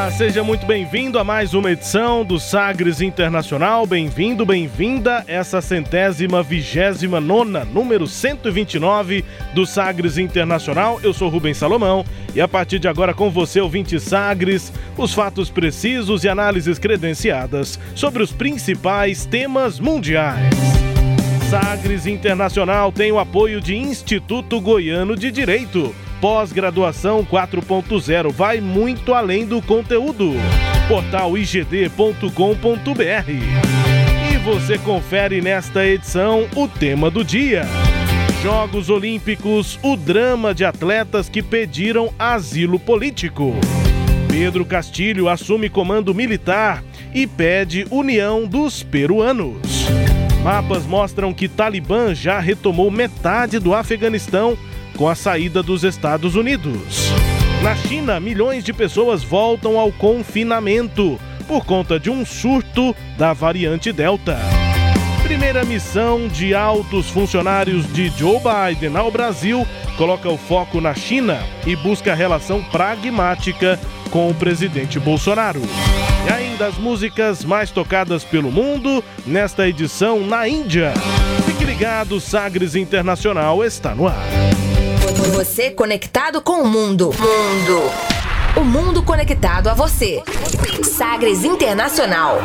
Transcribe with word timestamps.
Olá, 0.00 0.10
seja 0.10 0.42
muito 0.42 0.64
bem-vindo 0.64 1.18
a 1.18 1.24
mais 1.24 1.52
uma 1.52 1.70
edição 1.70 2.24
do 2.24 2.40
Sagres 2.40 3.02
Internacional. 3.02 3.84
Bem-vindo, 3.86 4.46
bem-vinda 4.46 5.22
essa 5.26 5.60
centésima 5.60 6.42
vigésima 6.42 7.20
nona, 7.20 7.66
número 7.66 8.06
129 8.06 9.22
do 9.52 9.66
Sagres 9.66 10.16
Internacional. 10.16 10.98
Eu 11.02 11.12
sou 11.12 11.28
Rubens 11.28 11.58
Salomão 11.58 12.02
e 12.34 12.40
a 12.40 12.48
partir 12.48 12.78
de 12.78 12.88
agora 12.88 13.12
com 13.12 13.30
você, 13.30 13.60
ouvinte 13.60 14.00
Sagres, 14.00 14.72
os 14.96 15.12
fatos 15.12 15.50
precisos 15.50 16.24
e 16.24 16.30
análises 16.30 16.78
credenciadas 16.78 17.78
sobre 17.94 18.22
os 18.22 18.32
principais 18.32 19.26
temas 19.26 19.78
mundiais. 19.78 20.54
Sagres 21.50 22.06
Internacional 22.06 22.90
tem 22.90 23.12
o 23.12 23.18
apoio 23.18 23.60
de 23.60 23.76
Instituto 23.76 24.62
Goiano 24.62 25.14
de 25.14 25.30
Direito. 25.30 25.94
Pós-graduação 26.20 27.24
4.0 27.24 28.30
vai 28.30 28.60
muito 28.60 29.14
além 29.14 29.46
do 29.46 29.62
conteúdo. 29.62 30.34
Portal 30.86 31.38
igd.com.br. 31.38 32.20
E 34.30 34.36
você 34.38 34.76
confere 34.76 35.40
nesta 35.40 35.86
edição 35.86 36.46
o 36.54 36.68
tema 36.68 37.10
do 37.10 37.24
dia. 37.24 37.62
Jogos 38.42 38.90
Olímpicos, 38.90 39.78
o 39.82 39.96
drama 39.96 40.52
de 40.54 40.64
atletas 40.64 41.30
que 41.30 41.42
pediram 41.42 42.12
asilo 42.18 42.78
político. 42.78 43.54
Pedro 44.28 44.64
Castilho 44.66 45.26
assume 45.28 45.70
comando 45.70 46.14
militar 46.14 46.84
e 47.14 47.26
pede 47.26 47.86
união 47.90 48.46
dos 48.46 48.82
peruanos. 48.82 49.86
Mapas 50.42 50.86
mostram 50.86 51.34
que 51.34 51.48
Talibã 51.48 52.14
já 52.14 52.38
retomou 52.40 52.90
metade 52.90 53.58
do 53.58 53.74
Afeganistão 53.74 54.56
com 55.00 55.08
a 55.08 55.14
saída 55.14 55.62
dos 55.62 55.82
Estados 55.82 56.36
Unidos. 56.36 57.10
Na 57.62 57.74
China, 57.74 58.20
milhões 58.20 58.62
de 58.62 58.70
pessoas 58.70 59.24
voltam 59.24 59.78
ao 59.78 59.90
confinamento 59.90 61.18
por 61.48 61.64
conta 61.64 61.98
de 61.98 62.10
um 62.10 62.22
surto 62.26 62.94
da 63.16 63.32
variante 63.32 63.92
Delta. 63.92 64.38
Primeira 65.22 65.64
missão 65.64 66.28
de 66.28 66.54
altos 66.54 67.08
funcionários 67.08 67.90
de 67.90 68.10
Joe 68.10 68.40
Biden 68.40 68.94
ao 68.94 69.10
Brasil 69.10 69.66
coloca 69.96 70.28
o 70.28 70.36
foco 70.36 70.82
na 70.82 70.92
China 70.92 71.38
e 71.66 71.74
busca 71.74 72.14
relação 72.14 72.62
pragmática 72.64 73.80
com 74.10 74.28
o 74.28 74.34
presidente 74.34 75.00
Bolsonaro. 75.00 75.62
E 76.26 76.30
ainda 76.30 76.66
as 76.66 76.76
músicas 76.76 77.42
mais 77.42 77.70
tocadas 77.70 78.22
pelo 78.22 78.52
mundo 78.52 79.02
nesta 79.26 79.66
edição 79.66 80.20
na 80.20 80.46
Índia. 80.46 80.92
Fique 81.46 81.64
ligado, 81.64 82.20
Sagres 82.20 82.74
Internacional 82.74 83.64
está 83.64 83.94
no 83.94 84.06
ar. 84.06 84.69
Você 85.28 85.70
conectado 85.70 86.40
com 86.40 86.62
o 86.62 86.66
mundo. 86.66 87.10
Mundo. 87.12 87.90
O 88.56 88.64
mundo 88.64 89.02
conectado 89.02 89.68
a 89.68 89.74
você. 89.74 90.22
Sagres 90.82 91.44
Internacional. 91.44 92.38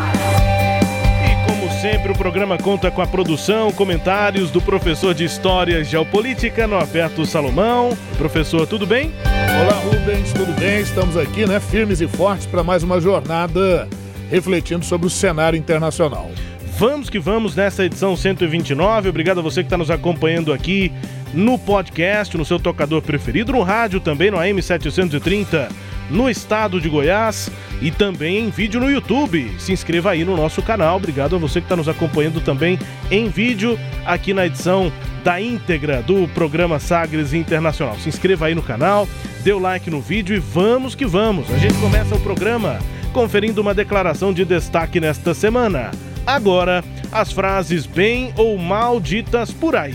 E 1.24 1.50
como 1.50 1.72
sempre, 1.82 2.12
o 2.12 2.18
programa 2.18 2.58
conta 2.58 2.92
com 2.92 3.02
a 3.02 3.08
produção, 3.08 3.72
comentários 3.72 4.52
do 4.52 4.62
professor 4.62 5.14
de 5.14 5.24
História 5.24 5.80
e 5.80 5.84
Geopolítica, 5.86 6.68
Norberto 6.68 7.26
Salomão. 7.26 7.98
Professor, 8.18 8.68
tudo 8.68 8.86
bem? 8.86 9.14
Olá, 9.62 9.80
Rubens, 9.80 10.34
tudo 10.34 10.52
bem? 10.60 10.82
Estamos 10.82 11.16
aqui, 11.16 11.48
né, 11.48 11.62
firmes 11.62 12.02
e 12.02 12.08
fortes 12.08 12.46
para 12.46 12.62
mais 12.62 12.84
uma 12.84 13.00
jornada 13.00 13.88
refletindo 14.30 14.84
sobre 14.84 15.08
o 15.08 15.10
cenário 15.10 15.58
internacional. 15.58 16.30
Vamos 16.78 17.10
que 17.10 17.20
vamos 17.20 17.56
nessa 17.56 17.86
edição 17.86 18.18
129. 18.18 19.08
Obrigado 19.08 19.40
a 19.40 19.42
você 19.42 19.64
que 19.64 19.68
está 19.68 19.78
nos 19.78 19.90
acompanhando 19.90 20.52
aqui 20.52 20.92
no 21.34 21.58
podcast, 21.58 22.38
no 22.38 22.44
seu 22.44 22.60
tocador 22.60 23.02
preferido, 23.02 23.54
no 23.54 23.62
rádio 23.62 24.02
também, 24.02 24.30
no 24.30 24.38
AM 24.38 24.62
730, 24.62 25.70
no 26.10 26.30
estado 26.30 26.82
de 26.82 26.90
Goiás 26.90 27.50
e 27.82 27.92
também 27.92 28.40
em 28.40 28.50
vídeo 28.50 28.82
no 28.82 28.92
YouTube. 28.92 29.56
Se 29.58 29.72
inscreva 29.72 30.12
aí 30.12 30.26
no 30.26 30.36
nosso 30.36 30.62
canal. 30.62 30.98
Obrigado 30.98 31.38
a 31.38 31.40
você 31.40 31.62
que 31.62 31.66
está 31.66 31.78
nos 31.78 31.88
acompanhando 31.88 32.42
também 32.42 32.78
em 33.10 33.30
vídeo 33.30 33.80
aqui 34.06 34.34
na 34.34 34.46
edição 34.46 34.92
da 35.24 35.40
íntegra 35.40 36.02
do 36.02 36.28
programa 36.28 36.78
Sagres 36.78 37.34
Internacional. 37.34 37.98
Se 38.00 38.10
inscreva 38.10 38.48
aí 38.48 38.56
no 38.56 38.62
canal, 38.62 39.08
dê 39.46 39.54
o 39.54 39.60
like 39.60 39.90
no 39.90 40.02
vídeo 40.02 40.36
e 40.36 40.40
vamos 40.40 40.94
que 40.94 41.06
vamos. 41.06 41.50
A 41.54 41.58
gente 41.58 41.76
começa 41.76 42.14
o 42.14 42.20
programa 42.20 42.80
conferindo 43.14 43.62
uma 43.62 43.74
declaração 43.74 44.34
de 44.34 44.44
destaque 44.44 45.00
nesta 45.00 45.34
semana. 45.34 45.92
Agora, 46.26 46.84
as 47.12 47.32
frases 47.32 47.86
bem 47.86 48.34
ou 48.36 48.58
mal 48.58 49.00
ditas 49.00 49.52
por 49.52 49.76
aí. 49.76 49.94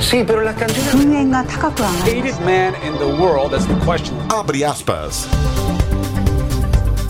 Sí, 0.00 0.24
pero 0.26 0.42
las 0.42 0.56
canciones. 0.56 0.94
hated 2.02 2.40
man 2.44 2.74
in 2.82 2.96
the 2.98 3.04
world? 3.04 3.50
That's 3.50 3.66
the 3.66 3.74
question. 3.84 4.16
Abre 4.32 4.64
aspas. 4.64 5.28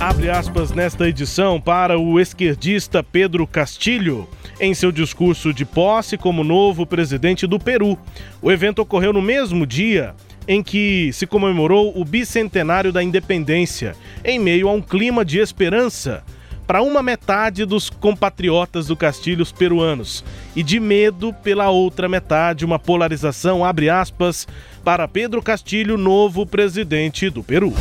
Abre 0.00 0.30
aspas 0.30 0.72
nesta 0.72 1.08
edição 1.08 1.60
para 1.60 1.98
o 1.98 2.18
esquerdista 2.18 3.02
Pedro 3.02 3.46
Castilho, 3.46 4.28
em 4.60 4.74
seu 4.74 4.90
discurso 4.90 5.52
de 5.52 5.64
posse 5.64 6.18
como 6.18 6.42
novo 6.42 6.84
presidente 6.84 7.46
do 7.46 7.58
Peru. 7.58 7.96
O 8.42 8.50
evento 8.50 8.80
ocorreu 8.80 9.12
no 9.12 9.22
mesmo 9.22 9.64
dia 9.64 10.14
em 10.46 10.62
que 10.62 11.10
se 11.12 11.26
comemorou 11.26 11.98
o 11.98 12.04
bicentenário 12.04 12.92
da 12.92 13.02
independência, 13.02 13.94
em 14.24 14.38
meio 14.38 14.68
a 14.68 14.72
um 14.72 14.82
clima 14.82 15.24
de 15.24 15.38
esperança 15.38 16.22
para 16.66 16.82
uma 16.82 17.02
metade 17.02 17.64
dos 17.64 17.90
compatriotas 17.90 18.86
do 18.86 18.96
Castilhos 18.96 19.52
peruanos 19.52 20.24
e 20.56 20.62
de 20.62 20.80
medo 20.80 21.32
pela 21.32 21.70
outra 21.70 22.08
metade, 22.08 22.64
uma 22.64 22.78
polarização, 22.78 23.64
abre 23.64 23.90
aspas, 23.90 24.46
para 24.82 25.06
Pedro 25.08 25.42
Castilho, 25.42 25.96
novo 25.96 26.46
presidente 26.46 27.30
do 27.30 27.42
Peru. 27.42 27.72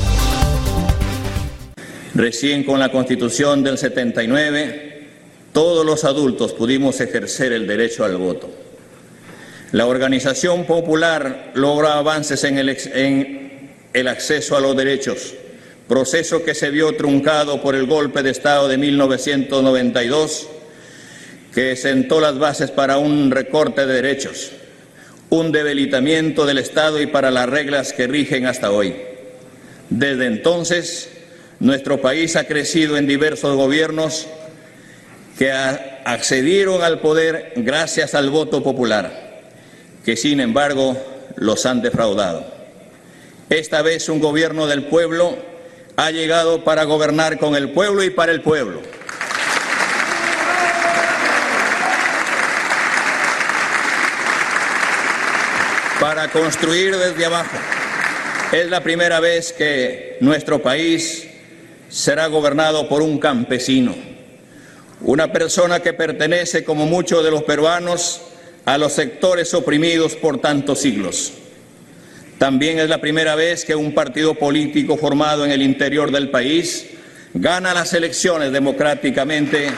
Recién 2.16 2.64
con 2.64 2.80
la 2.80 2.90
Constitución 2.90 3.64
del 3.64 3.78
79, 3.78 5.08
todos 5.52 5.86
los 5.86 6.04
adultos 6.04 6.54
pudimos 6.54 7.02
ejercer 7.02 7.54
el 7.54 7.66
derecho 7.66 8.04
al 8.04 8.18
voto. 8.18 8.50
La 9.72 9.88
organización 9.88 10.66
popular 10.66 11.52
logró 11.56 11.88
avances 11.88 12.44
en 12.44 12.60
el, 12.60 12.70
en 12.70 13.72
el 13.94 14.08
acceso 14.08 14.56
a 14.56 14.62
los 14.62 14.78
derechos, 14.78 15.34
proceso 15.88 16.44
que 16.44 16.56
se 16.56 16.70
vio 16.70 16.96
truncado 16.96 17.62
por 17.62 17.76
el 17.76 17.86
golpe 17.86 18.24
de 18.24 18.32
Estado 18.32 18.68
de 18.68 18.78
1992, 18.78 20.48
que 21.54 21.76
sentó 21.76 22.20
las 22.20 22.40
bases 22.40 22.72
para 22.72 22.98
un 22.98 23.32
recorte 23.32 23.86
de 23.86 23.94
derechos, 23.94 24.52
un 25.30 25.52
debilitamiento 25.52 26.46
del 26.46 26.58
Estado 26.58 27.02
y 27.02 27.08
para 27.08 27.32
las 27.32 27.50
reglas 27.50 27.94
que 27.94 28.08
rigen 28.08 28.46
hasta 28.46 28.72
hoy. 28.72 28.96
Desde 29.90 30.26
entonces, 30.26 31.10
nuestro 31.60 32.02
país 32.02 32.36
ha 32.36 32.46
crecido 32.46 32.98
en 32.98 33.08
diversos 33.08 33.56
gobiernos 33.56 34.28
que 35.38 35.52
accedieron 35.52 36.84
al 36.84 37.00
poder 37.00 37.54
gracias 37.58 38.16
al 38.16 38.30
voto 38.30 38.64
popular, 38.64 39.42
que 40.06 40.16
sin 40.16 40.40
embargo 40.40 40.98
los 41.36 41.66
han 41.66 41.82
defraudado. 41.82 42.46
Esta 43.50 43.82
vez 43.82 44.10
un 44.10 44.20
gobierno 44.20 44.68
del 44.68 44.86
pueblo 44.86 45.53
ha 45.96 46.12
llegado 46.12 46.64
para 46.64 46.84
gobernar 46.84 47.38
con 47.38 47.56
el 47.56 47.72
pueblo 47.72 48.04
y 48.04 48.10
para 48.10 48.32
el 48.32 48.42
pueblo. 48.42 48.82
Para 56.00 56.30
construir 56.30 56.96
desde 56.98 57.26
abajo. 57.26 57.58
Es 58.52 58.70
la 58.70 58.84
primera 58.84 59.20
vez 59.20 59.54
que 59.54 60.18
nuestro 60.20 60.62
país 60.62 61.28
será 61.90 62.28
gobernado 62.28 62.90
por 62.90 63.02
un 63.02 63.20
campesino, 63.20 63.96
una 65.02 65.32
persona 65.32 65.80
que 65.80 65.94
pertenece, 65.94 66.64
como 66.64 66.86
muchos 66.86 67.24
de 67.24 67.32
los 67.32 67.44
peruanos, 67.44 68.22
a 68.66 68.78
los 68.78 68.94
sectores 68.94 69.54
oprimidos 69.54 70.16
por 70.16 70.40
tantos 70.40 70.80
siglos. 70.80 71.34
También 72.38 72.80
es 72.80 72.90
la 72.90 73.00
primera 73.00 73.36
vez 73.36 73.64
que 73.64 73.76
un 73.76 73.94
partido 73.94 74.36
político 74.36 74.98
formado 74.98 75.46
en 75.46 75.52
el 75.52 75.62
interior 75.62 76.12
del 76.12 76.30
país 76.30 76.88
gana 77.34 77.74
las 77.74 77.94
elecciones 77.94 78.52
democráticamente. 78.52 79.70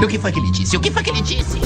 O 0.00 0.06
que 0.06 0.18
foi 0.18 0.32
que 0.32 0.38
ele 0.38 0.50
disse? 0.50 0.76
O 0.76 0.80
que 0.80 0.90
foi 0.90 1.02
que 1.02 1.10
ele 1.10 1.20
disse? 1.20 1.58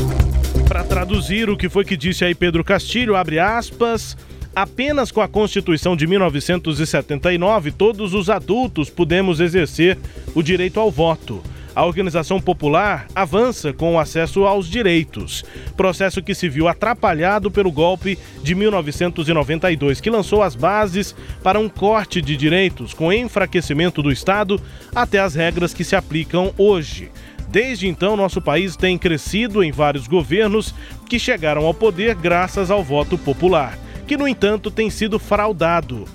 Para 0.67 0.83
traduzir 0.83 1.49
o 1.49 1.57
que 1.57 1.69
foi 1.69 1.85
que 1.85 1.97
disse 1.97 2.25
aí 2.25 2.35
Pedro 2.35 2.65
Castilho, 2.65 3.15
abre 3.15 3.39
aspas. 3.39 4.17
Apenas 4.55 5.11
com 5.11 5.21
a 5.21 5.29
Constituição 5.29 5.97
de 5.97 6.07
1979, 6.07 7.73
todos 7.73 8.13
os 8.13 8.29
adultos 8.29 8.91
podemos 8.91 9.41
exercer 9.41 9.97
o 10.35 10.43
direito 10.43 10.81
ao 10.81 10.91
voto. 10.91 11.43
A 11.75 11.87
organização 11.87 12.39
popular 12.39 13.07
avança 13.15 13.73
com 13.73 13.95
o 13.95 13.99
acesso 13.99 14.45
aos 14.45 14.69
direitos, 14.69 15.43
processo 15.75 16.23
que 16.23 16.35
se 16.35 16.47
viu 16.47 16.69
atrapalhado 16.69 17.51
pelo 17.51 17.73
golpe 17.73 18.19
de 18.43 18.55
1992, 18.55 19.99
que 19.99 20.11
lançou 20.11 20.43
as 20.43 20.55
bases 20.55 21.15
para 21.43 21.59
um 21.59 21.71
corte 21.71 22.21
de 22.21 22.37
direitos 22.37 22.93
com 22.93 23.11
enfraquecimento 23.11 24.03
do 24.03 24.13
Estado 24.13 24.61
até 24.95 25.19
as 25.19 25.35
regras 25.35 25.73
que 25.73 25.83
se 25.83 25.97
aplicam 25.97 26.53
hoje. 26.59 27.11
Desde 27.49 27.89
então, 27.89 28.17
nosso 28.17 28.41
país 28.41 28.77
tem 28.77 28.99
crescido 28.99 29.65
em 29.65 29.73
vários 29.73 30.07
governos 30.07 30.75
que 31.09 31.19
chegaram 31.19 31.65
ao 31.65 31.73
poder 31.73 32.15
graças 32.15 32.71
ao 32.71 32.85
voto 32.85 33.17
popular, 33.17 33.79
que, 34.07 34.17
no 34.17 34.29
entanto, 34.29 34.71
tem 34.71 34.91
sido 34.91 35.19
fraudado. 35.19 36.07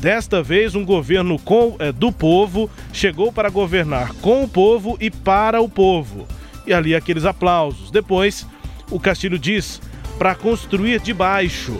Desta 0.00 0.42
vez, 0.42 0.74
um 0.74 0.84
governo 0.84 1.38
com, 1.38 1.76
é, 1.78 1.90
do 1.90 2.12
povo 2.12 2.70
chegou 2.92 3.32
para 3.32 3.48
governar 3.48 4.12
com 4.20 4.44
o 4.44 4.48
povo 4.48 4.96
e 5.00 5.10
para 5.10 5.60
o 5.60 5.68
povo. 5.68 6.26
E 6.66 6.72
ali 6.72 6.94
aqueles 6.94 7.24
aplausos. 7.24 7.90
Depois, 7.90 8.46
o 8.90 9.00
Castilho 9.00 9.38
diz 9.38 9.80
para 10.18 10.34
construir 10.34 11.00
de 11.00 11.14
baixo. 11.14 11.78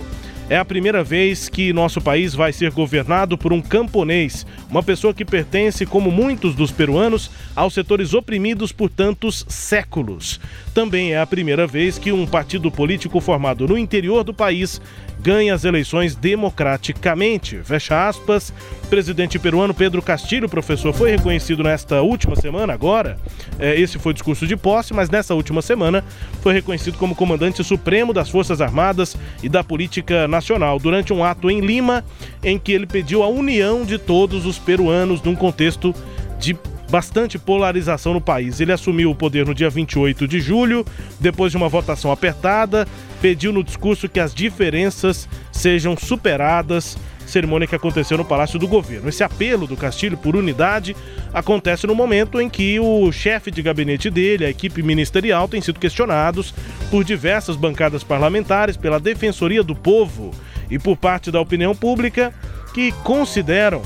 É 0.48 0.56
a 0.56 0.64
primeira 0.64 1.02
vez 1.02 1.48
que 1.48 1.72
nosso 1.72 2.00
país 2.00 2.32
vai 2.32 2.52
ser 2.52 2.70
governado 2.70 3.36
por 3.36 3.52
um 3.52 3.60
camponês, 3.60 4.46
uma 4.70 4.80
pessoa 4.80 5.12
que 5.12 5.24
pertence, 5.24 5.84
como 5.84 6.08
muitos 6.08 6.54
dos 6.54 6.70
peruanos, 6.70 7.32
aos 7.54 7.74
setores 7.74 8.14
oprimidos 8.14 8.70
por 8.70 8.88
tantos 8.88 9.44
séculos. 9.48 10.40
Também 10.72 11.14
é 11.14 11.18
a 11.18 11.26
primeira 11.26 11.66
vez 11.66 11.98
que 11.98 12.12
um 12.12 12.24
partido 12.24 12.70
político 12.70 13.20
formado 13.20 13.66
no 13.66 13.76
interior 13.76 14.22
do 14.22 14.32
país 14.32 14.80
ganha 15.26 15.52
as 15.52 15.64
eleições 15.64 16.14
democraticamente. 16.14 17.58
Fecha 17.64 18.08
aspas. 18.08 18.54
Presidente 18.88 19.40
peruano 19.40 19.74
Pedro 19.74 20.00
Castilho, 20.00 20.48
professor, 20.48 20.92
foi 20.92 21.10
reconhecido 21.10 21.64
nesta 21.64 22.00
última 22.00 22.36
semana, 22.36 22.72
agora. 22.72 23.18
É, 23.58 23.74
esse 23.74 23.98
foi 23.98 24.10
o 24.10 24.14
discurso 24.14 24.46
de 24.46 24.56
posse, 24.56 24.94
mas 24.94 25.10
nessa 25.10 25.34
última 25.34 25.60
semana 25.60 26.04
foi 26.42 26.54
reconhecido 26.54 26.96
como 26.96 27.16
comandante 27.16 27.64
supremo 27.64 28.12
das 28.12 28.28
Forças 28.28 28.60
Armadas 28.60 29.16
e 29.42 29.48
da 29.48 29.64
Política 29.64 30.28
Nacional, 30.28 30.78
durante 30.78 31.12
um 31.12 31.24
ato 31.24 31.50
em 31.50 31.58
Lima, 31.58 32.04
em 32.44 32.56
que 32.56 32.70
ele 32.70 32.86
pediu 32.86 33.24
a 33.24 33.28
união 33.28 33.84
de 33.84 33.98
todos 33.98 34.46
os 34.46 34.60
peruanos 34.60 35.20
num 35.22 35.34
contexto 35.34 35.92
de 36.38 36.56
bastante 36.90 37.38
polarização 37.38 38.14
no 38.14 38.20
país. 38.20 38.60
Ele 38.60 38.72
assumiu 38.72 39.10
o 39.10 39.14
poder 39.14 39.46
no 39.46 39.54
dia 39.54 39.70
28 39.70 40.26
de 40.26 40.40
julho, 40.40 40.84
depois 41.20 41.50
de 41.50 41.56
uma 41.56 41.68
votação 41.68 42.10
apertada, 42.10 42.86
pediu 43.20 43.52
no 43.52 43.64
discurso 43.64 44.08
que 44.08 44.20
as 44.20 44.34
diferenças 44.34 45.28
sejam 45.52 45.96
superadas. 45.96 46.96
Cerimônia 47.26 47.66
que 47.66 47.74
aconteceu 47.74 48.16
no 48.16 48.24
Palácio 48.24 48.56
do 48.56 48.68
Governo. 48.68 49.08
Esse 49.08 49.24
apelo 49.24 49.66
do 49.66 49.76
Castilho 49.76 50.16
por 50.16 50.36
unidade 50.36 50.94
acontece 51.34 51.84
no 51.84 51.92
momento 51.92 52.40
em 52.40 52.48
que 52.48 52.78
o 52.78 53.10
chefe 53.10 53.50
de 53.50 53.62
gabinete 53.62 54.08
dele, 54.08 54.44
a 54.44 54.50
equipe 54.50 54.80
ministerial, 54.80 55.48
tem 55.48 55.60
sido 55.60 55.80
questionados 55.80 56.54
por 56.88 57.02
diversas 57.02 57.56
bancadas 57.56 58.04
parlamentares, 58.04 58.76
pela 58.76 59.00
Defensoria 59.00 59.64
do 59.64 59.74
Povo 59.74 60.30
e 60.70 60.78
por 60.78 60.96
parte 60.96 61.32
da 61.32 61.40
opinião 61.40 61.74
pública 61.74 62.32
que 62.72 62.92
consideram 63.02 63.82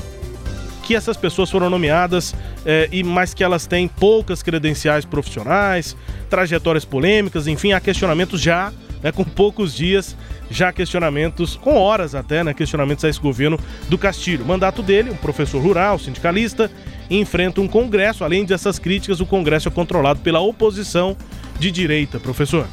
que 0.91 0.95
essas 0.95 1.15
pessoas 1.15 1.49
foram 1.49 1.69
nomeadas, 1.69 2.35
eh, 2.65 2.89
e 2.91 3.01
mas 3.01 3.33
que 3.33 3.41
elas 3.41 3.65
têm 3.65 3.87
poucas 3.87 4.43
credenciais 4.43 5.05
profissionais, 5.05 5.95
trajetórias 6.29 6.83
polêmicas, 6.83 7.47
enfim, 7.47 7.71
há 7.71 7.79
questionamentos 7.79 8.41
já 8.41 8.73
né, 9.01 9.09
com 9.09 9.23
poucos 9.23 9.73
dias, 9.73 10.17
já 10.49 10.73
questionamentos, 10.73 11.55
com 11.55 11.77
horas 11.77 12.13
até, 12.13 12.43
né, 12.43 12.53
questionamentos 12.53 13.05
a 13.05 13.09
esse 13.09 13.21
governo 13.21 13.57
do 13.87 13.97
Castilho. 13.97 14.43
O 14.43 14.47
mandato 14.47 14.83
dele, 14.83 15.11
um 15.11 15.15
professor 15.15 15.61
rural, 15.61 15.97
sindicalista, 15.97 16.69
enfrenta 17.09 17.61
um 17.61 17.69
congresso, 17.69 18.25
além 18.25 18.43
dessas 18.43 18.77
críticas, 18.77 19.21
o 19.21 19.25
congresso 19.25 19.69
é 19.69 19.71
controlado 19.71 20.19
pela 20.19 20.41
oposição 20.41 21.15
de 21.57 21.71
direita, 21.71 22.19
professor. 22.19 22.67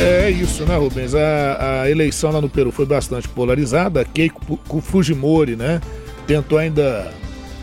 É 0.00 0.30
isso, 0.30 0.64
né, 0.64 0.74
Rubens? 0.74 1.14
A, 1.14 1.82
a 1.82 1.90
eleição 1.90 2.30
lá 2.30 2.40
no 2.40 2.48
Peru 2.48 2.72
foi 2.72 2.86
bastante 2.86 3.28
polarizada. 3.28 4.06
Keiko 4.06 4.80
Fujimori, 4.80 5.54
né, 5.54 5.82
tentou 6.26 6.56
ainda 6.56 7.12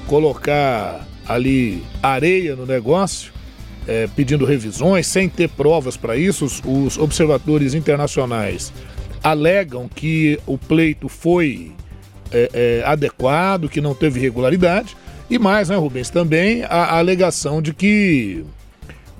colocar 0.07 1.05
ali 1.27 1.83
areia 2.01 2.55
no 2.55 2.65
negócio 2.65 3.33
é, 3.87 4.07
pedindo 4.15 4.45
revisões, 4.45 5.07
sem 5.07 5.29
ter 5.29 5.49
provas 5.49 5.95
para 5.97 6.15
isso. 6.15 6.45
Os, 6.45 6.61
os, 6.65 6.97
observadores 6.97 7.73
internacionais 7.73 8.73
alegam 9.23 9.87
que 9.87 10.39
o 10.45 10.57
pleito 10.57 11.07
foi 11.07 11.71
é, 12.31 12.49
é, 12.53 12.83
adequado, 12.85 13.69
que 13.69 13.81
não 13.81 13.93
teve 13.93 14.19
irregularidade. 14.19 14.95
E 15.29 15.39
mais, 15.39 15.69
né, 15.69 15.75
Rubens? 15.75 16.09
Também 16.09 16.63
a, 16.63 16.67
a, 16.67 16.97
alegação 16.97 17.61
de 17.61 17.73
que 17.73 18.43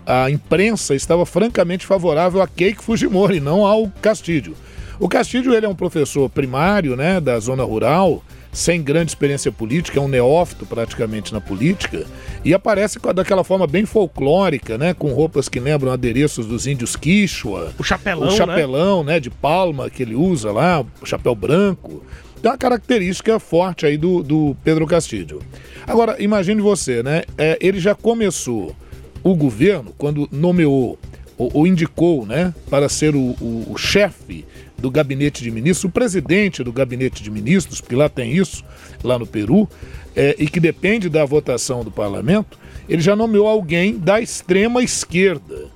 a 0.05 0.29
imprensa 0.29 0.93
estava 0.93 1.25
francamente 1.25 1.85
favorável 1.85 2.41
a 2.41 2.47
Keiko 2.47 2.83
Fujimori, 2.83 3.39
não 3.39 3.65
ao 3.65 3.89
Castilho. 4.01 4.55
O 4.99 5.09
Castilho 5.09 5.53
ele 5.53 5.65
é 5.65 5.69
um 5.69 5.75
professor 5.75 6.29
primário 6.29 6.95
né, 6.95 7.19
da 7.19 7.39
zona 7.39 7.63
rural 7.63 8.23
sem 8.55 8.81
grande 8.81 9.11
experiência 9.11 9.51
política, 9.51 9.99
é 9.99 10.01
um 10.01 10.07
neófito 10.07 10.65
praticamente 10.65 11.33
na 11.33 11.41
política, 11.41 12.05
e 12.43 12.53
aparece 12.53 12.97
daquela 13.13 13.43
forma 13.43 13.67
bem 13.67 13.85
folclórica, 13.85 14.77
né? 14.77 14.93
Com 14.93 15.11
roupas 15.11 15.49
que 15.49 15.59
lembram 15.59 15.91
adereços 15.91 16.45
dos 16.45 16.65
índios 16.65 16.95
Quichua. 16.95 17.73
O 17.77 17.83
chapelão, 17.83 18.29
O 18.29 18.31
chapelão, 18.31 19.03
né? 19.03 19.15
né 19.15 19.19
de 19.19 19.29
palma 19.29 19.89
que 19.89 20.01
ele 20.01 20.15
usa 20.15 20.53
lá, 20.53 20.85
o 21.01 21.05
chapéu 21.05 21.35
branco. 21.35 22.01
Tem 22.41 22.49
uma 22.49 22.57
característica 22.57 23.37
forte 23.39 23.85
aí 23.85 23.97
do, 23.97 24.23
do 24.23 24.55
Pedro 24.63 24.87
Castilho. 24.87 25.41
Agora, 25.85 26.15
imagine 26.23 26.61
você, 26.61 27.03
né? 27.03 27.23
É, 27.37 27.57
ele 27.59 27.79
já 27.79 27.93
começou 27.93 28.73
o 29.21 29.35
governo, 29.35 29.93
quando 29.97 30.29
nomeou 30.31 30.97
ou, 31.37 31.51
ou 31.53 31.67
indicou, 31.67 32.25
né? 32.25 32.53
Para 32.69 32.87
ser 32.87 33.15
o, 33.15 33.35
o, 33.41 33.67
o 33.71 33.77
chefe 33.77 34.45
do 34.85 34.91
gabinete 34.91 35.43
de 35.43 35.49
ministros, 35.49 35.89
o 35.89 35.89
presidente 35.89 36.63
do 36.63 36.71
gabinete 36.71 37.23
de 37.23 37.31
ministros, 37.31 37.81
porque 37.81 37.95
lá 37.95 38.07
tem 38.07 38.33
isso, 38.33 38.63
lá 39.03 39.17
no 39.17 39.25
Peru, 39.25 39.67
é, 40.15 40.35
e 40.37 40.45
que 40.47 40.59
depende 40.59 41.09
da 41.09 41.25
votação 41.25 41.83
do 41.83 41.89
parlamento, 41.89 42.59
ele 42.87 43.01
já 43.01 43.15
nomeou 43.15 43.47
alguém 43.47 43.97
da 43.97 44.21
extrema 44.21 44.83
esquerda. 44.83 45.69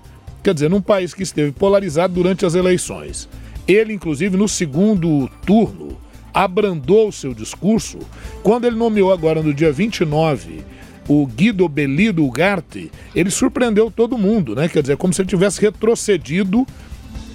Quer 0.43 0.53
dizer, 0.53 0.69
num 0.69 0.79
país 0.79 1.11
que 1.11 1.23
esteve 1.23 1.51
polarizado 1.51 2.13
durante 2.13 2.45
as 2.45 2.53
eleições. 2.53 3.27
Ele, 3.67 3.93
inclusive, 3.93 4.37
no 4.37 4.47
segundo 4.47 5.27
turno, 5.43 5.97
abrandou 6.31 7.07
o 7.07 7.11
seu 7.11 7.33
discurso 7.33 7.97
quando 8.43 8.65
ele 8.65 8.75
nomeou 8.75 9.11
agora 9.11 9.41
no 9.41 9.55
dia 9.55 9.71
29 9.71 10.63
o 11.07 11.25
Guido 11.25 11.67
Belido 11.67 12.23
Ugarte, 12.23 12.91
ele 13.15 13.31
surpreendeu 13.31 13.89
todo 13.89 14.15
mundo, 14.15 14.53
né? 14.53 14.69
Quer 14.69 14.83
dizer, 14.83 14.95
como 14.95 15.11
se 15.11 15.19
ele 15.19 15.27
tivesse 15.27 15.59
retrocedido 15.59 16.67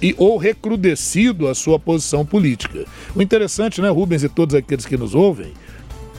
e 0.01 0.15
ou 0.17 0.37
recrudescido 0.37 1.47
a 1.47 1.55
sua 1.55 1.79
posição 1.79 2.25
política. 2.25 2.85
O 3.15 3.21
interessante, 3.21 3.81
né, 3.81 3.89
Rubens 3.89 4.23
e 4.23 4.29
todos 4.29 4.55
aqueles 4.55 4.85
que 4.85 4.97
nos 4.97 5.15
ouvem 5.15 5.53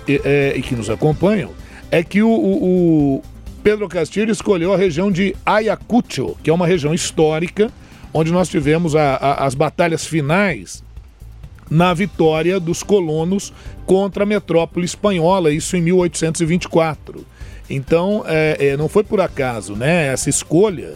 e, 0.06 0.20
é, 0.24 0.54
e 0.56 0.62
que 0.62 0.74
nos 0.74 0.88
acompanham, 0.90 1.50
é 1.90 2.02
que 2.02 2.22
o, 2.22 2.28
o, 2.28 3.16
o, 3.16 3.22
Pedro 3.62 3.88
Castilho 3.88 4.30
escolheu 4.30 4.72
a 4.72 4.76
região 4.76 5.10
de 5.10 5.34
Ayacucho, 5.44 6.36
que 6.42 6.50
é 6.50 6.52
uma 6.52 6.66
região 6.66 6.94
histórica, 6.94 7.70
onde 8.12 8.32
nós 8.32 8.48
tivemos 8.48 8.94
a, 8.94 9.16
a, 9.16 9.46
as 9.46 9.54
batalhas 9.54 10.06
finais 10.06 10.84
na 11.68 11.92
vitória 11.92 12.60
dos 12.60 12.82
colonos 12.82 13.52
contra 13.84 14.22
a 14.22 14.26
metrópole 14.26 14.84
espanhola, 14.84 15.50
isso 15.50 15.76
em 15.76 15.82
1824. 15.82 17.26
Então, 17.68 18.24
é, 18.26 18.68
é, 18.68 18.76
não 18.76 18.88
foi 18.88 19.02
por 19.02 19.20
acaso, 19.20 19.74
né? 19.74 20.06
Essa 20.06 20.30
escolha 20.30 20.94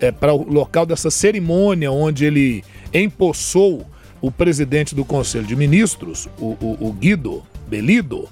é, 0.00 0.12
para 0.12 0.32
o 0.32 0.50
local 0.50 0.86
dessa 0.86 1.10
cerimônia 1.10 1.90
onde 1.90 2.24
ele 2.24 2.64
empossou 2.92 3.86
o 4.20 4.30
presidente 4.30 4.94
do 4.94 5.04
Conselho 5.04 5.46
de 5.46 5.54
Ministros, 5.54 6.28
o, 6.38 6.56
o, 6.60 6.88
o 6.88 6.92
Guido 6.92 7.42
Belido, 7.68 8.28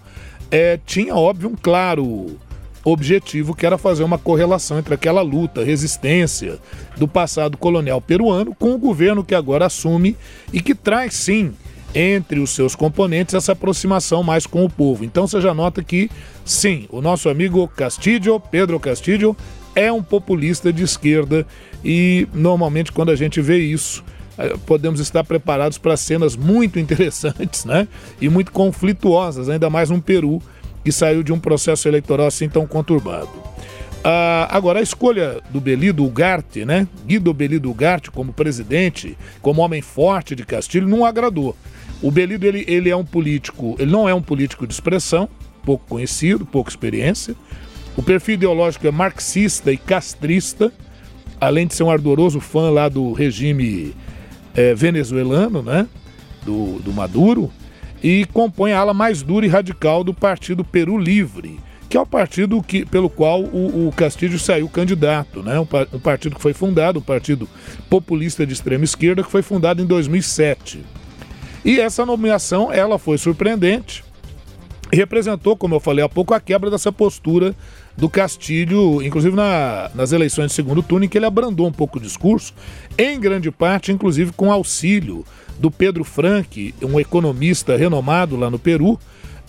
é, 0.50 0.78
tinha, 0.84 1.14
óbvio, 1.14 1.48
um 1.50 1.56
claro 1.56 2.38
objetivo 2.84 3.54
que 3.54 3.66
era 3.66 3.76
fazer 3.76 4.04
uma 4.04 4.18
correlação 4.18 4.78
entre 4.78 4.94
aquela 4.94 5.20
luta, 5.20 5.64
resistência 5.64 6.58
do 6.96 7.08
passado 7.08 7.56
colonial 7.56 8.00
peruano 8.00 8.54
com 8.54 8.74
o 8.74 8.78
governo 8.78 9.24
que 9.24 9.34
agora 9.34 9.66
assume 9.66 10.16
e 10.52 10.60
que 10.60 10.74
traz 10.74 11.14
sim 11.14 11.52
entre 11.92 12.38
os 12.38 12.50
seus 12.50 12.76
componentes 12.76 13.34
essa 13.34 13.52
aproximação 13.52 14.22
mais 14.22 14.46
com 14.46 14.64
o 14.64 14.70
povo. 14.70 15.04
Então 15.04 15.26
você 15.26 15.40
já 15.40 15.52
nota 15.52 15.82
que 15.82 16.10
sim, 16.44 16.86
o 16.90 17.00
nosso 17.00 17.28
amigo 17.28 17.66
Castillo, 17.66 18.38
Pedro 18.38 18.78
Castillo, 18.78 19.36
é 19.76 19.92
um 19.92 20.02
populista 20.02 20.72
de 20.72 20.82
esquerda 20.82 21.46
e 21.84 22.26
normalmente 22.34 22.90
quando 22.90 23.10
a 23.10 23.16
gente 23.16 23.40
vê 23.40 23.58
isso, 23.58 24.02
eh, 24.38 24.56
podemos 24.66 24.98
estar 24.98 25.22
preparados 25.22 25.78
para 25.78 25.96
cenas 25.96 26.34
muito 26.34 26.78
interessantes, 26.80 27.64
né? 27.64 27.86
E 28.20 28.28
muito 28.28 28.50
conflituosas, 28.50 29.48
ainda 29.48 29.70
mais 29.70 29.90
no 29.90 30.02
Peru 30.02 30.42
que 30.82 30.90
saiu 30.90 31.22
de 31.22 31.32
um 31.32 31.38
processo 31.38 31.88
eleitoral 31.88 32.28
assim 32.28 32.48
tão 32.48 32.66
conturbado. 32.66 33.28
Ah, 34.04 34.46
agora, 34.52 34.78
a 34.78 34.82
escolha 34.82 35.40
do 35.50 35.60
Belido 35.60 36.04
Ugarte, 36.04 36.64
né? 36.64 36.86
Guido 37.04 37.34
Belido 37.34 37.68
Ugarte 37.68 38.08
como 38.08 38.32
presidente, 38.32 39.18
como 39.42 39.62
homem 39.62 39.82
forte 39.82 40.36
de 40.36 40.46
Castilho, 40.46 40.86
não 40.86 41.04
agradou. 41.04 41.56
O 42.00 42.08
Belido, 42.08 42.46
ele, 42.46 42.64
ele 42.68 42.88
é 42.88 42.94
um 42.94 43.04
político, 43.04 43.74
ele 43.80 43.90
não 43.90 44.08
é 44.08 44.14
um 44.14 44.22
político 44.22 44.64
de 44.64 44.72
expressão, 44.72 45.28
pouco 45.64 45.84
conhecido, 45.88 46.46
pouca 46.46 46.70
experiência. 46.70 47.34
O 47.96 48.02
perfil 48.02 48.34
ideológico 48.34 48.86
é 48.86 48.90
marxista 48.90 49.72
e 49.72 49.76
castrista, 49.76 50.70
além 51.40 51.66
de 51.66 51.74
ser 51.74 51.82
um 51.82 51.90
ardoroso 51.90 52.40
fã 52.40 52.70
lá 52.70 52.88
do 52.88 53.12
regime 53.12 53.94
eh, 54.54 54.74
venezuelano, 54.74 55.62
né? 55.62 55.88
Do, 56.44 56.78
do 56.80 56.92
Maduro, 56.92 57.50
e 58.02 58.26
compõe 58.26 58.72
a 58.72 58.78
ala 58.78 58.94
mais 58.94 59.22
dura 59.22 59.46
e 59.46 59.48
radical 59.48 60.04
do 60.04 60.12
Partido 60.12 60.62
Peru 60.62 60.98
Livre, 60.98 61.58
que 61.88 61.96
é 61.96 62.00
o 62.00 62.06
partido 62.06 62.62
que, 62.62 62.84
pelo 62.84 63.08
qual 63.08 63.42
o, 63.42 63.88
o 63.88 63.92
Castilho 63.92 64.38
saiu 64.38 64.68
candidato, 64.68 65.42
né? 65.42 65.58
Um, 65.58 65.66
um 65.94 65.98
partido 65.98 66.36
que 66.36 66.42
foi 66.42 66.52
fundado, 66.52 66.98
um 66.98 67.02
partido 67.02 67.48
populista 67.88 68.46
de 68.46 68.52
extrema 68.52 68.84
esquerda, 68.84 69.22
que 69.22 69.30
foi 69.30 69.42
fundado 69.42 69.82
em 69.82 69.86
2007. 69.86 70.84
E 71.64 71.80
essa 71.80 72.04
nomeação, 72.04 72.70
ela 72.70 72.98
foi 72.98 73.18
surpreendente 73.18 74.04
e 74.92 74.96
representou, 74.96 75.56
como 75.56 75.74
eu 75.74 75.80
falei 75.80 76.04
há 76.04 76.08
pouco, 76.08 76.32
a 76.32 76.40
quebra 76.40 76.70
dessa 76.70 76.92
postura 76.92 77.54
do 77.96 78.08
Castilho, 78.10 79.00
inclusive 79.02 79.34
na- 79.34 79.90
nas 79.94 80.12
eleições 80.12 80.48
de 80.48 80.52
segundo 80.54 80.82
turno, 80.82 81.04
em 81.04 81.08
que 81.08 81.16
ele 81.16 81.24
abrandou 81.26 81.66
um 81.66 81.72
pouco 81.72 81.98
o 81.98 82.00
discurso, 82.00 82.52
em 82.98 83.18
grande 83.18 83.50
parte, 83.50 83.90
inclusive 83.90 84.32
com 84.32 84.52
auxílio 84.52 85.24
do 85.58 85.70
Pedro 85.70 86.04
Frank, 86.04 86.74
um 86.82 87.00
economista 87.00 87.76
renomado 87.76 88.36
lá 88.36 88.50
no 88.50 88.58
Peru, 88.58 88.98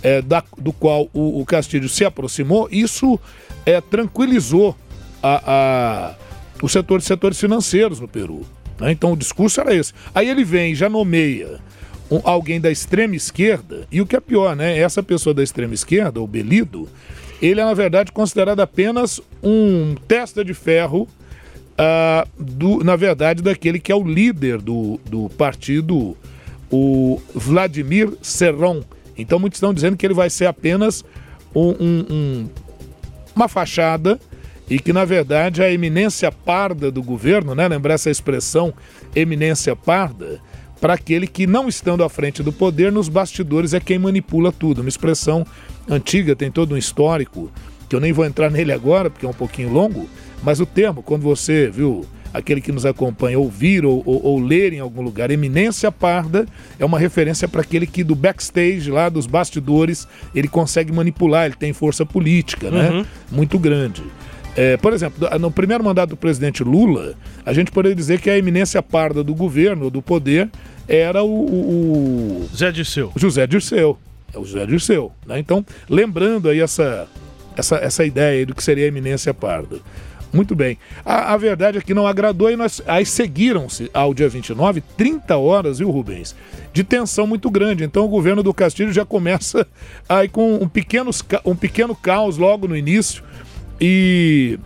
é, 0.02 0.22
da- 0.22 0.44
do 0.58 0.72
qual 0.72 1.10
o, 1.14 1.42
o 1.42 1.46
Castilho 1.46 1.90
se 1.90 2.06
aproximou. 2.06 2.70
Isso 2.72 3.20
é, 3.66 3.82
tranquilizou 3.82 4.76
a- 5.22 5.42
a- 5.46 6.16
o 6.64 6.70
setor 6.70 7.00
de 7.00 7.06
setores 7.06 7.40
financeiros 7.40 8.00
no 8.00 8.08
Peru. 8.08 8.46
né? 8.80 8.92
Então 8.92 9.12
o 9.14 9.18
discurso 9.18 9.60
era 9.60 9.76
esse. 9.76 9.92
Aí 10.16 10.30
ele 10.30 10.44
vem 10.46 10.74
já 10.76 10.88
nomeia 10.88 11.60
alguém 12.24 12.62
da 12.62 12.72
extrema 12.72 13.16
esquerda, 13.16 13.86
e 13.92 14.00
o 14.00 14.06
que 14.06 14.16
é 14.16 14.20
pior, 14.22 14.56
né? 14.56 14.78
Essa 14.78 15.02
pessoa 15.04 15.34
da 15.34 15.44
extrema 15.44 15.74
esquerda, 15.74 16.22
o 16.22 16.28
Belido, 16.28 16.88
ele 17.42 17.60
é, 17.62 17.66
na 17.66 17.74
verdade, 17.74 18.12
considerado 18.12 18.60
apenas 18.60 19.22
um 19.44 19.96
testa 20.08 20.44
de 20.44 20.54
ferro, 20.54 21.08
ah, 21.78 22.26
do, 22.38 22.84
na 22.84 22.96
verdade, 22.96 23.42
daquele 23.44 23.80
que 23.80 23.92
é 23.92 23.96
o 23.96 24.04
líder 24.04 24.60
do, 24.62 25.00
do 25.06 25.30
partido, 25.30 26.18
o 26.72 27.22
Vladimir 27.34 28.14
Serron. 28.22 28.82
Então, 29.18 29.40
muitos 29.40 29.58
estão 29.58 29.74
dizendo 29.74 29.96
que 29.98 30.06
ele 30.06 30.14
vai 30.14 30.30
ser 30.30 30.46
apenas 30.48 31.04
um- 31.56 31.70
um- 31.80 32.06
um, 32.10 32.50
uma 33.36 33.48
fachada 33.48 34.20
e 34.70 34.80
que, 34.80 34.92
na 34.92 35.06
verdade, 35.06 35.64
a 35.64 35.72
eminência 35.72 36.32
parda 36.32 36.92
do 36.92 37.02
governo, 37.02 37.56
né? 37.56 37.68
Lembrar 37.68 37.94
essa 37.94 38.10
expressão 38.10 38.74
eminência 39.16 39.76
parda, 39.76 40.40
para 40.80 40.94
aquele 40.94 41.28
que, 41.28 41.48
não 41.48 41.68
estando 41.68 42.04
à 42.04 42.10
frente 42.10 42.44
do 42.44 42.54
poder, 42.54 42.92
nos 42.92 43.10
bastidores 43.10 43.74
é 43.74 43.80
quem 43.80 43.98
manipula 43.98 44.52
tudo. 44.52 44.82
Uma 44.82 44.90
expressão 44.90 45.46
antiga, 45.90 46.36
tem 46.36 46.52
todo 46.52 46.76
um 46.76 46.78
histórico, 46.78 47.52
que 47.90 47.96
eu 47.96 48.00
nem 48.00 48.12
vou 48.14 48.26
entrar 48.26 48.52
nele 48.52 48.72
agora, 48.72 49.10
porque 49.10 49.26
é 49.26 49.30
um 49.30 49.34
pouquinho 49.34 49.72
longo, 49.72 50.08
mas 50.44 50.60
o 50.60 50.66
termo, 50.66 51.02
quando 51.02 51.24
você, 51.24 51.70
viu, 51.70 52.06
aquele 52.34 52.62
que 52.62 52.72
nos 52.72 52.86
acompanha 52.86 53.40
ouvir 53.40 53.86
ou, 53.86 54.04
ou, 54.06 54.24
ou 54.24 54.40
ler 54.40 54.74
em 54.74 54.80
algum 54.80 55.02
lugar, 55.02 55.32
eminência 55.32 55.92
parda, 55.92 56.46
é 56.78 56.86
uma 56.86 57.00
referência 57.00 57.48
para 57.48 57.62
aquele 57.62 57.88
que 57.88 58.04
do 58.04 58.16
backstage, 58.16 58.92
lá 58.92 59.10
dos 59.10 59.26
bastidores, 59.26 60.08
ele 60.36 60.48
consegue 60.48 60.92
manipular, 60.92 61.46
ele 61.46 61.56
tem 61.56 61.74
força 61.74 62.06
política, 62.06 62.70
né? 62.70 62.90
Uhum. 62.92 63.06
Muito 63.32 63.58
grande. 63.58 64.04
É, 64.58 64.76
por 64.76 64.92
exemplo, 64.92 65.30
no 65.40 65.52
primeiro 65.52 65.84
mandato 65.84 66.10
do 66.10 66.18
presidente 66.18 66.64
Lula, 66.64 67.14
a 67.46 67.54
gente 67.54 67.72
poderia 67.72 67.96
dizer 67.96 68.20
que 68.20 68.28
a 68.30 68.38
eminência 68.38 68.82
parda 68.82 69.24
do 69.24 69.36
governo, 69.36 69.92
do 69.92 70.02
poder, 70.02 70.50
era 70.88 71.22
o, 71.24 71.30
o- 71.30 72.42
o 72.52 72.56
Zé 72.56 72.72
Disseu. 72.72 73.12
José 73.16 73.46
Dirceu. 73.46 73.98
É 74.34 74.40
o 74.40 74.44
José 74.44 74.66
Dirceu. 74.66 75.12
Né? 75.28 75.38
Então, 75.40 75.64
lembrando 75.88 76.50
aí 76.50 76.60
essa, 76.60 77.08
essa, 77.56 77.76
essa 77.78 78.04
ideia 78.04 78.40
aí 78.40 78.46
do 78.46 78.56
que 78.56 78.64
seria 78.64 78.86
a 78.86 78.88
eminência 78.88 79.32
parda. 79.34 79.78
Muito 80.34 80.56
bem. 80.56 80.78
A, 81.06 81.34
a 81.34 81.38
verdade 81.38 81.78
é 81.78 81.82
que 81.82 81.94
não 81.94 82.06
agradou 82.06 82.50
e 82.52 82.56
nós, 82.58 82.82
aí 82.86 83.06
seguiram-se 83.06 83.90
ao 83.94 84.14
dia 84.14 84.28
29 84.28 84.82
30 84.98 85.38
horas, 85.38 85.80
viu, 85.80 85.90
Rubens? 85.90 86.36
De 86.74 86.84
tensão 86.84 87.26
muito 87.26 87.50
grande. 87.50 87.84
Então 87.86 88.04
o 88.04 88.10
governo 88.10 88.44
do 88.44 88.54
Castilho 88.54 88.92
já 88.92 89.06
começa 89.06 89.66
aí 90.10 90.28
com 90.28 90.56
um, 90.56 90.68
pequenos, 90.68 91.24
um 91.46 91.56
pequeno 91.56 91.96
caos 91.96 92.38
logo 92.38 92.68
no 92.68 92.76
início. 92.76 93.24
E 93.80 94.60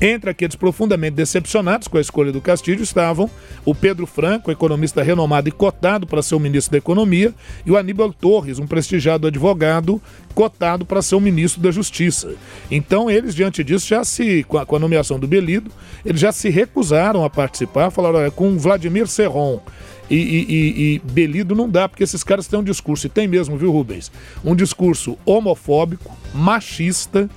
entre 0.00 0.30
aqueles 0.30 0.56
profundamente 0.56 1.14
decepcionados 1.14 1.86
com 1.86 1.96
a 1.96 2.00
escolha 2.00 2.32
do 2.32 2.40
Castilho 2.40 2.82
estavam 2.82 3.30
o 3.64 3.72
Pedro 3.72 4.04
Franco, 4.04 4.50
economista 4.50 5.00
renomado 5.00 5.48
e 5.48 5.52
cotado 5.52 6.08
para 6.08 6.20
ser 6.22 6.34
o 6.34 6.40
ministro 6.40 6.72
da 6.72 6.78
Economia, 6.78 7.32
e 7.64 7.70
o 7.70 7.76
Aníbal 7.76 8.12
Torres, 8.12 8.58
um 8.58 8.66
prestigiado 8.66 9.28
advogado 9.28 10.02
cotado 10.34 10.84
para 10.84 11.02
ser 11.02 11.14
o 11.14 11.20
ministro 11.20 11.62
da 11.62 11.70
Justiça. 11.70 12.34
Então 12.68 13.08
eles, 13.08 13.32
diante 13.32 13.62
disso, 13.62 13.86
já 13.86 14.02
se, 14.02 14.42
com 14.44 14.58
a, 14.58 14.78
nomeação 14.78 15.20
do 15.20 15.28
Belido, 15.28 15.70
eles 16.04 16.20
já 16.20 16.32
se 16.32 16.48
recusaram 16.50 17.24
a 17.24 17.30
participar, 17.30 17.90
falaram, 17.90 18.18
olha, 18.18 18.30
com 18.32 18.58
Vladimir 18.58 19.06
Serron 19.06 19.60
e, 20.10 20.16
e- 20.16 20.46
e- 20.48 20.94
e 20.96 20.98
Belido 21.12 21.54
não 21.54 21.70
dá, 21.70 21.88
porque 21.88 22.02
esses 22.02 22.24
caras 22.24 22.48
têm 22.48 22.58
um 22.58 22.64
discurso, 22.64 23.06
e 23.06 23.10
tem 23.10 23.28
mesmo, 23.28 23.56
viu, 23.56 23.70
Rubens? 23.70 24.10
Um 24.44 24.56
discurso 24.56 25.16
homofóbico, 25.24 26.10
machista, 26.34 27.30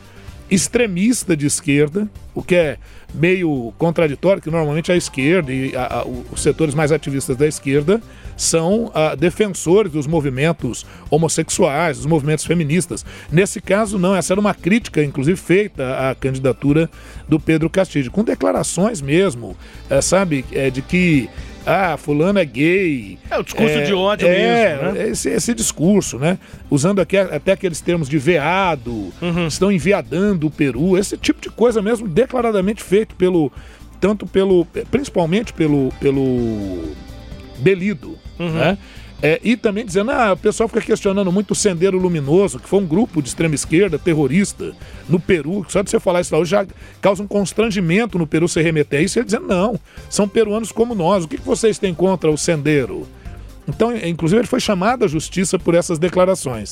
extremista 0.50 1.36
de 1.36 1.46
esquerda, 1.46 2.08
o 2.34 2.44
que 2.44 2.56
é 2.56 2.78
meio 3.14 3.74
contraditório, 3.78 4.42
que 4.42 4.50
normalmente 4.52 4.92
a 4.92 4.96
esquerda 4.96 5.52
e 5.52 5.76
a- 5.76 6.02
a- 6.02 6.06
os 6.06 6.42
setores 6.42 6.76
mais 6.76 6.92
ativistas 6.92 7.36
da 7.38 7.48
esquerda 7.48 8.02
são 8.38 8.92
ah, 8.94 9.16
defensores 9.16 9.92
dos 9.92 10.06
movimentos 10.06 10.86
homossexuais, 11.10 11.98
dos 11.98 12.06
movimentos 12.06 12.44
feministas. 12.46 13.06
Nesse 13.32 13.62
caso, 13.62 13.98
não, 13.98 14.14
essa 14.16 14.34
era 14.34 14.40
uma 14.40 14.54
crítica, 14.54 15.02
inclusive, 15.04 15.38
feita 15.38 16.10
à 16.10 16.16
candidatura 16.16 16.90
do 17.28 17.40
Pedro 17.40 17.70
Castilho, 17.70 18.12
com 18.12 18.24
declarações 18.24 19.02
mesmo, 19.02 19.56
eh, 19.90 20.02
sabe, 20.02 20.44
eh, 20.52 20.70
de 20.70 20.82
que 20.82 21.30
ah, 21.66 21.98
fulano 21.98 22.40
é 22.40 22.46
gay. 22.46 23.18
É 23.30 23.38
o 23.38 23.44
discurso 23.44 23.84
de 23.84 23.94
ódio 23.94 24.28
é, 24.28 24.76
mesmo, 24.78 24.92
né? 24.94 25.08
Esse, 25.10 25.30
esse 25.30 25.54
discurso, 25.54 26.18
né? 26.20 26.38
Usando 26.70 27.00
aqui, 27.02 27.18
até 27.18 27.54
aqueles 27.54 27.82
termos 27.82 28.08
de 28.08 28.18
veado, 28.18 29.12
Uhum. 29.22 29.48
estão 29.48 29.72
enviadando 29.72 30.48
o 30.48 30.52
Peru, 30.52 30.98
esse 30.98 31.18
tipo 31.18 31.42
de 31.42 31.50
coisa 31.50 31.82
mesmo, 31.82 32.08
declaradamente 32.08 32.84
feito 32.84 33.16
pelo. 33.16 33.52
Tanto 34.00 34.26
pelo. 34.28 34.66
principalmente 34.92 35.52
pelo. 35.54 35.92
pelo 36.00 36.94
Belido, 37.58 38.18
Uhum. 38.38 38.50
né? 38.52 38.78
É, 39.26 39.40
e 39.44 39.58
também 39.58 39.84
dizendo, 39.84 40.12
ah, 40.12 40.34
o 40.34 40.38
pessoal 40.38 40.70
fica 40.70 40.82
questionando 40.82 41.32
muito 41.32 41.50
o 41.50 41.56
Sendeiro 41.56 41.98
Luminoso, 41.98 42.60
que 42.60 42.70
foi 42.70 42.78
um 42.78 42.86
grupo 42.86 43.24
de 43.24 43.28
extrema 43.28 43.56
esquerda 43.56 43.98
terrorista 43.98 44.72
no 45.10 45.20
Peru, 45.20 45.64
que 45.64 45.72
só 45.72 45.82
de 45.82 45.90
você 45.90 46.00
falar 46.00 46.22
isso 46.22 46.32
lá 46.32 46.40
hoje 46.40 46.52
já 46.52 46.64
causa 47.02 47.24
um 47.24 47.28
constrangimento 47.28 48.20
no 48.20 48.28
Peru 48.28 48.48
se 48.48 48.62
remeter 48.62 49.00
a 49.00 49.02
isso, 49.02 49.18
e 49.18 49.20
ele 49.22 49.26
dizendo, 49.26 49.48
não, 49.48 49.80
são 50.12 50.28
peruanos 50.28 50.72
como 50.72 50.94
nós, 50.94 51.24
o 51.24 51.28
que, 51.28 51.38
vocês 51.38 51.80
têm 51.80 51.92
contra 51.92 52.30
o 52.30 52.38
Sendeiro? 52.38 53.08
Então, 53.68 53.98
inclusive, 53.98 54.42
ele 54.42 54.48
foi 54.48 54.60
chamado 54.60 55.04
à 55.04 55.08
justiça 55.08 55.58
por 55.58 55.74
essas 55.74 55.98
declarações. 55.98 56.72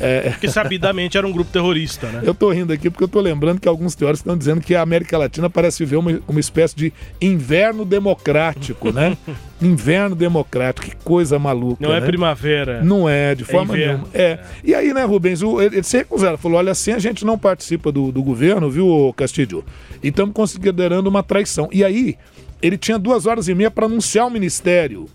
É, 0.00 0.34
Que 0.40 0.48
sabidamente 0.48 1.16
era 1.16 1.26
um 1.26 1.32
grupo 1.32 1.50
terrorista, 1.50 2.06
né? 2.08 2.22
eu 2.24 2.34
tô 2.34 2.50
rindo 2.50 2.72
aqui 2.72 2.90
porque 2.90 3.04
eu 3.04 3.08
tô 3.08 3.20
lembrando 3.20 3.60
que 3.60 3.68
alguns 3.68 3.94
teóricos 3.94 4.20
estão 4.20 4.36
dizendo 4.36 4.60
que 4.60 4.74
a 4.74 4.82
América 4.82 5.16
Latina 5.16 5.48
parece 5.48 5.84
viver 5.84 5.96
uma, 5.96 6.20
uma 6.28 6.40
espécie 6.40 6.76
de 6.76 6.92
inverno 7.20 7.84
democrático, 7.84 8.92
né? 8.92 9.16
inverno 9.60 10.14
democrático, 10.14 10.86
que 10.86 10.96
coisa 10.96 11.38
maluca. 11.38 11.86
Não 11.86 11.94
é 11.94 12.00
né? 12.00 12.06
primavera. 12.06 12.84
Não 12.84 13.08
é, 13.08 13.34
de 13.34 13.44
forma 13.44 13.74
inverno. 13.74 13.92
nenhuma. 13.92 14.08
É. 14.14 14.38
E 14.62 14.74
aí, 14.74 14.92
né, 14.92 15.04
Rubens, 15.04 15.42
o, 15.42 15.60
ele, 15.60 15.76
ele 15.76 15.82
se 15.82 15.96
recusaram. 15.96 16.36
Falou: 16.36 16.58
olha, 16.58 16.72
assim 16.72 16.92
a 16.92 16.98
gente 16.98 17.24
não 17.24 17.38
participa 17.38 17.90
do, 17.90 18.12
do 18.12 18.22
governo, 18.22 18.70
viu, 18.70 19.14
Castilho? 19.16 19.64
E 20.02 20.08
estamos 20.08 20.34
considerando 20.34 21.06
uma 21.06 21.22
traição. 21.22 21.68
E 21.72 21.82
aí, 21.82 22.16
ele 22.60 22.76
tinha 22.76 22.98
duas 22.98 23.26
horas 23.26 23.48
e 23.48 23.54
meia 23.54 23.70
para 23.70 23.86
anunciar 23.86 24.26
o 24.26 24.30
ministério. 24.30 25.06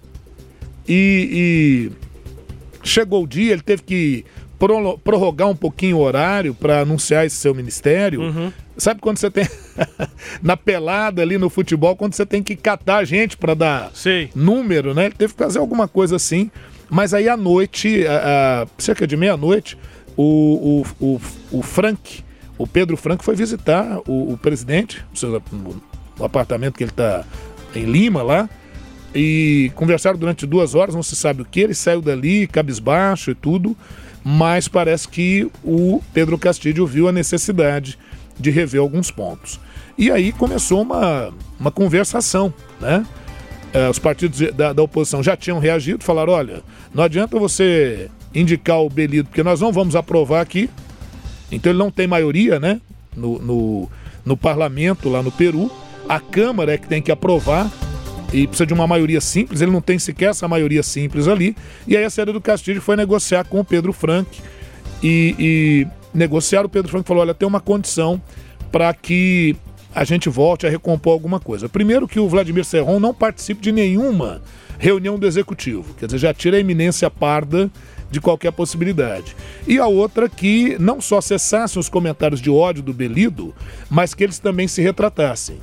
E, 0.87 1.91
e 1.93 2.87
chegou 2.87 3.23
o 3.23 3.27
dia, 3.27 3.53
ele 3.53 3.61
teve 3.61 3.83
que 3.83 4.25
prolo- 4.61 4.97
prorrogar 4.99 5.49
um 5.49 5.55
pouquinho 5.55 5.97
o 5.97 6.01
horário 6.01 6.53
para 6.53 6.81
anunciar 6.81 7.25
esse 7.25 7.35
seu 7.35 7.53
ministério. 7.55 8.53
Sabe 8.77 9.01
quando 9.01 9.17
você 9.17 9.29
tem 9.31 9.47
na 10.41 10.55
pelada 10.55 11.21
ali 11.21 11.37
no 11.37 11.49
futebol, 11.49 11.95
quando 11.95 12.13
você 12.13 12.25
tem 12.25 12.43
que 12.43 12.55
catar 12.55 13.03
gente 13.03 13.35
para 13.35 13.53
dar 13.55 13.91
Sei. 13.93 14.29
número, 14.35 14.93
né? 14.93 15.05
Ele 15.05 15.15
teve 15.15 15.33
que 15.33 15.39
fazer 15.39 15.57
alguma 15.59 15.87
coisa 15.87 16.15
assim. 16.15 16.51
Mas 16.89 17.13
aí 17.13 17.27
à 17.27 17.35
noite, 17.35 18.05
a- 18.05 18.63
a- 18.63 18.67
cerca 18.77 19.07
de 19.07 19.17
meia-noite, 19.17 19.77
o, 20.15 20.83
o, 20.99 21.05
o, 21.05 21.21
o 21.59 21.61
Frank, 21.63 22.23
o 22.57 22.67
Pedro 22.67 22.95
Frank, 22.97 23.23
foi 23.25 23.35
visitar 23.35 23.97
o, 24.07 24.33
o 24.33 24.37
presidente, 24.37 25.03
o 26.19 26.23
apartamento 26.25 26.75
que 26.77 26.83
ele 26.83 26.91
está 26.91 27.23
em 27.75 27.85
Lima 27.85 28.21
lá, 28.21 28.49
e 29.15 29.71
conversaram 29.75 30.17
durante 30.17 30.45
duas 30.45 30.75
horas, 30.75 30.93
não 30.95 31.03
se 31.03 31.15
sabe 31.15 31.41
o 31.41 31.45
que. 31.45 31.59
Ele 31.61 31.73
saiu 31.73 32.01
dali, 32.01 32.47
cabisbaixo 32.47 33.31
e 33.31 33.35
tudo, 33.35 33.75
mas 34.23 34.67
parece 34.67 35.07
que 35.07 35.49
o 35.63 36.01
Pedro 36.13 36.37
Castilho 36.37 36.85
viu 36.85 37.07
a 37.07 37.11
necessidade 37.11 37.97
de 38.39 38.49
rever 38.49 38.81
alguns 38.81 39.11
pontos. 39.11 39.59
E 39.97 40.09
aí 40.11 40.31
começou 40.31 40.81
uma, 40.81 41.33
uma 41.59 41.71
conversação, 41.71 42.53
né? 42.79 43.05
Eh, 43.73 43.89
os 43.89 43.99
partidos 43.99 44.39
da, 44.53 44.73
da 44.73 44.81
oposição 44.81 45.23
já 45.23 45.35
tinham 45.35 45.59
reagido, 45.59 46.03
falaram: 46.03 46.33
olha, 46.33 46.61
não 46.93 47.03
adianta 47.03 47.39
você 47.39 48.09
indicar 48.33 48.79
o 48.81 48.89
Belido, 48.89 49.29
porque 49.29 49.43
nós 49.43 49.61
não 49.61 49.71
vamos 49.71 49.95
aprovar 49.95 50.41
aqui. 50.41 50.69
Então 51.51 51.71
ele 51.71 51.79
não 51.79 51.91
tem 51.91 52.07
maioria, 52.07 52.59
né? 52.59 52.79
No, 53.15 53.39
no, 53.39 53.89
no 54.25 54.37
parlamento 54.37 55.09
lá 55.09 55.21
no 55.21 55.31
Peru. 55.31 55.69
A 56.07 56.19
Câmara 56.19 56.73
é 56.73 56.77
que 56.77 56.87
tem 56.87 57.01
que 57.01 57.11
aprovar 57.11 57.69
e 58.31 58.47
precisa 58.47 58.65
de 58.65 58.73
uma 58.73 58.87
maioria 58.87 59.19
simples, 59.19 59.61
ele 59.61 59.71
não 59.71 59.81
tem 59.81 59.99
sequer 59.99 60.29
essa 60.29 60.47
maioria 60.47 60.81
simples 60.81 61.27
ali. 61.27 61.55
E 61.87 61.97
aí 61.97 62.03
a 62.03 62.09
Série 62.09 62.31
do 62.31 62.39
Castilho 62.39 62.81
foi 62.81 62.95
negociar 62.95 63.43
com 63.43 63.59
o 63.59 63.65
Pedro 63.65 63.91
Frank 63.91 64.39
e, 65.03 65.35
e 65.37 65.87
negociar. 66.13 66.65
O 66.65 66.69
Pedro 66.69 66.89
Frank 66.89 67.07
falou: 67.07 67.21
olha, 67.21 67.33
tem 67.33 67.47
uma 67.47 67.59
condição 67.59 68.21
para 68.71 68.93
que 68.93 69.55
a 69.93 70.05
gente 70.05 70.29
volte 70.29 70.65
a 70.65 70.69
recompor 70.69 71.11
alguma 71.11 71.39
coisa. 71.39 71.67
Primeiro, 71.67 72.07
que 72.07 72.19
o 72.19 72.29
Vladimir 72.29 72.63
Serron 72.63 72.99
não 72.99 73.13
participe 73.13 73.61
de 73.61 73.71
nenhuma 73.71 74.41
reunião 74.79 75.19
do 75.19 75.27
executivo, 75.27 75.93
quer 75.93 76.07
dizer, 76.07 76.17
já 76.17 76.33
tira 76.33 76.57
a 76.57 76.59
eminência 76.59 77.07
parda 77.07 77.69
de 78.09 78.19
qualquer 78.19 78.51
possibilidade. 78.51 79.35
E 79.67 79.77
a 79.77 79.85
outra 79.85 80.27
que 80.27 80.75
não 80.79 80.99
só 80.99 81.21
cessassem 81.21 81.79
os 81.79 81.87
comentários 81.87 82.41
de 82.41 82.49
ódio 82.49 82.81
do 82.81 82.93
Belido, 82.93 83.53
mas 83.89 84.13
que 84.13 84.23
eles 84.23 84.39
também 84.39 84.67
se 84.67 84.81
retratassem 84.81 85.59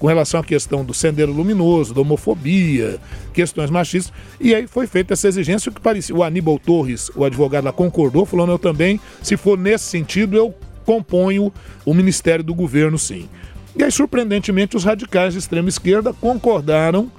com 0.00 0.06
relação 0.06 0.40
à 0.40 0.42
questão 0.42 0.82
do 0.82 0.94
sendeiro 0.94 1.30
luminoso, 1.30 1.92
da 1.92 2.00
homofobia, 2.00 2.98
questões 3.34 3.70
machistas. 3.70 4.12
E 4.40 4.54
aí 4.54 4.66
foi 4.66 4.86
feita 4.86 5.12
essa 5.12 5.28
exigência, 5.28 5.70
o 5.70 5.74
que 5.74 5.80
parecia. 5.80 6.16
O 6.16 6.24
Aníbal 6.24 6.58
Torres, 6.58 7.10
o 7.14 7.22
advogado 7.22 7.64
lá, 7.64 7.72
concordou, 7.72 8.24
falando: 8.24 8.50
eu 8.50 8.58
também, 8.58 8.98
se 9.22 9.36
for 9.36 9.58
nesse 9.58 9.84
sentido, 9.84 10.36
eu 10.36 10.54
componho 10.86 11.52
o 11.84 11.92
Ministério 11.92 12.42
do 12.42 12.54
Governo, 12.54 12.98
sim. 12.98 13.28
E 13.76 13.84
aí, 13.84 13.92
surpreendentemente, 13.92 14.74
os 14.74 14.84
radicais 14.84 15.34
de 15.34 15.38
extrema 15.38 15.68
esquerda 15.68 16.14
concordaram, 16.14 17.12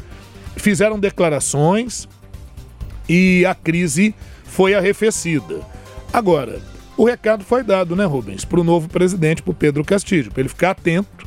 fizeram 0.57 0.99
declarações 0.99 2.09
e 3.07 3.45
a 3.45 3.53
crise 3.53 4.13
foi 4.43 4.73
arrefecida. 4.73 5.61
Agora, 6.11 6.59
o 6.97 7.05
recado 7.05 7.43
foi 7.43 7.63
dado, 7.63 7.95
né, 7.95 8.05
Rubens, 8.05 8.43
para 8.43 8.59
o 8.59 8.63
novo 8.63 8.89
presidente, 8.89 9.43
para 9.43 9.51
o 9.51 9.55
Pedro 9.55 9.85
Castilho, 9.85 10.31
para 10.31 10.41
ele 10.41 10.49
ficar 10.49 10.71
atento, 10.71 11.20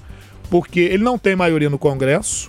porque 0.55 0.79
ele 0.79 1.03
não 1.03 1.19
tem 1.19 1.35
maioria 1.35 1.69
no 1.69 1.77
Congresso. 1.77 2.49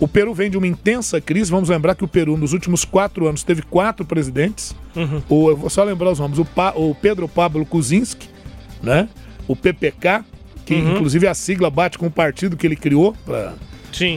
O 0.00 0.08
Peru 0.08 0.34
vem 0.34 0.50
de 0.50 0.58
uma 0.58 0.66
intensa 0.66 1.20
crise. 1.20 1.48
Vamos 1.48 1.68
lembrar 1.68 1.94
que 1.94 2.02
o 2.02 2.08
Peru, 2.08 2.36
nos 2.36 2.52
últimos 2.52 2.84
quatro 2.84 3.28
anos, 3.28 3.44
teve 3.44 3.62
quatro 3.62 4.04
presidentes. 4.04 4.74
Uhum. 4.96 5.22
O, 5.28 5.50
eu 5.50 5.56
vou 5.56 5.70
só 5.70 5.84
lembrar 5.84 6.10
os 6.10 6.18
nomes: 6.18 6.40
o, 6.40 6.44
pa, 6.44 6.72
o 6.74 6.92
Pedro 6.92 7.28
Pablo 7.28 7.64
Kuczynski, 7.64 8.28
né? 8.82 9.08
o 9.46 9.54
PPK, 9.54 10.24
que 10.66 10.74
uhum. 10.74 10.94
inclusive 10.94 11.28
a 11.28 11.32
sigla 11.32 11.70
bate 11.70 11.98
com 11.98 12.08
o 12.08 12.10
partido 12.10 12.56
que 12.56 12.66
ele 12.66 12.74
criou, 12.74 13.14
para 13.24 13.54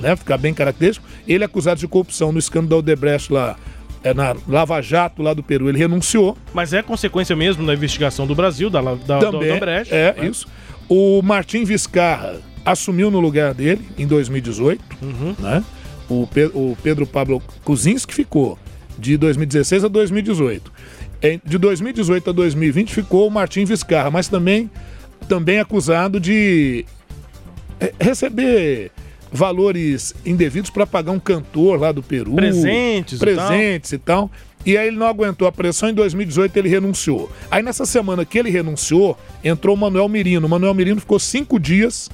né, 0.02 0.16
ficar 0.16 0.40
bem 0.40 0.52
característico. 0.52 1.06
Ele 1.28 1.44
é 1.44 1.46
acusado 1.46 1.80
de 1.80 1.88
corrupção 1.88 2.32
no 2.32 2.40
escândalo 2.40 2.82
da 2.82 2.94
Odebrecht 2.94 3.32
lá 3.32 3.58
é, 4.04 4.12
na 4.12 4.36
Lava 4.48 4.82
Jato 4.82 5.22
lá 5.22 5.36
do 5.36 5.44
Peru, 5.44 5.70
ele 5.70 5.78
renunciou. 5.78 6.36
Mas 6.52 6.74
é 6.74 6.82
consequência 6.82 7.36
mesmo 7.36 7.64
da 7.64 7.76
investigação 7.76 8.26
do 8.26 8.34
Brasil, 8.34 8.72
da, 8.72 8.82
da, 8.82 8.96
Também, 9.20 9.20
da 9.20 9.38
Odebrecht. 9.38 9.94
É, 9.94 10.16
né? 10.18 10.28
isso. 10.28 10.48
O 10.90 11.22
Martim 11.22 11.64
Vizcarra 11.64 12.42
assumiu 12.66 13.12
no 13.12 13.20
lugar 13.20 13.54
dele 13.54 13.82
em 13.98 14.08
2018, 14.08 14.82
uhum. 15.02 15.36
né? 15.40 15.64
O, 16.10 16.28
Pe 16.28 16.46
o 16.54 16.78
Pedro 16.84 17.06
Pablo 17.06 17.42
Kuczynski 17.64 18.14
ficou 18.14 18.58
de 18.98 19.18
2016 19.18 19.86
a 19.86 19.88
2018. 19.88 20.72
De 21.46 21.58
2018 21.58 22.30
a 22.30 22.34
2020 22.34 22.94
ficou 22.94 23.28
o 23.28 23.32
Martim 23.32 23.64
Vizcarra, 23.64 24.12
mas 24.12 24.28
também, 24.28 24.70
também 25.28 25.60
acusado 25.60 26.20
de 26.20 26.86
receber 28.00 28.92
valores 29.32 30.14
indevidos 30.26 30.70
para 30.70 30.86
pagar 30.86 31.12
um 31.12 31.20
cantor 31.20 31.80
lá 31.80 31.92
do 31.92 32.04
Peru. 32.04 32.36
Presentes, 32.36 33.20
presentes 33.20 33.94
e 33.94 33.98
tal. 33.98 34.26
e 34.26 34.30
tal. 34.30 34.32
E 34.66 34.78
aí 34.78 34.88
ele 34.88 34.98
não 34.98 35.08
aguentou 35.08 35.48
a 35.48 35.52
pressão, 35.52 35.90
em 35.90 35.94
2018 35.94 36.56
ele 36.56 36.70
renunciou. 36.70 37.30
Aí 37.52 37.62
nessa 37.62 37.86
semana 37.86 38.24
que 38.24 38.38
ele 38.38 38.50
renunciou, 38.50 39.18
entrou 39.44 39.76
o 39.76 39.78
Manuel 39.78 40.08
Mirino. 40.08 40.48
O 40.48 40.50
Manuel 40.50 40.74
Mirino 40.74 41.02
ficou 41.02 41.20
cinco 41.20 41.60
dias, 41.60 42.10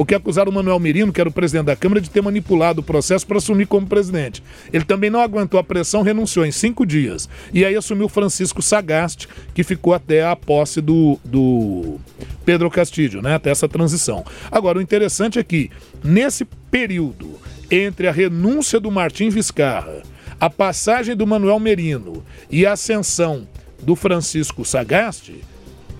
porque 0.00 0.14
acusaram 0.14 0.50
o 0.50 0.54
Manuel 0.54 0.80
Mirino, 0.80 1.12
que 1.12 1.20
era 1.20 1.28
o 1.28 1.32
presidente 1.32 1.66
da 1.66 1.76
Câmara, 1.76 2.00
de 2.00 2.08
ter 2.08 2.22
manipulado 2.22 2.80
o 2.80 2.82
processo 2.82 3.26
para 3.26 3.36
assumir 3.36 3.66
como 3.66 3.86
presidente. 3.86 4.42
Ele 4.72 4.82
também 4.82 5.10
não 5.10 5.20
aguentou 5.20 5.60
a 5.60 5.62
pressão, 5.62 6.00
renunciou 6.00 6.46
em 6.46 6.50
cinco 6.50 6.86
dias. 6.86 7.28
E 7.52 7.66
aí 7.66 7.76
assumiu 7.76 8.08
Francisco 8.08 8.62
Sagaste, 8.62 9.28
que 9.52 9.62
ficou 9.62 9.92
até 9.92 10.24
a 10.24 10.34
posse 10.34 10.80
do, 10.80 11.20
do 11.22 12.00
Pedro 12.46 12.70
Castilho, 12.70 13.20
né? 13.20 13.34
Até 13.34 13.50
essa 13.50 13.68
transição. 13.68 14.24
Agora, 14.50 14.78
o 14.78 14.80
interessante 14.80 15.38
é 15.38 15.44
que, 15.44 15.70
nesse 16.02 16.46
período 16.70 17.38
entre 17.70 18.08
a 18.08 18.12
renúncia 18.12 18.80
do 18.80 18.90
Martim 18.90 19.28
Vizcarra 19.28 20.00
a 20.40 20.48
passagem 20.48 21.14
do 21.14 21.26
Manuel 21.26 21.60
Merino 21.60 22.24
e 22.50 22.64
a 22.64 22.72
ascensão 22.72 23.46
do 23.82 23.94
Francisco 23.94 24.64
Sagaste, 24.64 25.44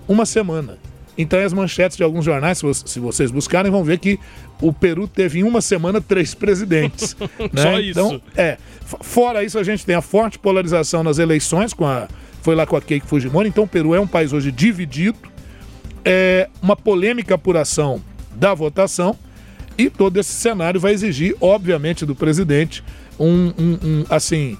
uma 0.07 0.25
semana. 0.25 0.79
Então, 1.21 1.39
as 1.39 1.53
manchetes 1.53 1.97
de 1.97 2.03
alguns 2.03 2.25
jornais, 2.25 2.61
se 2.85 2.99
vocês 2.99 3.31
buscarem, 3.31 3.71
vão 3.71 3.83
ver 3.83 3.99
que 3.99 4.19
o 4.61 4.73
Peru 4.73 5.07
teve 5.07 5.39
em 5.39 5.43
uma 5.43 5.61
semana 5.61 6.01
três 6.01 6.33
presidentes. 6.33 7.15
né? 7.53 7.61
Só 7.61 7.79
isso. 7.79 7.99
Então, 7.99 8.21
é. 8.35 8.57
Fora 9.01 9.43
isso, 9.43 9.57
a 9.57 9.63
gente 9.63 9.85
tem 9.85 9.95
a 9.95 10.01
forte 10.01 10.37
polarização 10.37 11.03
nas 11.03 11.17
eleições, 11.17 11.73
com 11.73 11.85
a, 11.85 12.07
foi 12.41 12.55
lá 12.55 12.65
com 12.65 12.75
a 12.75 12.81
Keiko 12.81 13.07
Fujimori. 13.07 13.47
Então, 13.47 13.63
o 13.63 13.67
Peru 13.67 13.95
é 13.95 13.99
um 13.99 14.07
país 14.07 14.33
hoje 14.33 14.51
dividido. 14.51 15.19
É 16.03 16.49
uma 16.61 16.75
polêmica 16.75 17.35
apuração 17.35 18.01
da 18.35 18.53
votação. 18.53 19.15
E 19.77 19.89
todo 19.89 20.17
esse 20.19 20.33
cenário 20.33 20.79
vai 20.79 20.93
exigir, 20.93 21.35
obviamente, 21.39 22.05
do 22.05 22.15
presidente 22.15 22.83
um, 23.19 23.53
um, 23.57 23.79
um 23.83 24.05
assim, 24.09 24.57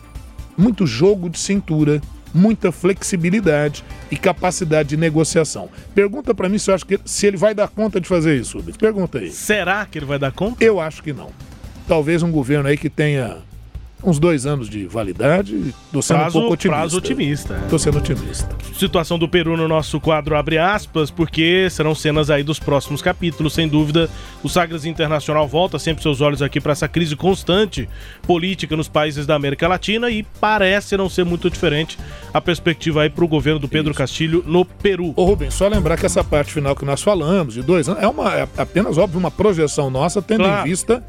muito 0.57 0.85
jogo 0.85 1.29
de 1.29 1.39
cintura, 1.39 2.01
muita 2.33 2.71
flexibilidade 2.71 3.83
e 4.09 4.17
capacidade 4.17 4.89
de 4.89 4.97
negociação. 4.97 5.69
Pergunta 5.93 6.33
para 6.33 6.49
mim 6.49 6.57
se 6.57 6.69
eu 6.69 6.75
acho 6.75 6.85
que 6.85 6.99
se 7.05 7.27
ele 7.27 7.37
vai 7.37 7.53
dar 7.53 7.67
conta 7.67 7.99
de 7.99 8.07
fazer 8.07 8.39
isso. 8.39 8.63
Pergunta 8.79 9.19
aí. 9.19 9.31
Será 9.31 9.85
que 9.85 9.97
ele 9.99 10.05
vai 10.05 10.19
dar 10.19 10.31
conta? 10.31 10.63
Eu 10.63 10.79
acho 10.79 11.03
que 11.03 11.13
não. 11.13 11.29
Talvez 11.87 12.23
um 12.23 12.31
governo 12.31 12.69
aí 12.69 12.77
que 12.77 12.89
tenha 12.89 13.37
uns 14.03 14.19
dois 14.19 14.45
anos 14.45 14.69
de 14.69 14.85
validade. 14.85 15.73
Tô 15.91 16.01
sendo 16.01 16.17
prazo, 16.17 16.37
um 16.37 16.41
pouco 16.41 16.53
otimista. 16.53 16.79
Prazo 16.79 16.97
otimista. 16.97 17.53
É. 17.53 17.67
Tô 17.69 17.79
sendo 17.79 17.97
otimista. 17.97 18.55
Situação 18.77 19.19
do 19.19 19.27
Peru 19.27 19.55
no 19.55 19.67
nosso 19.67 19.99
quadro 19.99 20.35
abre 20.35 20.57
aspas, 20.57 21.11
porque 21.11 21.69
serão 21.69 21.93
cenas 21.93 22.29
aí 22.29 22.43
dos 22.43 22.59
próximos 22.59 23.01
capítulos, 23.01 23.53
sem 23.53 23.67
dúvida. 23.67 24.09
O 24.43 24.49
Sagres 24.49 24.85
Internacional 24.85 25.47
volta 25.47 25.77
sempre 25.77 26.01
seus 26.01 26.21
olhos 26.21 26.41
aqui 26.41 26.59
para 26.59 26.71
essa 26.71 26.87
crise 26.87 27.15
constante 27.15 27.87
política 28.23 28.75
nos 28.75 28.87
países 28.87 29.25
da 29.25 29.35
América 29.35 29.67
Latina 29.67 30.09
e 30.09 30.23
parece 30.23 30.97
não 30.97 31.09
ser 31.09 31.23
muito 31.23 31.49
diferente 31.49 31.97
a 32.33 32.41
perspectiva 32.41 33.03
aí 33.03 33.09
para 33.09 33.23
o 33.23 33.27
governo 33.27 33.59
do 33.59 33.67
Pedro 33.67 33.91
Isso. 33.91 33.97
Castilho 33.97 34.43
no 34.47 34.65
Peru. 34.65 35.13
Ô 35.15 35.25
Rubens, 35.25 35.53
só 35.53 35.67
lembrar 35.67 35.97
que 35.97 36.05
essa 36.05 36.23
parte 36.23 36.53
final 36.53 36.75
que 36.75 36.85
nós 36.85 37.01
falamos, 37.01 37.53
de 37.53 37.61
dois 37.61 37.87
anos, 37.87 38.01
é, 38.01 38.07
uma, 38.07 38.33
é 38.33 38.47
apenas, 38.57 38.97
óbvio, 38.97 39.19
uma 39.19 39.31
projeção 39.31 39.89
nossa, 39.89 40.21
tendo 40.21 40.43
claro. 40.43 40.67
em 40.67 40.69
vista 40.69 41.03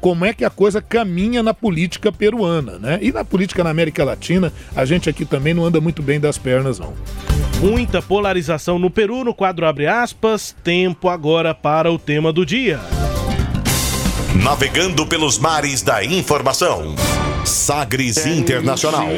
como 0.00 0.24
é 0.24 0.32
que 0.32 0.44
a 0.44 0.50
coisa 0.50 0.80
caminha 0.80 1.42
na 1.42 1.52
política 1.52 2.10
peruana, 2.10 2.78
né? 2.78 2.98
E 3.02 3.12
na 3.12 3.24
política 3.24 3.64
na 3.64 3.70
América 3.70 4.04
Latina, 4.04 4.52
a 4.74 4.84
gente 4.84 5.10
aqui 5.10 5.24
também 5.24 5.52
não 5.52 5.64
anda 5.64 5.80
muito 5.80 6.02
bem 6.02 6.18
das 6.18 6.38
pernas, 6.38 6.78
não. 6.78 6.94
Muita 7.60 8.00
polarização 8.00 8.78
no 8.78 8.90
Peru, 8.90 9.24
no 9.24 9.34
quadro 9.34 9.66
abre 9.66 9.86
aspas, 9.86 10.54
tempo 10.62 11.08
agora 11.08 11.54
para 11.54 11.90
o 11.90 11.98
tema 11.98 12.32
do 12.32 12.44
dia. 12.44 12.80
Navegando 14.42 15.06
pelos 15.06 15.38
mares 15.38 15.82
da 15.82 16.04
informação. 16.04 16.94
Sagres 17.44 18.26
Internacional. 18.26 19.08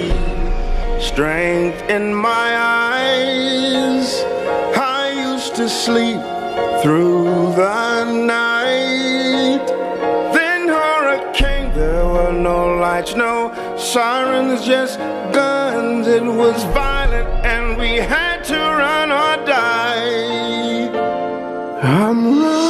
Strength 1.00 1.90
in 1.90 2.14
my 2.14 2.56
eyes. 2.56 4.24
I 4.74 5.34
used 5.34 5.54
to 5.56 5.68
sleep 5.68 6.20
through 6.82 7.54
the 7.54 8.04
night. 8.04 8.55
No 12.96 13.02
lights, 13.02 13.14
no 13.14 13.76
sirens, 13.76 14.64
just 14.64 14.98
guns. 15.32 16.06
It 16.06 16.22
was 16.22 16.64
violent, 16.64 17.28
and 17.44 17.76
we 17.76 17.96
had 17.96 18.42
to 18.44 18.54
run 18.54 19.10
or 19.12 19.46
die. 19.46 20.88
I'm 21.82 22.40
running. 22.40 22.65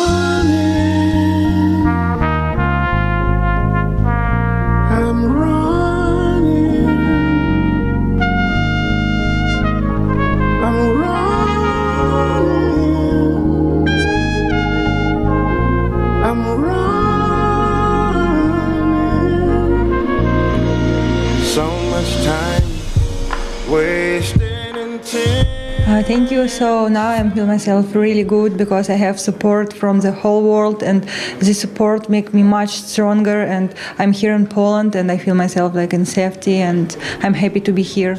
So 26.49 26.89
now 26.89 27.09
I 27.09 27.29
feel 27.31 27.47
myself 27.47 27.95
really 27.95 28.23
good 28.23 28.57
because 28.57 28.89
I 28.89 28.95
have 28.95 29.19
support 29.19 29.73
from 29.73 30.01
the 30.01 30.13
whole 30.13 30.43
world, 30.43 30.83
and 30.83 31.03
this 31.39 31.61
support 31.61 32.09
make 32.09 32.33
me 32.33 32.43
much 32.43 32.71
stronger. 32.71 33.43
And 33.43 33.75
I'm 33.99 34.13
here 34.13 34.35
in 34.35 34.47
Poland, 34.47 34.95
and 34.95 35.11
I 35.11 35.19
feel 35.19 35.35
myself 35.35 35.75
like 35.75 35.93
in 35.93 36.07
safety, 36.07 36.57
and 36.57 36.97
I'm 37.23 37.35
happy 37.35 37.61
to 37.61 37.73
be 37.73 37.83
here. 37.83 38.17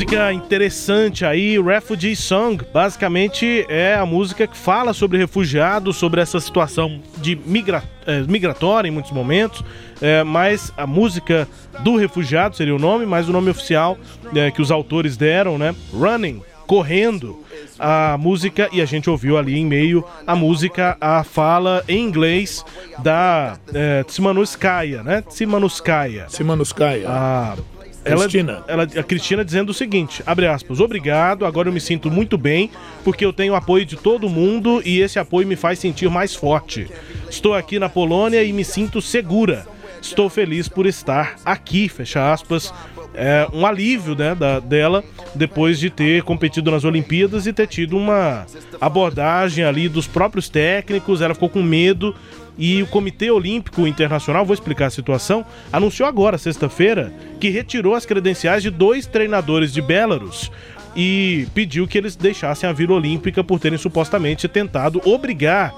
Música 0.00 0.32
interessante 0.32 1.26
aí, 1.26 1.60
Refugee 1.60 2.16
Song. 2.16 2.64
Basicamente 2.72 3.66
é 3.68 3.94
a 3.94 4.06
música 4.06 4.46
que 4.46 4.56
fala 4.56 4.94
sobre 4.94 5.18
refugiados, 5.18 5.98
sobre 5.98 6.22
essa 6.22 6.40
situação 6.40 7.02
de 7.18 7.36
migra 7.36 7.84
eh, 8.06 8.22
migratória 8.26 8.88
em 8.88 8.90
muitos 8.90 9.12
momentos. 9.12 9.62
eh, 10.00 10.24
mas 10.24 10.72
a 10.74 10.86
música 10.86 11.46
do 11.80 11.96
refugiado 11.96 12.56
seria 12.56 12.74
o 12.74 12.78
nome, 12.78 13.04
mas 13.04 13.28
o 13.28 13.32
nome 13.32 13.50
oficial 13.50 13.98
eh, 14.34 14.50
que 14.50 14.62
os 14.62 14.70
autores 14.70 15.18
deram, 15.18 15.58
né? 15.58 15.74
Running, 15.92 16.40
correndo. 16.66 17.44
A 17.78 18.16
música, 18.18 18.70
e 18.72 18.80
a 18.80 18.86
gente 18.86 19.10
ouviu 19.10 19.36
ali 19.36 19.58
em 19.58 19.66
meio 19.66 20.02
a 20.26 20.34
música, 20.34 20.96
a 20.98 21.22
fala 21.22 21.84
em 21.86 22.02
inglês 22.02 22.64
da 23.00 23.58
eh, 23.74 24.02
Tsimanouskaya, 24.04 25.02
né? 25.02 25.20
Tsimanouskaya. 25.20 26.26
Simanuskaya. 26.30 27.06
A 27.06 27.56
ela, 28.04 28.20
Cristina. 28.20 28.62
ela, 28.66 28.82
a 28.82 29.02
Cristina 29.02 29.44
dizendo 29.44 29.70
o 29.70 29.74
seguinte, 29.74 30.22
abre 30.26 30.46
aspas, 30.46 30.80
obrigado, 30.80 31.44
agora 31.44 31.68
eu 31.68 31.72
me 31.72 31.80
sinto 31.80 32.10
muito 32.10 32.38
bem, 32.38 32.70
porque 33.04 33.24
eu 33.24 33.32
tenho 33.32 33.54
apoio 33.54 33.84
de 33.84 33.96
todo 33.96 34.28
mundo 34.28 34.82
e 34.84 35.00
esse 35.00 35.18
apoio 35.18 35.46
me 35.46 35.56
faz 35.56 35.78
sentir 35.78 36.08
mais 36.08 36.34
forte. 36.34 36.88
Estou 37.28 37.54
aqui 37.54 37.78
na 37.78 37.88
Polônia 37.88 38.42
e 38.42 38.52
me 38.52 38.64
sinto 38.64 39.02
segura. 39.02 39.66
Estou 40.00 40.30
feliz 40.30 40.66
por 40.66 40.86
estar 40.86 41.36
aqui, 41.44 41.88
fecha 41.88 42.32
aspas. 42.32 42.72
É 43.12 43.46
um 43.52 43.66
alívio 43.66 44.14
né, 44.14 44.34
da, 44.34 44.60
dela 44.60 45.04
depois 45.34 45.78
de 45.78 45.90
ter 45.90 46.22
competido 46.22 46.70
nas 46.70 46.84
Olimpíadas 46.84 47.46
e 47.46 47.52
ter 47.52 47.66
tido 47.66 47.96
uma 47.96 48.46
abordagem 48.80 49.64
ali 49.64 49.88
dos 49.88 50.06
próprios 50.06 50.48
técnicos. 50.48 51.20
Ela 51.20 51.34
ficou 51.34 51.48
com 51.48 51.62
medo 51.62 52.14
e 52.58 52.82
o 52.82 52.86
Comitê 52.86 53.30
Olímpico 53.30 53.86
Internacional, 53.86 54.44
vou 54.44 54.54
explicar 54.54 54.86
a 54.86 54.90
situação, 54.90 55.44
anunciou 55.72 56.08
agora, 56.08 56.38
sexta-feira, 56.38 57.12
que 57.40 57.48
retirou 57.48 57.94
as 57.94 58.04
credenciais 58.04 58.62
de 58.62 58.70
dois 58.70 59.06
treinadores 59.06 59.72
de 59.72 59.80
Belarus 59.80 60.50
e 60.94 61.46
pediu 61.54 61.86
que 61.86 61.96
eles 61.96 62.16
deixassem 62.16 62.68
a 62.68 62.72
Vila 62.72 62.94
Olímpica 62.94 63.44
por 63.44 63.58
terem 63.60 63.78
supostamente 63.78 64.48
tentado 64.48 65.00
obrigar 65.04 65.72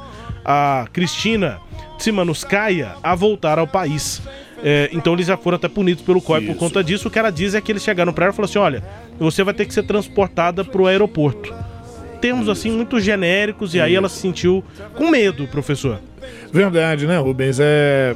a 0.44 0.86
Cristina 0.92 1.60
Tsimanouskaya 1.98 2.96
a 3.02 3.14
voltar 3.14 3.58
ao 3.58 3.66
país. 3.66 4.22
É, 4.64 4.88
então 4.92 5.12
eles 5.12 5.26
já 5.26 5.36
foram 5.36 5.56
até 5.56 5.68
punidos 5.68 6.04
pelo 6.04 6.22
COI 6.22 6.46
por 6.46 6.56
conta 6.56 6.82
disso. 6.82 7.08
O 7.08 7.10
que 7.10 7.18
ela 7.18 7.30
diz 7.30 7.54
é 7.54 7.60
que 7.60 7.72
eles 7.72 7.82
chegaram 7.82 8.12
pra 8.12 8.26
ela 8.26 8.32
e 8.32 8.36
falaram 8.36 8.50
assim: 8.50 8.58
olha, 8.58 8.84
você 9.18 9.42
vai 9.42 9.52
ter 9.54 9.66
que 9.66 9.74
ser 9.74 9.82
transportada 9.82 10.64
pro 10.64 10.86
aeroporto. 10.86 11.52
Termos 12.22 12.48
assim 12.48 12.70
muito 12.70 13.00
genéricos, 13.00 13.74
e 13.74 13.80
aí 13.80 13.94
ela 13.94 14.08
se 14.08 14.18
sentiu 14.18 14.64
com 14.94 15.10
medo, 15.10 15.46
professor. 15.48 16.00
Verdade, 16.52 17.06
né, 17.06 17.18
Rubens? 17.18 17.58
É... 17.60 18.14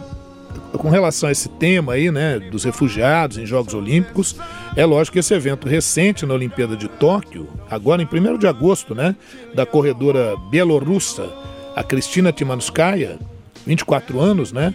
Com 0.78 0.88
relação 0.88 1.28
a 1.28 1.32
esse 1.32 1.48
tema 1.48 1.94
aí, 1.94 2.10
né, 2.10 2.38
dos 2.38 2.64
refugiados 2.64 3.36
em 3.36 3.44
Jogos 3.44 3.74
Olímpicos, 3.74 4.36
é 4.76 4.84
lógico 4.84 5.14
que 5.14 5.18
esse 5.18 5.34
evento 5.34 5.68
recente 5.68 6.24
na 6.24 6.34
Olimpíada 6.34 6.76
de 6.76 6.86
Tóquio, 6.86 7.48
agora 7.70 8.00
em 8.00 8.06
1 8.06 8.38
de 8.38 8.46
agosto, 8.46 8.94
né, 8.94 9.16
da 9.54 9.66
corredora 9.66 10.36
bielorrussa, 10.50 11.28
a 11.74 11.82
Cristina 11.82 12.30
Timanskaya, 12.30 13.18
24 13.66 14.20
anos, 14.20 14.52
né, 14.52 14.72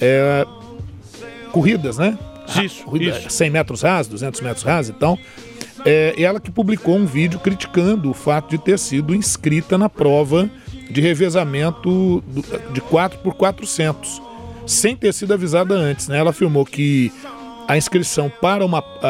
é... 0.00 0.44
corridas, 1.52 1.98
né? 1.98 2.18
Isso, 2.62 2.84
Corrida, 2.84 3.18
isso. 3.18 3.30
100 3.30 3.50
metros 3.50 3.82
rasos, 3.82 4.08
200 4.08 4.40
metros 4.40 4.64
rasos 4.64 4.90
e 4.90 4.98
tal. 4.98 5.18
É 5.84 6.14
ela 6.22 6.38
que 6.40 6.50
publicou 6.50 6.96
um 6.96 7.06
vídeo 7.06 7.40
criticando 7.40 8.10
o 8.10 8.14
fato 8.14 8.50
de 8.50 8.58
ter 8.58 8.78
sido 8.78 9.14
inscrita 9.14 9.76
na 9.76 9.88
prova 9.88 10.48
de 10.90 11.00
revezamento 11.00 12.22
de 12.72 12.80
4 12.80 13.18
por 13.18 13.34
400, 13.34 14.22
sem 14.66 14.94
ter 14.96 15.12
sido 15.12 15.34
avisada 15.34 15.74
antes. 15.74 16.06
Né? 16.06 16.18
Ela 16.18 16.30
afirmou 16.30 16.64
que 16.64 17.10
a 17.66 17.76
inscrição 17.76 18.30
para 18.40 18.64
uma 18.64 18.78
a, 19.02 19.08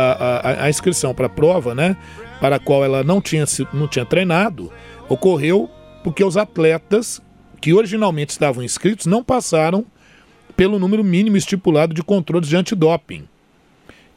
a- 0.62 0.64
a 0.64 0.70
inscrição 0.70 1.14
para 1.14 1.26
a 1.26 1.28
prova, 1.28 1.74
né, 1.74 1.96
para 2.40 2.56
a 2.56 2.58
qual 2.58 2.84
ela 2.84 3.02
não 3.04 3.20
tinha 3.20 3.44
não 3.72 3.86
tinha 3.88 4.04
treinado, 4.06 4.70
ocorreu 5.08 5.68
porque 6.04 6.24
os 6.24 6.36
atletas 6.36 7.20
que 7.60 7.72
originalmente 7.74 8.30
estavam 8.32 8.62
inscritos 8.62 9.06
não 9.06 9.22
passaram 9.22 9.84
pelo 10.56 10.78
número 10.78 11.04
mínimo 11.04 11.36
estipulado 11.36 11.94
de 11.94 12.02
controles 12.02 12.48
de 12.48 12.56
antidoping. 12.56 13.24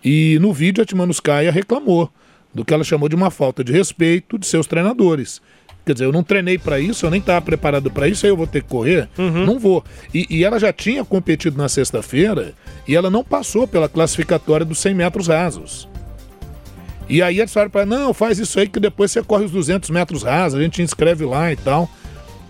E 0.04 0.38
no 0.40 0.52
vídeo 0.54 0.82
a 0.82 0.86
Timanuskaya 0.86 1.52
reclamou 1.52 2.10
do 2.56 2.64
que 2.64 2.74
ela 2.74 2.86
chamou 2.86 3.10
de 3.10 3.16
uma 3.16 3.30
falta 3.30 3.62
de 3.64 3.74
respeito 3.74 4.40
de 4.40 4.48
seus 4.48 4.66
treinadores. 4.66 5.42
Quer 5.86 5.94
dizer, 5.94 6.06
eu 6.06 6.12
não 6.12 6.24
treinei 6.24 6.58
para 6.58 6.80
isso, 6.80 7.06
eu 7.06 7.12
nem 7.12 7.20
estava 7.20 7.42
preparado 7.42 7.92
para 7.92 8.08
isso, 8.08 8.26
aí 8.26 8.32
eu 8.32 8.38
vou 8.38 8.48
ter 8.48 8.64
que 8.64 8.70
correr? 8.70 9.08
Não 9.46 9.60
vou. 9.60 9.84
E, 10.12 10.26
e 10.30 10.44
ela 10.44 10.58
já 10.58 10.74
tinha 10.74 11.04
competido 11.06 11.58
na 11.58 11.70
sexta-feira 11.70 12.54
e 12.88 12.96
ela 12.96 13.12
não 13.12 13.24
passou 13.24 13.68
pela 13.68 13.88
classificatória 13.90 14.66
dos 14.66 14.80
100 14.80 14.96
metros 14.96 15.28
rasos. 15.28 15.88
E 17.08 17.22
aí 17.22 17.40
eles 17.40 17.54
falaram 17.54 17.70
para 17.70 17.82
ela, 17.82 17.90
não, 18.00 18.14
faz 18.16 18.40
isso 18.40 18.60
aí 18.60 18.68
que 18.68 18.80
depois 18.80 19.12
você 19.12 19.22
corre 19.22 19.46
os 19.46 19.52
200 19.52 19.92
metros 19.92 20.24
rasos, 20.24 20.58
a 20.58 20.64
gente 20.64 20.82
inscreve 20.82 21.24
lá 21.26 21.52
e 21.52 21.56
tal. 21.56 21.88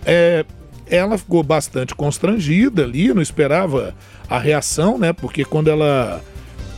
É, 0.06 0.46
ela 0.86 1.18
ficou 1.18 1.42
bastante 1.42 1.94
constrangida 1.94 2.84
ali, 2.84 3.12
não 3.12 3.20
esperava 3.20 3.94
a 4.30 4.38
reação, 4.38 4.96
né? 4.96 5.12
Porque 5.12 5.44
quando 5.44 5.68
ela, 5.68 6.22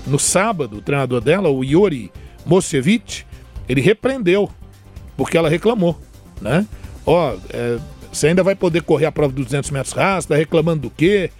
no 0.06 0.18
sábado, 0.18 0.78
o 0.78 0.80
treinador 0.80 1.20
dela, 1.20 1.50
o 1.50 1.62
Yuri 1.62 2.10
Mosevich, 2.48 3.26
ele 3.68 3.80
repreendeu, 3.80 4.50
porque 5.16 5.36
ela 5.36 5.48
reclamou, 5.48 6.00
né? 6.40 6.66
Ó, 7.04 7.34
é, 7.50 7.78
você 8.10 8.28
ainda 8.28 8.42
vai 8.42 8.54
poder 8.54 8.82
correr 8.82 9.06
a 9.06 9.12
prova 9.12 9.32
dos 9.32 9.44
200 9.44 9.70
metros 9.70 9.92
rasos, 9.92 10.26
tá 10.26 10.34
reclamando 10.34 10.82
do 10.82 10.90
quê? 10.90 11.30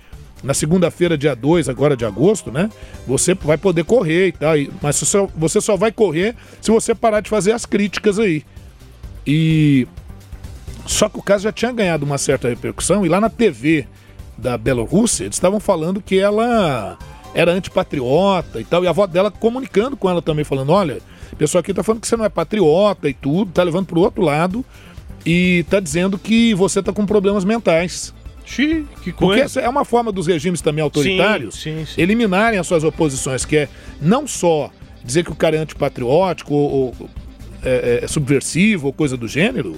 Na 0.43 0.55
segunda-feira, 0.55 1.19
dia 1.19 1.35
2, 1.35 1.69
agora 1.69 1.97
de 1.97 2.05
agosto, 2.05 2.53
né? 2.53 2.71
Você 3.07 3.35
vai 3.35 3.59
poder 3.59 3.85
correr 3.85 4.29
e 4.29 4.33
tal, 4.33 4.55
mas 4.81 5.03
você 5.35 5.61
só 5.61 5.77
vai 5.77 5.91
correr 5.91 6.37
se 6.61 6.71
você 6.71 6.95
parar 6.95 7.21
de 7.21 7.29
fazer 7.29 7.53
as 7.53 7.67
críticas 7.67 8.19
aí. 8.19 8.45
E 9.27 9.89
só 10.87 11.09
que 11.09 11.19
o 11.19 11.23
caso 11.23 11.45
já 11.45 11.53
tinha 11.53 11.73
ganhado 11.73 12.05
uma 12.05 12.19
certa 12.19 12.49
repercussão 12.49 13.05
e 13.05 13.09
lá 13.09 13.21
na 13.21 13.29
TV 13.29 13.87
da 14.39 14.57
Bielorrússia 14.57 15.25
eles 15.25 15.37
estavam 15.37 15.59
falando 15.59 16.01
que 16.01 16.19
ela 16.19 16.97
era 17.41 17.53
antipatriota 17.53 18.61
e 18.61 18.65
tal, 18.65 18.83
e 18.83 18.87
a 18.87 18.91
avó 18.91 19.07
dela 19.07 19.31
comunicando 19.31 19.97
com 19.97 20.11
ela 20.11 20.21
também, 20.21 20.45
falando: 20.45 20.71
olha, 20.73 20.99
o 21.33 21.37
pessoal 21.37 21.61
aqui 21.61 21.73
tá 21.73 21.83
falando 21.85 22.01
que 22.01 22.09
você 22.09 22.17
não 22.17 22.25
é 22.25 22.29
patriota 22.29 23.09
e 23.09 23.15
tudo, 23.15 23.53
tá 23.53 23.63
levando 23.63 23.87
pro 23.87 24.01
outro 24.01 24.23
lado 24.23 24.65
e 25.25 25.65
tá 25.71 25.79
dizendo 25.79 26.19
que 26.19 26.53
você 26.55 26.83
tá 26.83 26.93
com 26.93 27.07
problemas 27.07 27.45
mentais. 27.45 28.13
Xiii, 28.45 28.87
que 29.05 29.13
Porque 29.13 29.17
coisa. 29.27 29.43
essa 29.45 29.61
é 29.61 29.69
uma 29.69 29.85
forma 29.85 30.11
dos 30.11 30.27
regimes 30.27 30.61
também 30.63 30.83
autoritários 30.83 31.55
Sim, 31.61 31.81
sim, 31.81 31.87
sim. 31.95 32.01
eliminarem 32.01 32.59
as 32.59 32.67
suas 32.67 32.83
oposições, 32.83 33.45
que 33.45 33.57
é 33.59 33.69
não 34.01 34.27
só 34.27 34.71
dizer 35.05 35.23
que 35.23 35.31
o 35.31 35.35
cara 35.35 35.55
é 35.57 35.59
antipatriótico 35.61 36.55
ou, 36.55 36.71
ou 36.99 37.11
é, 37.63 38.01
é 38.03 38.09
subversivo 38.09 38.87
ou 38.87 38.93
coisa 38.93 39.17
do 39.19 39.29
gênero, 39.29 39.77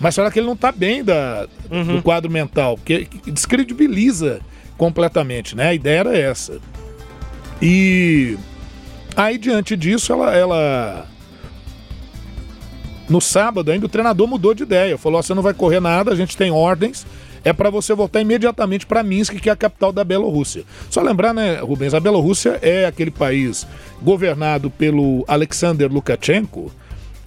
mas 0.00 0.14
falar 0.14 0.30
que 0.30 0.38
ele 0.38 0.46
não 0.46 0.56
tá 0.56 0.70
bem 0.72 1.02
da, 1.04 1.46
Uhum. 1.70 1.96
do 1.96 2.02
quadro 2.02 2.30
mental, 2.30 2.76
porque 2.76 3.08
descredibiliza 3.26 4.40
completamente, 4.78 5.56
né? 5.56 5.68
A 5.70 5.74
ideia 5.74 5.98
era 6.00 6.16
essa. 6.16 6.60
E 7.62 8.36
aí, 9.16 9.38
diante 9.38 9.76
disso, 9.76 10.12
ela, 10.12 10.34
ela 10.34 11.06
no 13.08 13.20
sábado 13.20 13.70
ainda 13.70 13.86
o 13.86 13.88
treinador 13.88 14.26
mudou 14.26 14.52
de 14.52 14.64
ideia. 14.64 14.98
Falou: 14.98 15.20
"Ó, 15.20 15.22
você 15.22 15.32
não 15.32 15.42
vai 15.42 15.54
correr 15.54 15.78
nada, 15.78 16.10
a 16.10 16.16
gente 16.16 16.36
tem 16.36 16.50
ordens. 16.50 17.06
É 17.44 17.52
para 17.52 17.70
você 17.70 17.94
voltar 17.94 18.20
imediatamente 18.20 18.86
para 18.86 19.02
Minsk, 19.02 19.34
que 19.34 19.48
é 19.48 19.52
a 19.52 19.56
capital 19.56 19.92
da 19.92 20.04
Bielorrússia. 20.04 20.64
Só 20.88 21.02
lembrar, 21.02 21.34
né, 21.34 21.56
Rubens, 21.56 21.92
a 21.92 21.98
Bielorrússia 22.00 22.58
é 22.62 22.86
aquele 22.86 23.10
país 23.10 23.66
governado 24.00 24.70
pelo 24.70 25.24
Alexander 25.26 25.92
Lukashenko 25.92 26.70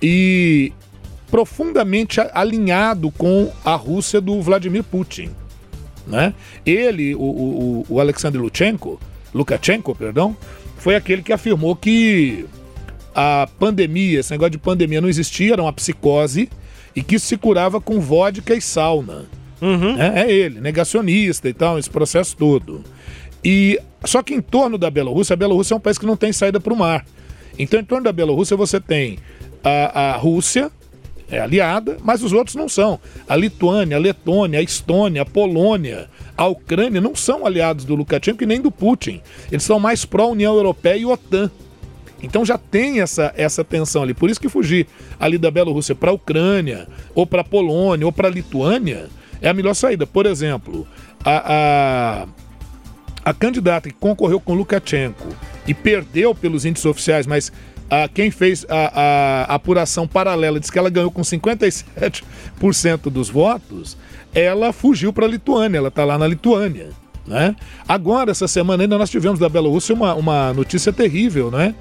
e 0.01 0.71
profundamente 1.29 2.21
alinhado 2.33 3.11
com 3.11 3.51
a 3.63 3.75
Rússia 3.75 4.21
do 4.21 4.41
Vladimir 4.41 4.83
Putin. 4.83 5.31
Né? 6.07 6.33
Ele, 6.65 7.13
o, 7.15 7.19
o, 7.19 7.85
o 7.89 7.99
Alexander 7.99 8.41
Lukashenko, 8.41 8.99
Lukashenko, 9.35 9.93
perdão, 9.93 10.35
foi 10.77 10.95
aquele 10.95 11.21
que 11.21 11.33
afirmou 11.33 11.75
que 11.75 12.45
a 13.13 13.47
pandemia, 13.59 14.21
esse 14.21 14.31
negócio 14.31 14.51
de 14.51 14.57
pandemia 14.57 15.01
não 15.01 15.09
existia, 15.09 15.53
era 15.53 15.61
uma 15.61 15.73
psicose 15.73 16.49
e 16.95 17.03
que 17.03 17.19
se 17.19 17.37
curava 17.37 17.81
com 17.81 17.99
vodka 17.99 18.55
e 18.55 18.61
sauna. 18.61 19.25
É, 19.99 20.21
é 20.21 20.31
ele, 20.31 20.61
negacionista 20.61 21.49
e 21.49 21.53
tal, 21.53 21.77
esse 21.77 21.89
processo 21.89 22.35
todo. 22.37 22.83
E 23.43 23.79
só 24.05 24.23
que 24.23 24.33
em 24.33 24.41
torno 24.41 24.77
da 24.77 24.89
Bielorrússia, 24.89 25.33
a 25.33 25.37
Bielorrússia 25.37 25.73
é 25.73 25.77
um 25.77 25.81
país 25.81 25.97
que 25.97 26.05
não 26.05 26.15
tem 26.15 26.31
saída 26.31 26.59
para 26.59 26.73
o 26.73 26.77
mar. 26.77 27.05
Então, 27.59 27.79
em 27.79 27.83
torno 27.83 28.05
da 28.05 28.11
Bielorrússia, 28.11 28.55
você 28.55 28.79
tem 28.79 29.19
a, 29.63 30.13
a 30.13 30.17
Rússia, 30.17 30.71
é 31.29 31.39
aliada, 31.39 31.97
mas 32.03 32.21
os 32.21 32.33
outros 32.33 32.55
não 32.55 32.69
são. 32.69 32.99
A 33.27 33.35
Lituânia, 33.35 33.97
a 33.97 33.99
Letônia, 33.99 34.59
a 34.59 34.63
Estônia, 34.63 35.23
a 35.23 35.25
Polônia, 35.25 36.07
a 36.37 36.47
Ucrânia 36.47 37.01
não 37.01 37.15
são 37.15 37.45
aliados 37.45 37.85
do 37.85 37.95
Lukashenko 37.95 38.43
e 38.43 38.47
nem 38.47 38.61
do 38.61 38.71
Putin. 38.71 39.21
Eles 39.51 39.63
são 39.63 39.79
mais 39.79 40.05
pró-União 40.05 40.55
Europeia 40.55 40.97
e 40.97 41.05
OTAN. 41.05 41.49
Então 42.21 42.45
já 42.45 42.57
tem 42.57 43.01
essa, 43.01 43.33
essa 43.35 43.63
tensão 43.63 44.03
ali. 44.03 44.13
Por 44.13 44.29
isso 44.29 44.39
que 44.39 44.49
fugir 44.49 44.87
ali 45.19 45.37
da 45.37 45.51
Bielorrússia 45.51 45.95
para 45.95 46.11
a 46.11 46.13
Ucrânia, 46.13 46.87
ou 47.13 47.25
para 47.25 47.41
a 47.41 47.43
Polônia, 47.43 48.05
ou 48.05 48.11
para 48.11 48.27
a 48.27 48.31
Lituânia, 48.31 49.07
é 49.41 49.49
a 49.49 49.53
melhor 49.53 49.73
saída. 49.73 50.07
Por 50.07 50.25
exemplo, 50.25 50.87
a, 51.23 52.25
a, 53.25 53.29
a 53.29 53.33
candidata 53.33 53.89
que 53.89 53.95
concorreu 53.95 54.39
com 54.39 54.53
Lukashenko 54.53 55.27
e 55.67 55.73
perdeu 55.73 56.33
pelos 56.33 56.65
índices 56.65 56.85
oficiais, 56.85 57.27
mas 57.27 57.51
a, 57.89 58.07
quem 58.07 58.31
fez 58.31 58.65
a, 58.69 59.45
a, 59.49 59.55
apuração 59.55 60.07
paralela 60.07 60.59
disse 60.59 60.71
que 60.71 60.79
ela 60.79 60.89
ganhou 60.89 61.11
com 61.11 61.21
57% 61.21 62.23
dos 63.11 63.29
votos, 63.29 63.97
ela 64.33 64.73
fugiu 64.73 65.13
para 65.13 65.25
a 65.25 65.29
Lituânia, 65.29 65.77
ela 65.77 65.87
está 65.89 66.03
lá 66.03 66.17
na 66.17 66.27
Lituânia. 66.27 66.89
Né? 67.27 67.55
Agora, 67.87 68.31
essa 68.31 68.47
semana 68.47 68.83
ainda 68.83 68.97
nós 68.97 69.09
tivemos 69.09 69.39
da 69.39 69.49
Bielorrússia 69.49 69.95
uma, 69.95 70.13
uma 70.13 70.53
notícia 70.53 70.93
terrível, 70.93 71.49
né? 71.49 71.73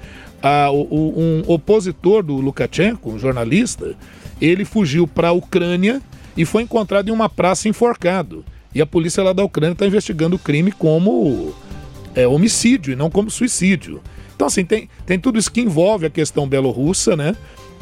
O, 0.71 1.13
um 1.19 1.43
opositor 1.47 2.21
do 2.21 2.35
Lukashenko, 2.35 3.11
um 3.11 3.17
jornalista, 3.17 3.95
ele 4.39 4.63
fugiu 4.63 5.07
para 5.07 5.29
a 5.29 5.31
Ucrânia 5.31 5.99
e 6.37 6.45
foi 6.45 6.61
encontrado 6.61 7.09
em 7.09 7.11
uma 7.11 7.27
praça 7.27 7.67
enforcado. 7.67 8.45
E 8.73 8.81
a 8.81 8.85
polícia 8.85 9.23
lá 9.23 9.33
da 9.33 9.43
Ucrânia 9.43 9.73
está 9.73 9.87
investigando 9.87 10.35
o 10.35 10.39
crime 10.39 10.71
como 10.71 11.53
é, 12.13 12.27
homicídio 12.27 12.93
e 12.93 12.95
não 12.95 13.09
como 13.09 13.31
suicídio. 13.31 14.01
Então, 14.35 14.47
assim, 14.47 14.65
tem, 14.65 14.89
tem 15.05 15.19
tudo 15.19 15.39
isso 15.39 15.51
que 15.51 15.61
envolve 15.61 16.05
a 16.05 16.09
questão 16.09 16.47
belorrussa, 16.47 17.15
né? 17.15 17.35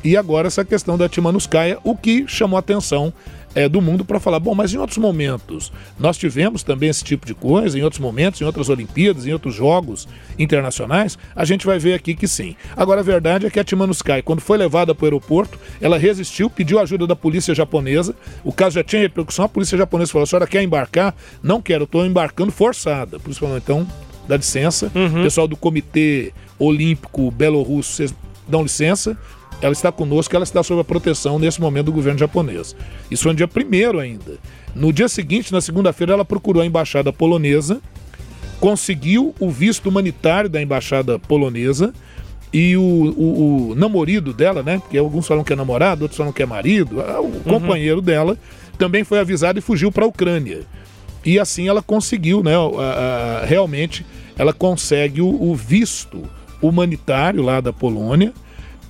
E 0.04 0.18
agora 0.18 0.48
essa 0.48 0.66
questão 0.66 0.98
da 0.98 1.08
Timanuskaya, 1.08 1.80
o 1.84 1.96
que 1.96 2.26
chamou 2.28 2.58
a 2.58 2.60
atenção 2.60 3.13
é, 3.56 3.70
do 3.70 3.82
mundo 3.82 4.04
para 4.04 4.20
falar, 4.20 4.39
bom, 4.39 4.54
mas 4.54 4.74
em 4.74 4.78
outros 4.78 4.98
momentos 4.98 5.72
nós 5.98 6.18
tivemos 6.18 6.62
também 6.62 6.89
esse 6.89 7.04
tipo 7.04 7.26
de 7.26 7.34
coisa, 7.34 7.78
em 7.78 7.84
outros 7.84 8.02
momentos, 8.02 8.42
em 8.42 8.44
outras 8.44 8.68
Olimpíadas, 8.68 9.26
em 9.26 9.32
outros 9.32 9.56
jogos 9.56 10.08
internacionais, 10.38 11.18
a 11.36 11.46
gente 11.46 11.66
vai 11.66 11.80
ver 11.80 11.94
aqui 11.94 12.16
que 12.16 12.28
sim. 12.28 12.56
Agora 12.76 13.00
a 13.00 13.04
verdade 13.04 13.46
é 13.46 13.50
que 13.50 13.60
a 13.60 13.63
Timanuskaya, 13.63 14.22
quando 14.22 14.42
foi 14.42 14.58
levada 14.58 14.94
para 14.94 15.04
o 15.04 15.06
aeroporto, 15.06 15.58
ela 15.80 15.98
resistiu, 15.98 16.50
pediu 16.50 16.80
ajuda 16.80 17.08
da 17.08 17.16
polícia 17.16 17.56
japonesa, 17.56 18.16
o 18.44 18.52
caso 18.52 18.76
já 18.76 18.84
tinha 18.84 19.02
repercussão, 19.02 19.46
a 19.46 19.50
polícia 19.50 19.78
japonesa 19.78 20.12
falou, 20.12 20.24
a 20.24 20.28
senhora 20.28 20.48
quer 20.48 20.63
embarcar? 20.63 21.16
Não 21.42 21.62
quero, 21.62 21.86
estou 21.86 22.06
embarcando 22.06 22.52
forçada. 22.52 23.20
Por 23.20 23.32
isso 23.32 23.39
falou, 23.39 23.58
então 23.58 23.88
dá 24.28 24.36
licença, 24.36 24.92
uhum. 24.96 25.24
pessoal 25.24 25.48
do 25.48 25.56
Comitê 25.56 26.34
Olímpico 26.63 27.30
Belorrusso, 27.32 27.91
vocês 27.93 28.15
dão 28.47 28.63
licença, 28.63 29.17
ela 29.62 29.73
está 29.73 29.91
conosco, 29.91 30.36
ela 30.36 30.43
está 30.43 30.62
sob 30.62 30.82
a 30.82 30.84
proteção 30.84 31.39
nesse 31.39 31.62
momento 31.62 31.86
do 31.86 31.91
governo 31.93 32.19
japonês. 32.19 32.76
Isso 33.10 33.23
foi 33.23 33.32
no 33.32 33.38
dia 33.38 33.47
primeiro 33.47 33.99
ainda. 33.99 34.38
No 34.76 34.91
dia 34.91 35.08
seguinte, 35.08 35.54
na 35.54 35.62
segunda-feira, 35.62 36.13
ela 36.13 36.26
procurou 36.26 36.62
a 36.62 36.65
embaixada 36.65 37.13
polonesa, 37.13 37.82
conseguiu 38.60 39.34
o 39.39 39.49
visto 39.49 39.88
humanitário 39.88 40.49
da 40.49 40.62
embaixada 40.62 41.17
polonesa 41.17 41.93
e 42.52 42.76
o, 42.76 42.82
o, 42.82 43.69
o 43.71 43.76
namorado 43.76 44.34
dela, 44.34 44.62
né? 44.62 44.80
Porque 44.80 44.97
alguns 44.97 45.28
falam 45.28 45.43
que 45.43 45.54
é 45.54 45.56
namorado, 45.56 46.04
outros 46.04 46.17
falam 46.17 46.34
que 46.34 46.43
é 46.43 46.45
marido, 46.45 46.99
o 46.99 47.21
uhum. 47.21 47.39
companheiro 47.41 48.02
dela 48.02 48.38
também 48.78 49.04
foi 49.04 49.19
avisado 49.19 49.60
e 49.60 49.62
fugiu 49.62 49.91
para 49.91 50.06
a 50.06 50.08
Ucrânia. 50.08 50.62
E 51.26 51.39
assim 51.39 51.67
ela 51.67 51.82
conseguiu, 51.82 52.43
né? 52.43 52.54
A, 52.56 53.41
a, 53.41 53.45
realmente, 53.45 54.06
ela 54.38 54.52
consegue 54.52 55.21
o, 55.21 55.28
o 55.28 55.56
visto 55.56 56.23
humanitário 56.63 57.43
lá 57.43 57.60
da 57.60 57.73
Polônia 57.73 58.34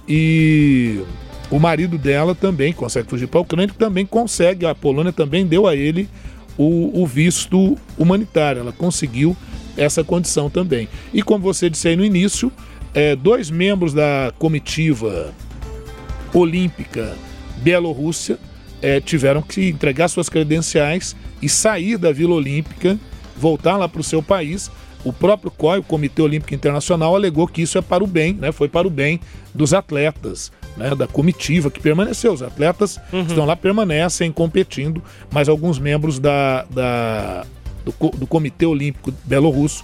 e 0.08 1.02
o 1.50 1.60
marido 1.60 1.98
dela 1.98 2.36
também 2.36 2.72
consegue 2.72 3.10
fugir 3.10 3.28
para 3.28 3.40
a 3.40 3.42
Ucrânia, 3.42 3.74
também 3.78 4.06
consegue, 4.06 4.66
a 4.66 4.76
Polônia 4.76 5.12
também 5.12 5.46
deu 5.46 5.68
a 5.68 5.76
ele 5.76 6.08
o, 6.58 7.02
o, 7.02 7.08
visto 7.08 7.78
humanitário, 7.98 8.62
ela 8.62 8.72
conseguiu 8.72 9.36
essa 9.76 10.04
condição 10.04 10.50
também. 10.50 10.88
E 11.14 11.24
como 11.24 11.44
você 11.44 11.70
disse 11.70 11.88
aí 11.88 11.96
no 11.96 12.06
início, 12.06 12.52
é, 12.94 13.16
dois 13.16 13.50
membros 13.50 13.92
da 13.92 14.32
comitiva 14.38 15.34
olímpica 16.32 17.16
Bielorrússia 17.58 18.38
é, 18.82 19.00
tiveram 19.00 19.42
que 19.42 19.70
entregar 19.70 20.08
suas 20.10 20.30
credenciais 20.30 21.16
e 21.42 21.50
sair 21.50 21.98
da 21.98 22.12
Vila 22.12 22.36
Olímpica, 22.36 23.00
voltar 23.36 23.78
lá 23.78 23.88
para 23.88 24.02
o 24.02 24.04
seu 24.04 24.22
país 24.22 24.70
o 25.04 25.12
próprio 25.12 25.52
COI, 25.52 25.80
o 25.80 25.84
Comitê 25.84 26.22
Olímpico 26.22 26.54
Internacional, 26.54 27.16
alegou 27.16 27.48
que 27.48 27.62
isso 27.62 27.78
é 27.78 27.82
para 27.82 28.04
o 28.04 28.08
bem, 28.08 28.34
né? 28.34 28.52
Foi 28.52 28.70
para 28.70 28.88
o 28.88 28.90
bem 28.90 29.20
dos 29.54 29.74
atletas, 29.74 30.52
né? 30.78 30.96
Da 30.96 31.08
comitiva 31.08 31.70
que 31.70 31.80
permaneceu. 31.80 32.34
Os 32.34 32.42
atletas 32.42 33.00
uhum. 33.12 33.22
estão 33.22 33.46
lá, 33.46 33.56
permanecem 33.56 34.32
competindo, 34.32 35.04
mas 35.32 35.50
alguns 35.50 35.78
membros 35.78 36.20
da, 36.20 36.64
da 36.70 37.46
do, 37.84 37.92
do 38.18 38.28
Comitê 38.28 38.66
Olímpico 38.66 39.14
Belorrusso 39.26 39.84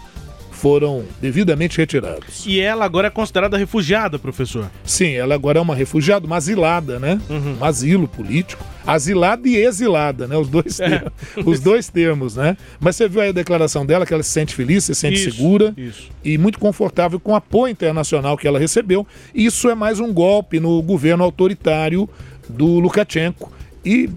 foram 0.59 1.05
devidamente 1.21 1.77
retirados. 1.77 2.45
E 2.45 2.59
ela 2.59 2.83
agora 2.83 3.07
é 3.07 3.09
considerada 3.09 3.57
refugiada, 3.57 4.19
professor? 4.19 4.69
Sim, 4.83 5.13
ela 5.13 5.33
agora 5.33 5.57
é 5.57 5.61
uma 5.61 5.73
refugiada, 5.73 6.27
uma 6.27 6.35
asilada, 6.35 6.99
né? 6.99 7.19
Uhum. 7.29 7.57
Um 7.59 7.63
asilo 7.63 8.07
político. 8.09 8.63
Asilada 8.85 9.47
e 9.47 9.55
exilada, 9.55 10.27
né? 10.27 10.35
Os 10.35 10.49
dois, 10.49 10.79
é. 10.79 10.89
termos, 10.89 11.13
os 11.45 11.59
dois 11.61 11.87
termos, 11.87 12.35
né? 12.35 12.57
Mas 12.79 12.97
você 12.97 13.07
viu 13.07 13.21
aí 13.21 13.29
a 13.29 13.33
declaração 13.33 13.85
dela, 13.85 14.05
que 14.05 14.13
ela 14.13 14.23
se 14.23 14.31
sente 14.31 14.53
feliz, 14.53 14.83
se 14.83 14.93
sente 14.93 15.15
isso, 15.15 15.31
segura 15.31 15.73
isso. 15.77 16.09
e 16.25 16.37
muito 16.37 16.59
confortável 16.59 17.19
com 17.19 17.31
o 17.31 17.35
apoio 17.35 17.71
internacional 17.71 18.37
que 18.37 18.47
ela 18.47 18.59
recebeu. 18.59 19.07
Isso 19.33 19.69
é 19.69 19.75
mais 19.75 19.99
um 19.99 20.11
golpe 20.11 20.59
no 20.59 20.81
governo 20.81 21.23
autoritário 21.23 22.09
do 22.49 22.79
Lukashenko. 22.79 23.51
E 23.85 24.09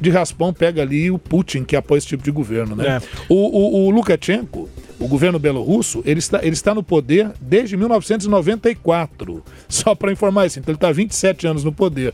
de 0.00 0.10
raspão 0.10 0.52
pega 0.52 0.82
ali 0.82 1.10
o 1.10 1.18
Putin, 1.18 1.64
que 1.64 1.76
apoia 1.76 1.98
esse 1.98 2.06
tipo 2.06 2.22
de 2.22 2.30
governo, 2.30 2.74
né? 2.74 2.96
É. 2.96 3.02
O, 3.28 3.34
o, 3.34 3.86
o 3.86 3.90
Lukashenko 3.90 4.68
o 5.00 5.08
governo 5.08 5.38
belorrusso, 5.38 6.02
ele 6.04 6.18
está, 6.18 6.40
ele 6.42 6.52
está 6.52 6.74
no 6.74 6.82
poder 6.82 7.32
desde 7.40 7.74
1994. 7.74 9.42
Só 9.66 9.94
para 9.94 10.12
informar 10.12 10.46
isso. 10.46 10.58
Então 10.58 10.72
ele 10.72 10.76
está 10.76 10.92
27 10.92 11.46
anos 11.46 11.64
no 11.64 11.72
poder. 11.72 12.12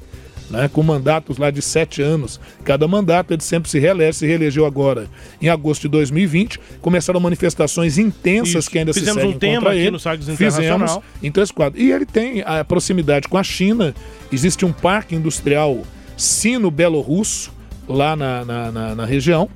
Né, 0.49 0.71
com 0.73 0.81
mandatos 0.81 1.39
lá 1.39 1.51
de 1.51 1.61
sete 1.61 2.01
anos. 2.01 2.39
Cada 2.63 2.87
mandato 2.87 3.35
ele 3.35 3.43
sempre 3.43 3.69
se 3.69 3.81
reelege, 3.81 4.19
se 4.19 4.27
reelegeu 4.29 4.65
agora 4.65 5.09
em 5.43 5.49
agosto 5.49 5.83
de 5.83 5.89
2020. 5.89 6.61
Começaram 6.81 7.19
manifestações 7.19 7.99
intensas 7.99 8.55
Isso. 8.55 8.71
que 8.71 8.79
ainda 8.79 8.95
Fizemos 8.95 9.15
se 9.15 9.21
seguem 9.23 9.35
um 9.35 9.39
tema 9.41 9.55
contra 9.57 9.71
aqui 9.73 9.81
ele. 9.81 9.91
no 9.91 9.99
Sagres 9.99 10.29
Fizemos 10.39 11.01
em 11.21 11.33
três 11.33 11.51
quadros. 11.51 11.83
E 11.83 11.91
ele 11.91 12.07
tem 12.07 12.45
a 12.47 12.65
proximidade 12.65 13.27
com 13.27 13.37
a 13.37 13.43
China. 13.43 13.93
Existe 14.31 14.65
um 14.65 14.71
parque 14.71 15.17
industrial 15.17 15.83
sino-belorrusso 16.17 17.56
lá 17.89 18.17
na, 18.17 18.45
na, 18.45 18.73
na, 18.73 18.95
na 18.95 19.05
região. 19.05 19.49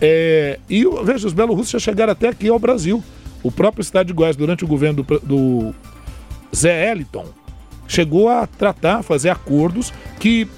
É, 0.00 0.58
e 0.68 0.84
veja, 1.04 1.26
os 1.26 1.32
belorussos 1.32 1.70
já 1.70 1.78
chegaram 1.78 2.12
até 2.12 2.28
aqui 2.28 2.48
ao 2.48 2.58
Brasil. 2.58 3.02
O 3.42 3.50
próprio 3.50 3.82
estado 3.82 4.06
de 4.06 4.12
Goiás, 4.12 4.36
durante 4.36 4.64
o 4.64 4.68
governo 4.68 5.02
do, 5.02 5.20
do 5.20 5.74
Zé 6.54 6.90
Eliton, 6.90 7.26
chegou 7.86 8.28
a 8.28 8.46
tratar, 8.46 9.02
fazer 9.02 9.30
acordos 9.30 9.92
que 10.18 10.48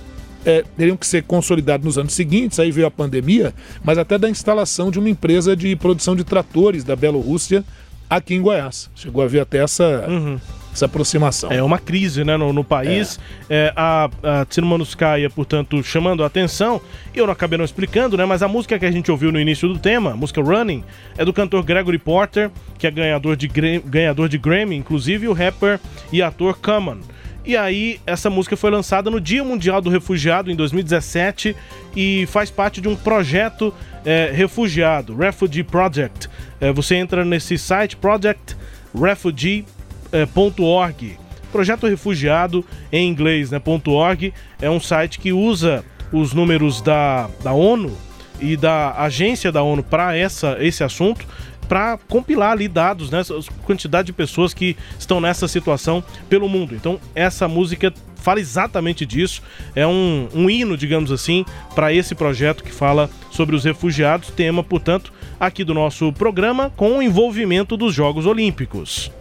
é, 0.44 0.64
teriam 0.76 0.96
que 0.96 1.06
ser 1.06 1.22
consolidados 1.24 1.84
nos 1.84 1.98
anos 1.98 2.14
seguintes, 2.14 2.58
aí 2.58 2.70
veio 2.70 2.86
a 2.86 2.90
pandemia, 2.90 3.54
mas 3.84 3.98
até 3.98 4.16
da 4.18 4.28
instalação 4.28 4.90
de 4.90 4.98
uma 4.98 5.10
empresa 5.10 5.54
de 5.54 5.76
produção 5.76 6.16
de 6.16 6.24
tratores 6.24 6.82
da 6.82 6.96
Bielorrússia 6.96 7.62
aqui 8.08 8.34
em 8.34 8.42
Goiás. 8.42 8.90
Chegou 8.94 9.22
a 9.22 9.26
ver 9.26 9.40
até 9.40 9.58
essa, 9.58 10.06
uhum 10.08 10.38
essa 10.80 10.86
aproximação. 10.86 11.52
É 11.52 11.62
uma 11.62 11.78
crise 11.78 12.24
né, 12.24 12.36
no, 12.36 12.52
no 12.52 12.64
país. 12.64 13.20
É. 13.48 13.60
É, 13.60 13.72
a 13.76 14.08
a 14.22 14.44
Tsirmanuskaya, 14.46 15.28
portanto, 15.28 15.82
chamando 15.82 16.22
a 16.22 16.26
atenção. 16.26 16.80
E 17.14 17.18
eu 17.18 17.26
não 17.26 17.32
acabei 17.32 17.58
não 17.58 17.64
explicando, 17.64 18.16
né? 18.16 18.24
Mas 18.24 18.42
a 18.42 18.48
música 18.48 18.78
que 18.78 18.86
a 18.86 18.90
gente 18.90 19.10
ouviu 19.10 19.30
no 19.30 19.38
início 19.38 19.68
do 19.68 19.78
tema, 19.78 20.12
a 20.12 20.16
música 20.16 20.40
Running, 20.40 20.82
é 21.18 21.24
do 21.24 21.32
cantor 21.32 21.62
Gregory 21.62 21.98
Porter, 21.98 22.50
que 22.78 22.86
é 22.86 22.90
ganhador 22.90 23.36
de, 23.36 23.48
ganhador 23.84 24.28
de 24.28 24.38
Grammy, 24.38 24.76
inclusive 24.76 25.28
o 25.28 25.32
rapper 25.32 25.78
e 26.12 26.22
ator 26.22 26.56
Common. 26.58 26.98
E 27.44 27.56
aí, 27.56 28.00
essa 28.06 28.28
música 28.30 28.56
foi 28.56 28.70
lançada 28.70 29.10
no 29.10 29.20
Dia 29.20 29.42
Mundial 29.42 29.80
do 29.80 29.90
Refugiado, 29.90 30.50
em 30.50 30.56
2017, 30.56 31.56
e 31.96 32.26
faz 32.26 32.50
parte 32.50 32.80
de 32.80 32.88
um 32.88 32.94
projeto 32.94 33.74
é, 34.04 34.30
refugiado, 34.32 35.16
Refugee 35.16 35.64
Project. 35.64 36.28
É, 36.60 36.72
você 36.72 36.96
entra 36.96 37.24
nesse 37.24 37.56
site, 37.56 37.96
Project 37.96 38.56
Refugee 38.94 39.64
é, 40.12 40.26
.org. 40.34 41.18
Projeto 41.52 41.86
Refugiado 41.86 42.64
em 42.92 43.08
inglês, 43.08 43.50
né? 43.50 43.60
.org 43.86 44.32
é 44.60 44.70
um 44.70 44.80
site 44.80 45.18
que 45.18 45.32
usa 45.32 45.84
os 46.12 46.32
números 46.32 46.80
da, 46.80 47.28
da 47.42 47.52
ONU 47.52 47.96
e 48.40 48.56
da 48.56 48.94
agência 48.96 49.50
da 49.52 49.62
ONU 49.62 49.82
para 49.82 50.14
esse 50.16 50.82
assunto 50.82 51.26
para 51.70 51.98
compilar 52.08 52.50
ali 52.50 52.66
dados, 52.66 53.12
né? 53.12 53.22
Quantidade 53.64 54.06
de 54.06 54.12
pessoas 54.12 54.52
que 54.52 54.76
estão 54.98 55.20
nessa 55.20 55.46
situação 55.46 56.02
pelo 56.28 56.48
mundo. 56.48 56.74
Então, 56.74 56.98
essa 57.14 57.46
música 57.46 57.94
fala 58.16 58.40
exatamente 58.40 59.06
disso. 59.06 59.40
É 59.74 59.86
um, 59.86 60.28
um 60.34 60.50
hino, 60.50 60.76
digamos 60.76 61.12
assim, 61.12 61.44
para 61.72 61.92
esse 61.92 62.12
projeto 62.12 62.64
que 62.64 62.72
fala 62.72 63.08
sobre 63.30 63.54
os 63.54 63.62
refugiados, 63.62 64.30
tema, 64.30 64.64
portanto, 64.64 65.12
aqui 65.38 65.62
do 65.62 65.72
nosso 65.72 66.12
programa, 66.12 66.72
com 66.76 66.98
o 66.98 67.02
envolvimento 67.02 67.76
dos 67.76 67.94
Jogos 67.94 68.26
Olímpicos. 68.26 69.12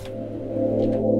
Thank 0.80 0.94
you. 0.94 1.19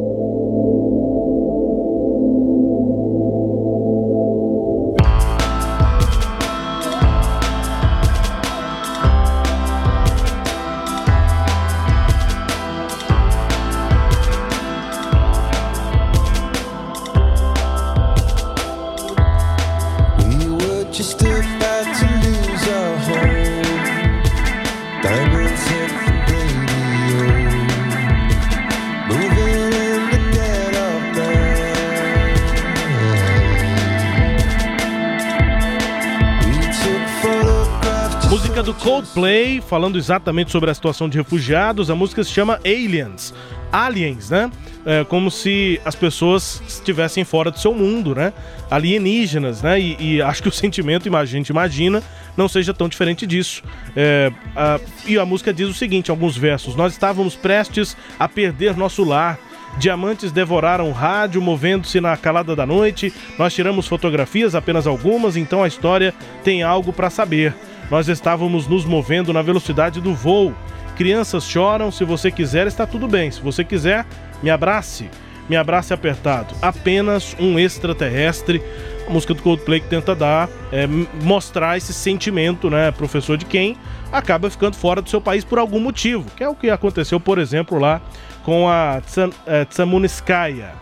Do 38.70 38.74
Coldplay, 38.76 39.62
falando 39.62 39.98
exatamente 39.98 40.52
sobre 40.52 40.70
a 40.70 40.74
situação 40.76 41.10
de 41.10 41.18
refugiados. 41.18 41.90
A 41.90 41.96
música 41.96 42.24
se 42.24 42.30
chama 42.30 42.60
Aliens. 42.64 43.34
Aliens, 43.72 44.30
né? 44.30 44.52
É, 44.86 45.04
como 45.04 45.32
se 45.32 45.82
as 45.84 45.96
pessoas 45.96 46.62
estivessem 46.68 47.24
fora 47.24 47.50
do 47.50 47.58
seu 47.58 47.74
mundo, 47.74 48.14
né? 48.14 48.32
Alienígenas, 48.70 49.64
né? 49.64 49.80
E, 49.80 49.98
e 50.00 50.22
acho 50.22 50.44
que 50.44 50.50
o 50.50 50.52
sentimento, 50.52 51.14
a 51.16 51.26
gente 51.26 51.50
imagina, 51.50 52.04
não 52.38 52.48
seja 52.48 52.72
tão 52.72 52.88
diferente 52.88 53.26
disso. 53.26 53.64
É, 53.96 54.32
a- 54.56 54.80
e 55.08 55.18
a 55.18 55.26
música 55.26 55.52
diz 55.52 55.68
o 55.68 55.74
seguinte, 55.74 56.12
alguns 56.12 56.38
versos. 56.38 56.76
Nós 56.76 56.94
estávamos 56.94 57.36
prestes 57.36 57.98
a 58.20 58.30
perder 58.30 58.78
nosso 58.78 59.04
lar. 59.04 59.40
Diamantes 59.80 60.32
devoraram 60.32 60.90
o 60.90 60.94
rádio, 60.94 61.42
movendo-se 61.42 62.00
na 62.00 62.16
calada 62.16 62.56
da 62.56 62.68
noite. 62.68 63.12
Nós 63.38 63.52
tiramos 63.52 63.88
fotografias, 63.88 64.54
apenas 64.54 64.86
algumas, 64.86 65.36
então 65.36 65.64
a 65.64 65.68
história 65.68 66.14
tem 66.44 66.62
algo 66.62 66.94
para 66.94 67.10
saber. 67.10 67.56
Nós 67.90 68.08
estávamos 68.08 68.68
nos 68.68 68.86
movendo 68.86 69.34
na 69.34 69.42
velocidade 69.42 70.00
do 70.00 70.14
voo. 70.14 70.54
Crianças 70.96 71.46
choram, 71.46 71.92
se 71.92 72.04
você 72.04 72.30
quiser, 72.30 72.68
está 72.68 72.86
tudo 72.86 73.08
bem. 73.08 73.32
Se 73.32 73.42
você 73.42 73.64
quiser, 73.64 74.06
me 74.44 74.50
abrace. 74.50 75.10
Me 75.50 75.56
abrace 75.56 75.94
apertado. 75.94 76.54
Apenas 76.62 77.36
um 77.40 77.58
extraterrestre. 77.58 78.62
A 79.08 79.12
música 79.12 79.34
do 79.34 79.42
Coldplay 79.42 79.80
que 79.80 79.88
tenta 79.88 80.14
dar, 80.14 80.48
é, 80.72 80.86
mostrar 81.24 81.78
esse 81.78 81.92
sentimento, 81.92 82.70
né? 82.70 82.92
Professor 82.92 83.38
de 83.38 83.46
quem 83.46 83.76
acaba 84.12 84.50
ficando 84.52 84.76
fora 84.76 85.02
do 85.02 85.10
seu 85.10 85.20
país 85.20 85.44
por 85.44 85.58
algum 85.58 85.80
motivo. 85.80 86.30
Que 86.36 86.44
é 86.44 86.50
o 86.50 86.54
que 86.54 86.70
aconteceu, 86.70 87.20
por 87.20 87.40
exemplo, 87.40 87.80
lá 87.80 88.00
com 88.44 88.70
a 88.70 89.02
eh, 89.48 89.66
Tsamuniskaya. 89.66 90.74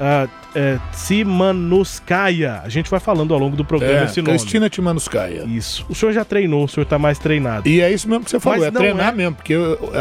A 0.00 0.28
é, 0.54 0.78
Tsimanuskaya. 0.92 2.60
A 2.64 2.68
gente 2.68 2.90
vai 2.90 3.00
falando 3.00 3.32
ao 3.34 3.40
longo 3.40 3.56
do 3.56 3.64
programa 3.64 4.00
É, 4.00 4.04
esse 4.04 4.20
nome. 4.22 4.38
Cristina 4.38 4.68
Timanuskaya. 4.68 5.44
Isso. 5.44 5.84
O 5.88 5.94
senhor 5.94 6.12
já 6.12 6.24
treinou, 6.24 6.64
o 6.64 6.68
senhor 6.68 6.86
tá 6.86 6.98
mais 6.98 7.18
treinado. 7.18 7.68
E 7.68 7.80
é 7.80 7.92
isso 7.92 8.08
mesmo 8.08 8.24
que 8.24 8.30
você 8.30 8.40
falou, 8.40 8.58
Mas 8.58 8.68
é 8.68 8.70
treinar 8.70 9.12
é- 9.12 9.16
mesmo, 9.16 9.34
porque 9.34 9.54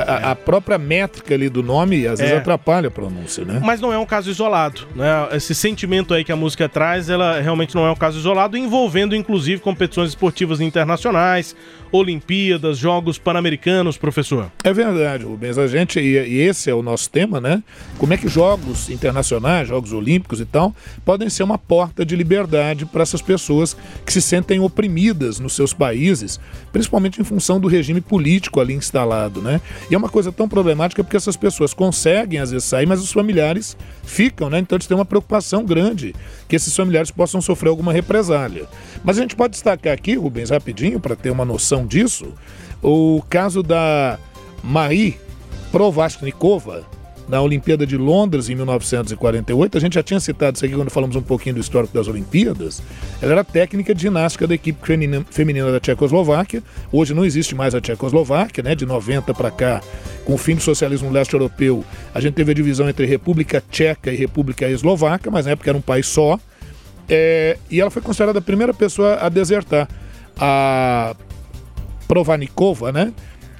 a, 0.07 0.31
a 0.31 0.35
própria 0.35 0.77
métrica 0.77 1.33
ali 1.33 1.49
do 1.49 1.61
nome 1.63 2.07
às 2.07 2.19
vezes 2.19 2.33
É. 2.33 2.37
atrapalha 2.37 2.87
a 2.87 2.91
pronúncia, 2.91 3.43
né? 3.45 3.59
Mas 3.63 3.79
não 3.81 3.91
é 3.91 3.97
um 3.97 4.05
caso 4.05 4.29
isolado, 4.29 4.81
né? 4.95 5.27
Esse 5.33 5.53
sentimento 5.55 6.13
aí 6.13 6.23
que 6.23 6.31
a 6.31 6.35
música 6.35 6.67
traz, 6.69 7.09
ela 7.09 7.39
realmente 7.41 7.75
não 7.75 7.85
é 7.85 7.91
um 7.91 7.95
caso 7.95 8.17
isolado, 8.19 8.57
envolvendo 8.57 9.15
inclusive 9.15 9.61
competições 9.61 10.09
esportivas 10.09 10.61
internacionais, 10.61 11.55
Olimpíadas, 11.91 12.77
Jogos 12.77 13.17
Pan-Americanos, 13.17 13.97
professor. 13.97 14.51
É 14.63 14.73
verdade, 14.73 15.23
Rubens. 15.23 15.57
A 15.57 15.67
gente, 15.67 15.99
e, 15.99 16.17
e 16.17 16.39
esse 16.41 16.69
é 16.69 16.73
o 16.73 16.81
nosso 16.81 17.09
tema, 17.09 17.39
né? 17.39 17.63
Como 17.97 18.13
é 18.13 18.17
que 18.17 18.27
jogos 18.27 18.89
internacionais, 18.89 19.67
jogos 19.67 19.93
olímpicos 19.93 20.41
e 20.45 20.47
tal, 20.47 20.73
podem 21.03 21.29
ser 21.29 21.43
uma 21.43 21.57
porta 21.57 22.05
de 22.05 22.15
liberdade 22.15 22.85
para 22.85 23.03
essas 23.03 23.21
pessoas 23.21 23.75
que 24.05 24.13
se 24.13 24.21
sentem 24.21 24.59
oprimidas 24.59 25.39
nos 25.39 25.53
seus 25.53 25.73
países, 25.73 26.39
principalmente 26.71 27.19
em 27.19 27.23
função 27.23 27.59
do 27.59 27.67
regime 27.67 27.99
político 27.99 28.61
ali 28.61 28.73
instalado, 28.73 29.41
né? 29.41 29.59
E 29.89 29.95
é 29.95 29.97
uma 29.97 30.09
coisa 30.09 30.31
tão 30.31 30.47
problemática 30.47 31.03
porque 31.03 31.17
essas 31.17 31.35
pessoas 31.35 31.73
conseguem 31.73 32.39
às 32.39 32.51
vezes 32.51 32.67
sair, 32.67 32.85
mas 32.85 33.01
os 33.01 33.11
familiares 33.11 33.75
ficam, 34.03 34.49
né? 34.49 34.59
Então 34.59 34.75
eles 34.75 34.87
têm 34.87 34.95
uma 34.95 35.05
preocupação 35.05 35.65
grande 35.65 36.15
que 36.47 36.55
esses 36.55 36.75
familiares 36.75 37.11
possam 37.11 37.41
sofrer 37.41 37.69
alguma 37.69 37.91
represália. 37.91 38.65
Mas 39.03 39.17
a 39.17 39.21
gente 39.21 39.35
pode 39.35 39.51
destacar 39.53 39.93
aqui, 39.93 40.15
Rubens, 40.15 40.49
rapidinho, 40.49 40.99
para 40.99 41.15
ter 41.15 41.31
uma 41.31 41.43
noção 41.43 41.85
disso, 41.85 42.33
o 42.81 43.21
caso 43.29 43.63
da 43.63 44.19
Marie 44.63 45.17
Provastnikova, 45.71 46.85
na 47.27 47.41
Olimpíada 47.41 47.85
de 47.85 47.97
Londres 47.97 48.49
em 48.49 48.55
1948. 48.55 49.77
A 49.77 49.81
gente 49.81 49.95
já 49.95 50.03
tinha 50.03 50.19
citado 50.19 50.55
isso 50.55 50.65
aqui 50.65 50.75
quando 50.75 50.89
falamos 50.89 51.15
um 51.15 51.21
pouquinho 51.21 51.55
do 51.55 51.61
histórico 51.61 51.93
das 51.93 52.07
Olimpíadas. 52.07 52.81
Ela 53.21 53.33
era 53.33 53.43
técnica 53.43 53.93
de 53.93 54.01
ginástica 54.01 54.47
da 54.47 54.53
equipe 54.53 54.79
feminina, 55.29 55.71
da 55.71 55.79
Tchecoslováquia. 55.79 56.61
Hoje 56.91 57.13
não 57.13 57.25
existe 57.25 57.55
mais 57.55 57.73
a 57.73 57.81
Tchecoslováquia, 57.81 58.63
né? 58.63 58.75
De 58.75 58.85
90 58.85 59.33
para 59.33 59.51
cá, 59.51 59.81
com 60.23 60.33
o 60.33 60.37
fim 60.37 60.55
do 60.55 60.61
socialismo 60.61 61.11
leste 61.11 61.33
europeu, 61.33 61.83
a 62.13 62.19
gente 62.19 62.33
teve 62.33 62.51
a 62.51 62.55
divisão 62.55 62.89
entre 62.89 63.05
República 63.05 63.63
Tcheca 63.71 64.11
e 64.11 64.15
República 64.15 64.67
Eslovaca, 64.67 65.29
mas 65.29 65.45
na 65.45 65.51
época 65.51 65.69
era 65.69 65.77
um 65.77 65.81
país 65.81 66.07
só. 66.07 66.39
É, 67.07 67.57
e 67.69 67.79
ela 67.79 67.91
foi 67.91 68.01
considerada 68.01 68.39
a 68.39 68.41
primeira 68.41 68.73
pessoa 68.73 69.15
a 69.21 69.29
desertar. 69.29 69.87
A 70.37 71.15
Provanikova, 72.07 72.91
né? 72.91 73.13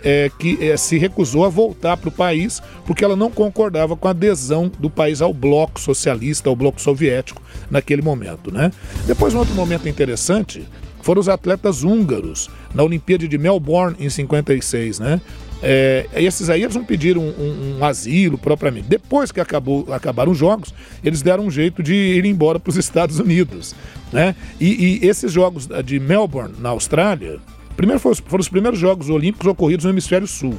É, 0.07 0.29
que 0.37 0.57
é, 0.63 0.77
se 0.77 0.99
recusou 0.99 1.43
a 1.45 1.49
voltar 1.49 1.97
para 1.97 2.09
o 2.09 2.11
país 2.11 2.61
porque 2.85 3.03
ela 3.03 3.15
não 3.15 3.31
concordava 3.31 3.95
com 3.97 4.07
a 4.07 4.11
adesão 4.11 4.71
do 4.79 4.87
país 4.87 5.19
ao 5.19 5.33
bloco 5.33 5.79
socialista, 5.79 6.47
ao 6.47 6.55
bloco 6.55 6.79
soviético 6.79 7.41
naquele 7.71 8.03
momento, 8.03 8.53
né? 8.53 8.71
Depois, 9.07 9.33
um 9.33 9.39
outro 9.39 9.55
momento 9.55 9.89
interessante 9.89 10.63
foram 11.01 11.19
os 11.21 11.27
atletas 11.27 11.83
húngaros 11.83 12.49
na 12.73 12.83
Olimpíada 12.83 13.27
de 13.27 13.37
Melbourne 13.37 13.95
em 13.99 14.07
56, 14.09 14.99
né? 14.99 15.19
É, 15.63 16.05
esses 16.13 16.49
aí 16.51 16.61
eles 16.61 16.75
não 16.75 16.83
pediram 16.85 17.21
um, 17.21 17.29
um- 17.29 17.77
um 17.79 17.85
asilo 17.85 18.37
propriamente. 18.37 18.87
Depois 18.87 19.31
que 19.31 19.39
acabou, 19.39 19.91
acabaram 19.91 20.31
os 20.33 20.37
jogos, 20.37 20.71
eles 21.03 21.23
deram 21.23 21.45
um 21.45 21.49
jeito 21.49 21.81
de 21.81 21.93
ir 21.95 22.25
embora 22.25 22.59
para 22.59 22.69
os 22.69 22.77
Estados 22.77 23.17
Unidos, 23.19 23.73
né? 24.13 24.35
E, 24.59 24.99
e 25.01 25.07
esses 25.07 25.31
jogos 25.31 25.67
de 25.83 25.99
Melbourne 25.99 26.53
na 26.59 26.69
Austrália, 26.69 27.39
primeiro 27.75 27.99
foram, 27.99 28.13
os- 28.13 28.19
foram 28.19 28.41
os 28.41 28.49
primeiros 28.49 28.79
Jogos 28.79 29.09
Olímpicos 29.09 29.47
ocorridos 29.47 29.85
no 29.85 29.91
Hemisfério 29.91 30.27
Sul, 30.27 30.57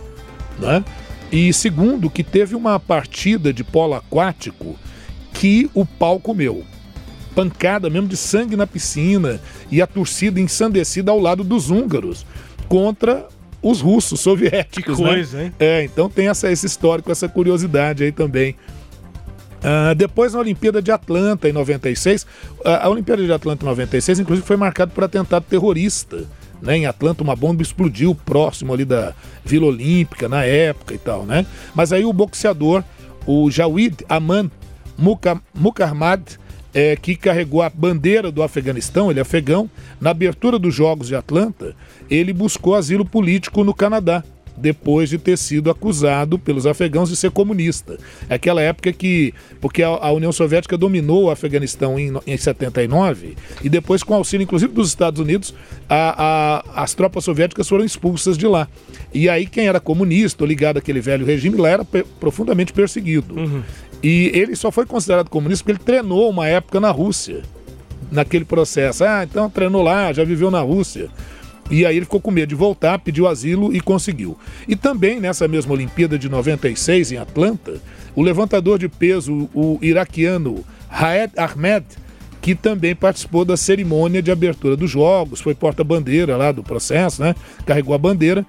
né? 0.59 0.85
E 1.33 1.53
segundo, 1.53 2.09
que 2.09 2.23
teve 2.23 2.55
uma 2.55 2.79
partida 2.79 3.53
de 3.53 3.65
polo 3.65 3.95
aquático 3.95 4.77
que 5.33 5.69
o 5.75 5.85
pau 5.85 6.21
comeu. 6.21 6.63
Pancada 7.35 7.91
mesmo 7.91 8.09
de 8.09 8.17
sangue 8.17 8.57
na 8.57 8.67
piscina 8.67 9.41
e 9.71 9.83
a 9.83 9.87
torcida 9.87 10.41
ensandecida 10.41 11.11
ao 11.11 11.19
lado 11.19 11.45
dos 11.45 11.69
húngaros 11.69 12.25
contra 12.69 13.27
os 13.61 13.81
russos 13.81 14.21
soviéticos. 14.21 14.97
Que 14.97 15.03
né? 15.03 15.09
coisa, 15.11 15.43
hein? 15.43 15.53
É, 15.59 15.85
então 15.85 16.09
tem 16.09 16.29
essa, 16.29 16.51
esse 16.51 16.65
histórico, 16.65 17.11
essa 17.13 17.29
curiosidade 17.29 18.05
aí 18.05 18.13
também. 18.13 18.55
Ah, 19.63 19.95
depois 19.95 20.33
na 20.33 20.39
Olimpíada 20.41 20.81
de 20.81 20.93
Atlanta 20.93 21.49
em 21.49 21.53
96, 21.53 22.27
a, 22.65 22.87
a 22.87 22.89
Olimpíada 22.89 23.25
de 23.25 23.33
Atlanta 23.33 23.65
em 23.65 23.69
96 23.69 24.21
inclusive 24.21 24.47
foi 24.47 24.57
marcada 24.57 24.93
por 24.95 25.03
atentado 25.05 25.45
terrorista. 25.49 26.25
Né? 26.63 26.79
Em 26.79 26.87
Atlanta 26.87 27.23
uma 27.23 27.37
bomba 27.37 27.63
explodiu 27.63 28.15
próximo 28.15 28.73
ali 28.73 28.85
da 28.85 29.15
Vila 29.45 29.67
Olímpica 29.67 30.29
na 30.29 30.45
época 30.45 30.95
e 30.95 30.99
tal, 30.99 31.25
né? 31.25 31.45
Mas 31.75 31.93
aí 31.93 32.05
o 32.05 32.13
boxeador, 32.13 32.83
o 33.27 33.51
Jawid 33.51 34.05
Aman 34.09 34.51
Muka- 34.99 35.41
Mukarmad, 35.55 36.23
é, 36.73 36.97
que 36.97 37.17
carregou 37.17 37.63
a 37.63 37.71
bandeira 37.71 38.31
do 38.31 38.43
Afeganistão, 38.43 39.11
ele 39.11 39.19
é 39.19 39.23
afegão, 39.23 39.71
na 40.01 40.11
abertura 40.11 40.59
dos 40.59 40.75
Jogos 40.75 41.09
de 41.09 41.17
Atlanta, 41.17 41.75
ele 42.11 42.33
buscou 42.33 42.75
asilo 42.75 43.05
político 43.05 43.65
no 43.65 43.73
Canadá, 43.75 44.23
depois 44.57 45.09
de 45.11 45.19
ter 45.19 45.37
sido 45.37 45.71
acusado 45.71 46.39
pelos 46.39 46.67
afegãos 46.67 47.09
de 47.09 47.17
ser 47.17 47.31
comunista. 47.31 47.99
É 48.29 48.35
aquela 48.35 48.63
época 48.63 48.93
que. 48.93 49.35
Porque 49.61 49.83
a, 49.83 49.89
a 49.89 50.13
União 50.13 50.33
Soviética 50.33 50.77
dominou 50.79 51.25
o 51.25 51.31
Afeganistão 51.31 51.99
em, 51.99 52.13
em 52.27 52.37
79, 52.37 53.37
e 53.63 53.69
depois, 53.69 54.03
com 54.03 54.15
auxílio 54.15 54.45
inclusive 54.45 54.73
dos 54.73 54.89
Estados 54.89 55.21
Unidos, 55.21 55.55
a- 55.89 56.63
a- 56.75 56.83
as 56.83 56.95
tropas 56.95 57.25
soviéticas 57.25 57.69
foram 57.69 57.85
expulsas 57.85 58.37
de 58.39 58.47
lá. 58.47 58.69
E 59.13 59.29
aí, 59.29 59.47
quem 59.47 59.67
era 59.67 59.81
comunista 59.81 60.43
ou 60.45 60.49
ligado 60.49 60.79
àquele 60.79 61.01
velho 61.01 61.25
regime 61.27 61.57
lá 61.57 61.69
era 61.69 61.85
pe- 61.85 62.05
profundamente 62.21 62.73
perseguido. 62.73 63.35
E 64.03 64.31
ele 64.35 64.55
só 64.55 64.71
foi 64.71 64.85
considerado 64.87 65.29
comunista 65.31 65.65
porque 65.65 65.73
ele 65.81 65.85
treinou 65.85 66.29
uma 66.31 66.47
época 66.47 66.79
na 66.79 66.91
Rússia, 66.91 67.43
naquele 68.13 68.45
processo. 68.45 69.03
Ah, 69.05 69.25
então 69.25 69.49
treinou 69.51 69.83
lá, 69.83 70.13
já 70.13 70.23
viveu 70.25 70.51
na 70.51 70.61
Rússia. 70.61 71.09
E 71.71 71.85
aí 71.85 71.97
ele 71.97 72.05
ficou 72.05 72.21
com 72.21 72.31
medo 72.31 72.49
de 72.51 72.55
voltar, 72.55 72.99
pediu 72.99 73.27
asilo 73.27 73.75
e 73.75 73.81
conseguiu. 73.81 74.37
E 74.69 74.77
também 74.77 75.21
nessa 75.21 75.49
mesma 75.49 75.73
Olimpíada 75.73 76.19
de 76.19 76.29
96 76.29 77.13
em 77.13 77.17
Atlanta, 77.17 77.81
o 78.15 78.23
levantador 78.23 78.79
de 78.79 78.89
peso, 78.89 79.49
o 79.53 79.79
iraquiano 79.83 80.65
Raed 80.89 81.33
Ahmed, 81.37 81.85
que 82.41 82.55
também 82.55 82.95
participou 82.95 83.45
da 83.45 83.57
cerimônia 83.57 84.23
de 84.23 84.31
abertura 84.31 84.77
dos 84.77 84.91
Jogos, 84.91 85.41
foi 85.41 85.55
porta-bandeira 85.55 86.37
lá 86.37 86.53
do 86.53 86.63
processo, 86.63 87.21
né? 87.21 87.35
Carregou 87.67 87.95
a 87.95 87.99
bandeira. 87.99 88.47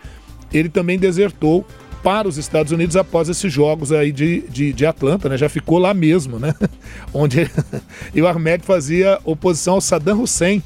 Ele 0.53 0.69
também 0.69 0.99
desertou 0.99 1.65
para 2.03 2.27
os 2.27 2.37
Estados 2.37 2.71
Unidos 2.71 2.95
após 2.95 3.27
esses 3.27 3.51
Jogos 3.51 3.91
aí 3.91 4.11
de, 4.11 4.41
de, 4.49 4.71
de 4.71 4.85
Atlanta, 4.85 5.27
né? 5.27 5.37
Já 5.37 5.49
ficou 5.49 5.79
lá 5.79 5.93
mesmo, 5.93 6.37
né? 6.37 6.53
Onde 7.11 7.49
e 8.13 8.21
o 8.21 8.27
Ahmed 8.27 8.63
fazia 8.63 9.19
oposição 9.25 9.73
ao 9.73 9.81
Saddam 9.81 10.21
Hussein, 10.21 10.61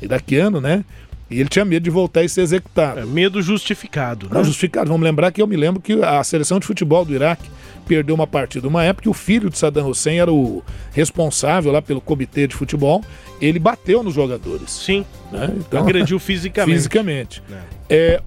iraquiano, 0.00 0.60
né? 0.60 0.84
E 1.28 1.40
ele 1.40 1.48
tinha 1.48 1.64
medo 1.64 1.82
de 1.82 1.90
voltar 1.90 2.22
e 2.22 2.28
ser 2.28 2.42
executado. 2.42 3.00
É, 3.00 3.04
medo 3.04 3.42
justificado, 3.42 4.26
né? 4.26 4.34
Não 4.34 4.44
justificado. 4.44 4.88
Vamos 4.88 5.04
lembrar 5.04 5.32
que 5.32 5.42
eu 5.42 5.46
me 5.46 5.56
lembro 5.56 5.80
que 5.80 5.92
a 6.02 6.22
seleção 6.22 6.60
de 6.60 6.66
futebol 6.66 7.04
do 7.04 7.12
Iraque 7.12 7.50
perdeu 7.86 8.14
uma 8.14 8.26
partida 8.26 8.66
uma 8.66 8.82
época 8.82 9.04
que 9.04 9.08
o 9.08 9.14
filho 9.14 9.48
de 9.48 9.56
Saddam 9.56 9.88
Hussein 9.88 10.18
era 10.18 10.32
o 10.32 10.62
responsável 10.92 11.70
lá 11.72 11.82
pelo 11.82 12.00
comitê 12.00 12.46
de 12.46 12.54
futebol. 12.54 13.02
Ele 13.40 13.58
bateu 13.58 14.02
nos 14.02 14.14
jogadores. 14.14 14.70
Sim. 14.70 15.04
Né? 15.32 15.52
Então, 15.56 15.80
Agrediu 15.80 16.18
fisicamente. 16.20 16.76
fisicamente. 16.76 17.42
É, 17.88 18.22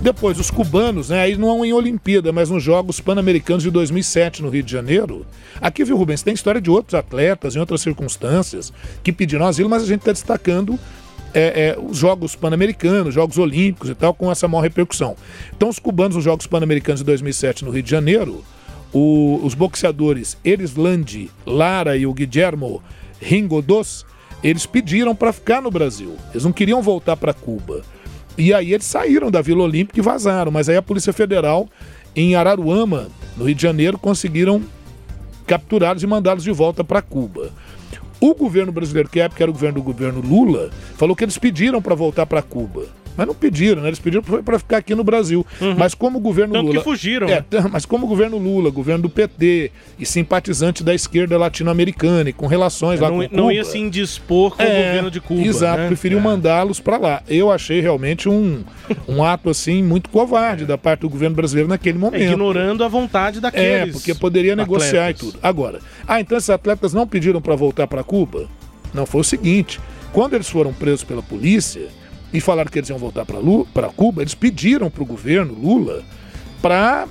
depois, 0.00 0.38
os 0.38 0.50
cubanos, 0.50 1.08
né? 1.08 1.22
Aí 1.22 1.36
não 1.36 1.64
em 1.64 1.72
Olimpíada, 1.72 2.32
mas 2.32 2.50
nos 2.50 2.62
Jogos 2.62 3.00
Pan-Americanos 3.00 3.62
de 3.62 3.70
2007 3.70 4.42
no 4.42 4.48
Rio 4.48 4.62
de 4.62 4.70
Janeiro. 4.70 5.26
Aqui, 5.60 5.84
viu, 5.84 5.96
Rubens, 5.96 6.22
tem 6.22 6.34
história 6.34 6.60
de 6.60 6.70
outros 6.70 6.94
atletas 6.94 7.56
em 7.56 7.58
outras 7.58 7.80
circunstâncias 7.80 8.72
que 9.02 9.12
pediram 9.12 9.46
asilo, 9.46 9.68
mas 9.68 9.82
a 9.82 9.86
gente 9.86 10.00
está 10.00 10.12
destacando 10.12 10.78
é, 11.34 11.68
é, 11.70 11.78
os 11.78 11.98
Jogos 11.98 12.34
Pan-Americanos, 12.36 13.12
Jogos 13.12 13.36
Olímpicos 13.38 13.90
e 13.90 13.94
tal, 13.94 14.14
com 14.14 14.30
essa 14.30 14.46
maior 14.48 14.62
repercussão. 14.62 15.16
Então, 15.56 15.68
os 15.68 15.78
cubanos 15.78 16.14
nos 16.16 16.24
Jogos 16.24 16.46
Pan-Americanos 16.46 17.00
de 17.00 17.04
2007 17.06 17.64
no 17.64 17.70
Rio 17.70 17.82
de 17.82 17.90
Janeiro, 17.90 18.44
o- 18.92 19.40
os 19.42 19.54
boxeadores 19.54 20.36
Erislandi 20.44 21.28
Lara 21.44 21.96
e 21.96 22.06
o 22.06 22.14
Guillermo 22.14 22.80
Ringodos, 23.20 24.06
eles 24.42 24.64
pediram 24.66 25.14
para 25.14 25.32
ficar 25.32 25.60
no 25.60 25.70
Brasil. 25.70 26.14
Eles 26.32 26.44
não 26.44 26.52
queriam 26.52 26.80
voltar 26.80 27.16
para 27.16 27.32
Cuba. 27.34 27.82
E 28.36 28.52
aí 28.52 28.72
eles 28.72 28.86
saíram 28.86 29.30
da 29.30 29.40
Vila 29.40 29.62
Olímpica 29.64 29.98
e 29.98 30.02
vazaram. 30.02 30.52
Mas 30.52 30.68
aí 30.68 30.76
a 30.76 30.82
Polícia 30.82 31.12
Federal, 31.12 31.68
em 32.14 32.34
Araruama, 32.36 33.08
no 33.36 33.44
Rio 33.46 33.54
de 33.54 33.62
Janeiro, 33.62 33.98
conseguiram 33.98 34.62
capturá-los 35.46 36.02
e 36.02 36.06
mandá-los 36.06 36.42
de 36.44 36.50
volta 36.52 36.82
para 36.84 37.02
Cuba. 37.02 37.50
O 38.26 38.34
governo 38.34 38.72
brasileiro, 38.72 39.10
que 39.10 39.20
à 39.20 39.24
época 39.24 39.44
era 39.44 39.50
o 39.50 39.52
governo 39.52 39.80
do 39.80 39.84
governo 39.84 40.22
Lula, 40.22 40.70
falou 40.96 41.14
que 41.14 41.22
eles 41.22 41.36
pediram 41.36 41.82
para 41.82 41.94
voltar 41.94 42.24
para 42.24 42.40
Cuba. 42.40 42.86
Mas 43.16 43.26
não 43.26 43.34
pediram, 43.34 43.80
né? 43.82 43.88
Eles 43.88 43.98
pediram 44.00 44.22
para 44.22 44.58
ficar 44.58 44.78
aqui 44.78 44.94
no 44.94 45.04
Brasil. 45.04 45.46
Mas 45.78 45.94
como 45.94 46.18
o 46.18 46.20
governo 46.20 46.54
Tanto 46.54 46.66
Lula. 46.66 46.78
que 46.78 46.84
fugiram, 46.84 47.28
É, 47.28 47.44
né? 47.50 47.64
mas 47.70 47.86
como 47.86 48.06
o 48.06 48.08
governo 48.08 48.38
Lula, 48.38 48.70
governo 48.70 49.02
do 49.02 49.08
PT 49.10 49.70
e 49.98 50.04
simpatizante 50.04 50.82
da 50.82 50.94
esquerda 50.94 51.38
latino-americana 51.38 52.30
e 52.30 52.32
com 52.32 52.46
relações 52.46 52.98
lá 53.00 53.08
não, 53.10 53.16
com 53.16 53.22
não 53.36 53.42
Cuba, 53.44 53.54
ia 53.54 53.64
se 53.64 53.78
indispor 53.78 54.56
com 54.56 54.62
o 54.62 54.66
é, 54.66 54.86
governo 54.88 55.10
de 55.10 55.20
Cuba. 55.20 55.42
Exato, 55.42 55.78
né? 55.82 55.86
preferiu 55.86 56.18
É. 56.18 56.22
mandá-los 56.22 56.80
para 56.80 56.96
lá. 56.98 57.22
Eu 57.28 57.50
achei 57.52 57.80
realmente 57.80 58.28
um, 58.28 58.62
um 59.08 59.22
ato 59.22 59.48
assim 59.50 59.82
muito 59.82 60.10
covarde 60.10 60.64
da 60.66 60.76
parte 60.76 61.00
do 61.00 61.08
governo 61.08 61.36
brasileiro 61.36 61.68
naquele 61.68 61.98
É, 61.98 62.00
momento. 62.00 62.22
ignorando 62.22 62.82
a 62.84 62.88
vontade 62.88 63.38
É, 63.38 63.40
daqueles. 63.40 63.92
porque 63.94 64.14
poderia 64.14 64.56
negociar 64.56 65.02
atletas. 65.08 65.20
e 65.22 65.24
tudo. 65.32 65.38
Agora, 65.42 65.78
ah, 66.06 66.20
então 66.20 66.36
esses 66.36 66.50
atletas 66.50 66.92
não 66.92 67.06
pediram 67.06 67.40
para 67.40 67.54
voltar 67.54 67.86
para 67.86 68.02
Cuba? 68.02 68.48
Não, 68.92 69.06
foi 69.06 69.20
o 69.20 69.24
seguinte: 69.24 69.80
quando 70.12 70.34
eles 70.34 70.48
foram 70.48 70.72
presos 70.72 71.04
pela 71.04 71.22
polícia 71.22 71.88
e 72.34 72.40
falaram 72.40 72.70
que 72.70 72.78
eles 72.78 72.90
iam 72.90 72.98
voltar 72.98 73.24
para 73.24 73.88
Cuba, 73.88 74.20
eles 74.20 74.34
pediram 74.34 74.90
para 74.90 75.02
o 75.02 75.06
governo 75.06 75.54
Lula 75.54 76.02
para 76.60 77.06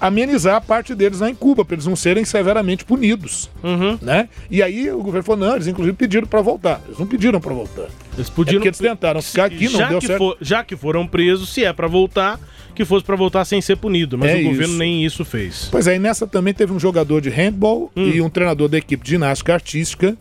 amenizar 0.00 0.56
a 0.56 0.60
parte 0.60 0.94
deles 0.94 1.20
lá 1.20 1.30
em 1.30 1.34
Cuba, 1.34 1.64
para 1.64 1.76
eles 1.76 1.86
não 1.86 1.96
serem 1.96 2.24
severamente 2.24 2.84
punidos. 2.84 3.48
Uhum. 3.62 3.98
Né? 4.02 4.28
E 4.50 4.62
aí 4.62 4.90
o 4.90 4.98
governo 4.98 5.22
falou: 5.22 5.46
não, 5.46 5.54
eles 5.54 5.66
inclusive 5.66 5.96
pediram 5.96 6.26
para 6.26 6.42
voltar. 6.42 6.80
Eles 6.86 6.98
não 6.98 7.06
pediram 7.06 7.40
para 7.40 7.54
voltar. 7.54 7.86
Eles 8.16 8.28
É 8.28 8.32
podiam. 8.32 8.56
porque 8.56 8.68
eles 8.68 8.78
tentaram 8.78 9.22
ficar 9.22 9.44
aqui, 9.46 9.64
não 9.64 9.78
já, 9.78 9.88
deu 9.88 10.00
certo. 10.00 10.18
for- 10.18 10.36
já 10.40 10.64
que 10.64 10.76
foram 10.76 11.06
presos, 11.06 11.48
se 11.54 11.64
é 11.64 11.72
pra 11.72 11.86
voltar, 11.86 12.38
que 12.74 12.84
fosse 12.84 13.04
pra 13.04 13.16
voltar 13.16 13.44
sem 13.44 13.60
ser 13.62 13.76
punido. 13.76 14.18
Mas 14.18 14.30
É 14.32 14.36
o 14.36 14.42
governo 14.44 14.64
isso. 14.72 14.78
nem 14.78 15.04
isso 15.04 15.24
fez. 15.24 15.68
Pois 15.70 15.86
é, 15.86 15.94
e 15.96 15.98
nessa 15.98 16.26
também 16.26 16.52
teve 16.52 16.72
um 16.72 16.78
jogador 16.80 17.20
de 17.20 17.30
handball 17.30 17.90
Hum. 17.96 18.08
e 18.12 18.20
um 18.20 18.28
treinador 18.28 18.68
da 18.68 18.76
equipe 18.76 19.02
de 19.04 19.10
ginástica 19.10 19.54
artística 19.54 20.16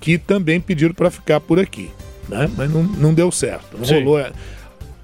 que 0.00 0.16
também 0.16 0.60
pediram 0.60 0.94
para 0.94 1.10
ficar 1.10 1.38
por 1.40 1.58
aqui. 1.60 1.90
Né? 2.28 2.50
Mas 2.56 2.70
não, 2.72 2.82
não 2.82 3.14
deu 3.14 3.30
certo. 3.32 3.76
Não 3.78 3.84
Sim. 3.84 4.00
rolou. 4.00 4.18
é. 4.18 4.32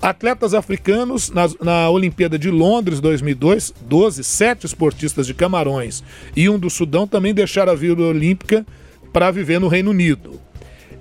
Atletas 0.02 0.52
africanos 0.52 1.30
na, 1.30 1.48
na 1.62 1.88
Olimpíada 1.88 2.38
de 2.38 2.50
Londres 2.50 3.00
2002, 3.00 3.72
12, 3.88 4.22
sete 4.22 4.66
esportistas 4.66 5.26
de 5.26 5.32
Camarões 5.32 6.04
e 6.36 6.46
um 6.50 6.58
do 6.58 6.68
Sudão 6.68 7.06
também 7.06 7.32
deixaram 7.32 7.72
a 7.72 7.74
Vila 7.74 8.06
Olímpica 8.08 8.66
para 9.14 9.30
viver 9.30 9.58
no 9.58 9.66
Reino 9.68 9.90
Unido. 9.90 10.38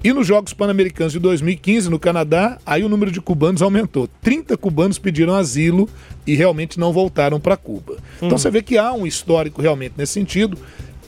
E 0.02 0.14
nos 0.14 0.26
Jogos 0.28 0.54
Pan-Americanos 0.54 1.12
de 1.14 1.20
2015, 1.20 1.90
no 1.90 1.98
Canadá, 2.00 2.58
aí 2.66 2.84
o 2.84 2.90
número 2.90 3.10
de 3.12 3.20
cubanos 3.22 3.62
aumentou. 3.62 4.08
30 4.22 4.56
cubanos 4.58 4.98
pediram 5.00 5.34
asilo 5.36 5.90
e 6.28 6.34
realmente 6.36 6.80
não 6.80 6.94
voltaram 6.94 7.40
para 7.42 7.58
Cuba. 7.58 7.98
Então 8.18 8.30
Uhum. 8.30 8.38
você 8.38 8.50
vê 8.52 8.62
que 8.62 8.78
há 8.78 8.94
um 8.94 9.06
histórico 9.06 9.62
realmente 9.62 9.96
nesse 9.98 10.14
sentido. 10.14 10.58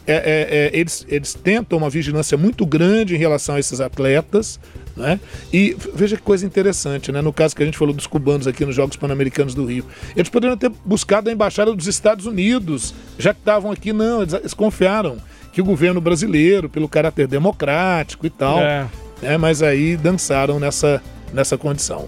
É, 0.08 0.14
é, 0.16 0.48
é, 0.76 0.80
eles, 0.80 1.06
eles 1.10 1.34
tentam 1.34 1.78
uma 1.78 1.90
vigilância 1.90 2.38
muito 2.38 2.66
grande 2.66 3.16
em 3.16 3.18
relação 3.18 3.56
a 3.56 3.60
esses 3.60 3.80
atletas. 3.82 4.60
Né? 4.96 5.20
E 5.52 5.76
veja 5.94 6.16
que 6.16 6.22
coisa 6.24 6.46
interessante, 6.46 7.12
né? 7.12 7.22
No 7.22 7.34
caso 7.34 7.54
que 7.54 7.62
a 7.62 7.66
gente 7.66 7.78
falou 7.78 7.94
dos 7.94 8.08
cubanos 8.08 8.48
aqui 8.48 8.66
nos 8.66 8.74
Jogos 8.76 8.96
Pan-Americanos 8.96 9.54
do 9.54 9.66
Rio. 9.66 9.86
Eles 10.16 10.30
poderiam 10.30 10.56
ter 10.56 10.72
buscado 10.86 11.30
a 11.30 11.34
embaixada 11.34 11.74
dos 11.76 11.86
Estados 11.88 12.26
Unidos, 12.26 12.94
já 13.20 13.34
que 13.34 13.40
estavam 13.42 13.72
aqui, 13.72 13.92
não, 13.92 14.22
eles, 14.22 14.34
eles 14.34 14.54
confiaram 14.54 15.18
que 15.52 15.62
o 15.62 15.66
governo 15.66 16.00
brasileiro, 16.00 16.70
pelo 16.70 16.88
caráter 16.88 17.28
democrático 17.28 18.26
e 18.26 18.30
tal, 18.30 18.60
É. 18.60 18.88
né? 19.22 19.38
mas 19.38 19.62
aí 19.62 19.98
dançaram 19.98 20.60
nessa, 20.60 21.02
nessa 21.34 21.58
condição. 21.58 22.08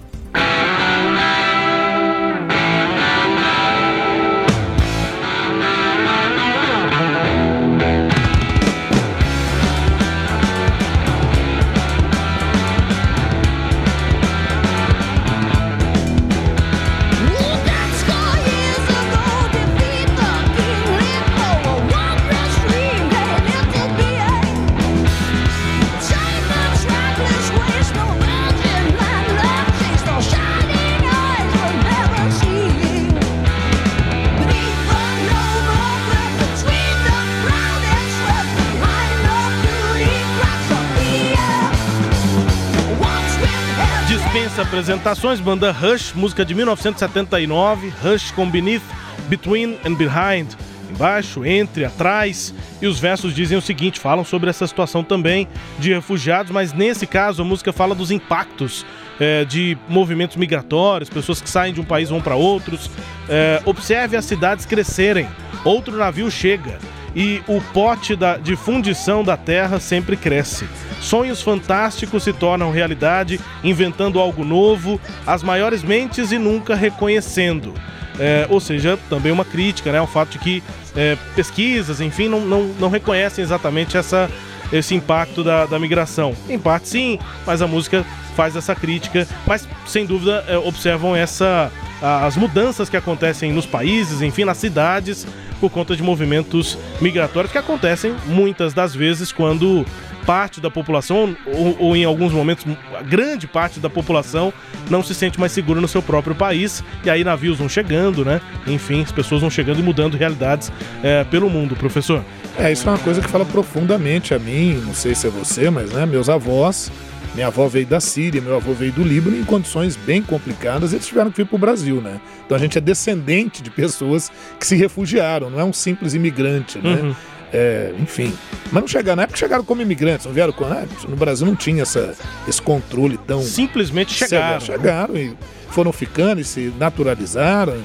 Apresentações, 44.77 45.39
banda 45.39 45.71
Rush, 45.71 46.13
música 46.13 46.45
de 46.45 46.53
1979, 46.53 47.91
Rush 48.03 48.29
com 48.29 48.47
Beneath, 48.47 48.83
Between 49.27 49.75
and 49.83 49.95
Behind, 49.95 50.53
embaixo, 50.91 51.43
entre, 51.43 51.83
atrás, 51.83 52.53
e 52.79 52.85
os 52.85 52.99
versos 52.99 53.33
dizem 53.33 53.57
o 53.57 53.61
seguinte, 53.61 53.99
falam 53.99 54.23
sobre 54.23 54.51
essa 54.51 54.67
situação 54.67 55.03
também 55.03 55.47
de 55.79 55.95
refugiados, 55.95 56.51
mas 56.51 56.73
nesse 56.73 57.07
caso 57.07 57.41
a 57.41 57.45
música 57.45 57.73
fala 57.73 57.95
dos 57.95 58.11
impactos 58.11 58.85
eh, 59.19 59.45
de 59.45 59.75
movimentos 59.89 60.37
migratórios, 60.37 61.09
pessoas 61.09 61.41
que 61.41 61.49
saem 61.49 61.73
de 61.73 61.81
um 61.81 61.85
país 61.85 62.09
vão 62.09 62.21
para 62.21 62.35
outros. 62.35 62.91
Eh, 63.27 63.59
observe 63.65 64.15
as 64.15 64.25
cidades 64.25 64.63
crescerem, 64.63 65.27
outro 65.65 65.97
navio 65.97 66.29
chega, 66.29 66.77
e 67.15 67.41
o 67.47 67.61
pote 67.73 68.15
da- 68.15 68.37
de 68.37 68.55
fundição 68.55 69.23
da 69.23 69.35
terra 69.37 69.79
sempre 69.79 70.15
cresce. 70.15 70.67
Sonhos 71.01 71.41
fantásticos 71.41 72.23
se 72.23 72.33
tornam 72.33 72.71
realidade, 72.71 73.39
inventando 73.63 74.19
algo 74.19 74.43
novo, 74.43 74.99
as 75.25 75.43
maiores 75.43 75.83
mentes 75.83 76.31
e 76.31 76.37
nunca 76.37 76.75
reconhecendo. 76.75 77.73
É, 78.19 78.47
ou 78.49 78.59
seja, 78.59 78.97
também 79.09 79.31
uma 79.31 79.45
crítica, 79.45 79.91
né? 79.91 80.01
O 80.01 80.07
fato 80.07 80.31
de 80.31 80.39
que 80.39 80.63
é, 80.95 81.15
pesquisas, 81.35 82.01
enfim, 82.01 82.27
não, 82.27 82.41
não, 82.41 82.63
não 82.79 82.89
reconhecem 82.89 83.43
exatamente 83.43 83.95
essa, 83.95 84.27
esse 84.73 84.95
impacto 84.95 85.43
da, 85.43 85.67
da 85.67 85.77
migração. 85.77 86.35
Em 86.49 86.57
parte 86.57 86.87
sim, 86.89 87.19
mas 87.45 87.61
a 87.61 87.67
música 87.67 88.03
faz 88.35 88.55
essa 88.55 88.73
crítica, 88.73 89.27
mas 89.45 89.67
sem 89.85 90.05
dúvida 90.05 90.43
é, 90.47 90.57
observam 90.57 91.15
essa 91.15 91.71
as 91.99 92.35
mudanças 92.35 92.89
que 92.89 92.95
acontecem 92.95 93.51
nos 93.51 93.65
países, 93.65 94.21
enfim, 94.21 94.43
nas 94.45 94.57
cidades, 94.57 95.25
por 95.59 95.71
conta 95.71 95.95
de 95.95 96.03
movimentos 96.03 96.77
migratórios 97.01 97.51
que 97.51 97.57
acontecem 97.57 98.15
muitas 98.25 98.73
das 98.73 98.93
vezes 98.93 99.31
quando 99.31 99.85
parte 100.27 100.59
da 100.59 100.69
população, 100.69 101.37
ou, 101.45 101.77
ou 101.79 101.95
em 101.95 102.03
alguns 102.03 102.33
momentos, 102.33 102.65
grande 103.07 103.47
parte 103.47 103.79
da 103.79 103.89
população, 103.89 104.51
não 104.89 105.01
se 105.01 105.15
sente 105.15 105.39
mais 105.39 105.53
segura 105.53 105.79
no 105.79 105.87
seu 105.87 106.01
próprio 106.01 106.35
país, 106.35 106.83
e 107.05 107.09
aí 107.09 107.23
navios 107.23 107.57
vão 107.57 107.69
chegando, 107.69 108.25
né? 108.25 108.41
Enfim, 108.67 109.03
as 109.03 109.11
pessoas 109.11 109.39
vão 109.39 109.49
chegando 109.49 109.79
e 109.79 109.83
mudando 109.83 110.17
realidades 110.17 110.69
é, 111.01 111.23
pelo 111.23 111.49
mundo, 111.49 111.77
professor. 111.77 112.25
É, 112.59 112.69
isso 112.69 112.87
é 112.89 112.91
uma 112.91 112.99
coisa 112.99 113.21
que 113.21 113.29
fala 113.29 113.45
profundamente 113.45 114.33
a 114.33 114.39
mim, 114.39 114.81
não 114.85 114.93
sei 114.93 115.15
se 115.15 115.27
é 115.27 115.29
você, 115.29 115.69
mas 115.69 115.93
né, 115.93 116.05
meus 116.05 116.27
avós, 116.27 116.91
minha 117.35 117.47
avó 117.47 117.67
veio 117.67 117.85
da 117.85 117.99
Síria, 117.99 118.41
meu 118.41 118.55
avô 118.55 118.73
veio 118.73 118.91
do 118.91 119.03
Líbano, 119.03 119.37
em 119.37 119.43
condições 119.43 119.95
bem 119.95 120.21
complicadas, 120.21 120.93
eles 120.93 121.05
tiveram 121.05 121.29
que 121.31 121.37
vir 121.37 121.45
para 121.47 121.55
o 121.55 121.59
Brasil, 121.59 122.01
né? 122.01 122.19
Então 122.45 122.55
a 122.57 122.59
gente 122.59 122.77
é 122.77 122.81
descendente 122.81 123.61
de 123.61 123.69
pessoas 123.69 124.31
que 124.59 124.65
se 124.65 124.75
refugiaram, 124.75 125.49
não 125.49 125.59
é 125.59 125.63
um 125.63 125.73
simples 125.73 126.13
imigrante, 126.13 126.79
né? 126.79 126.93
Uhum. 127.01 127.15
É, 127.53 127.93
enfim. 127.99 128.33
Mas 128.71 128.81
não 128.81 128.87
chegaram, 128.87 129.15
na 129.17 129.23
época 129.23 129.39
chegaram 129.39 129.63
como 129.63 129.81
imigrantes, 129.81 130.25
não 130.25 130.33
vieram 130.33 130.51
com. 130.51 130.65
né? 130.65 130.85
No 131.07 131.15
Brasil 131.15 131.45
não 131.47 131.55
tinha 131.55 131.83
essa, 131.83 132.13
esse 132.47 132.61
controle 132.61 133.17
tão. 133.25 133.41
Simplesmente 133.41 134.13
chegaram. 134.13 134.59
Chegaram 134.59 135.15
e 135.15 135.33
foram 135.69 135.93
ficando 135.93 136.41
e 136.41 136.43
se 136.43 136.73
naturalizaram. 136.77 137.77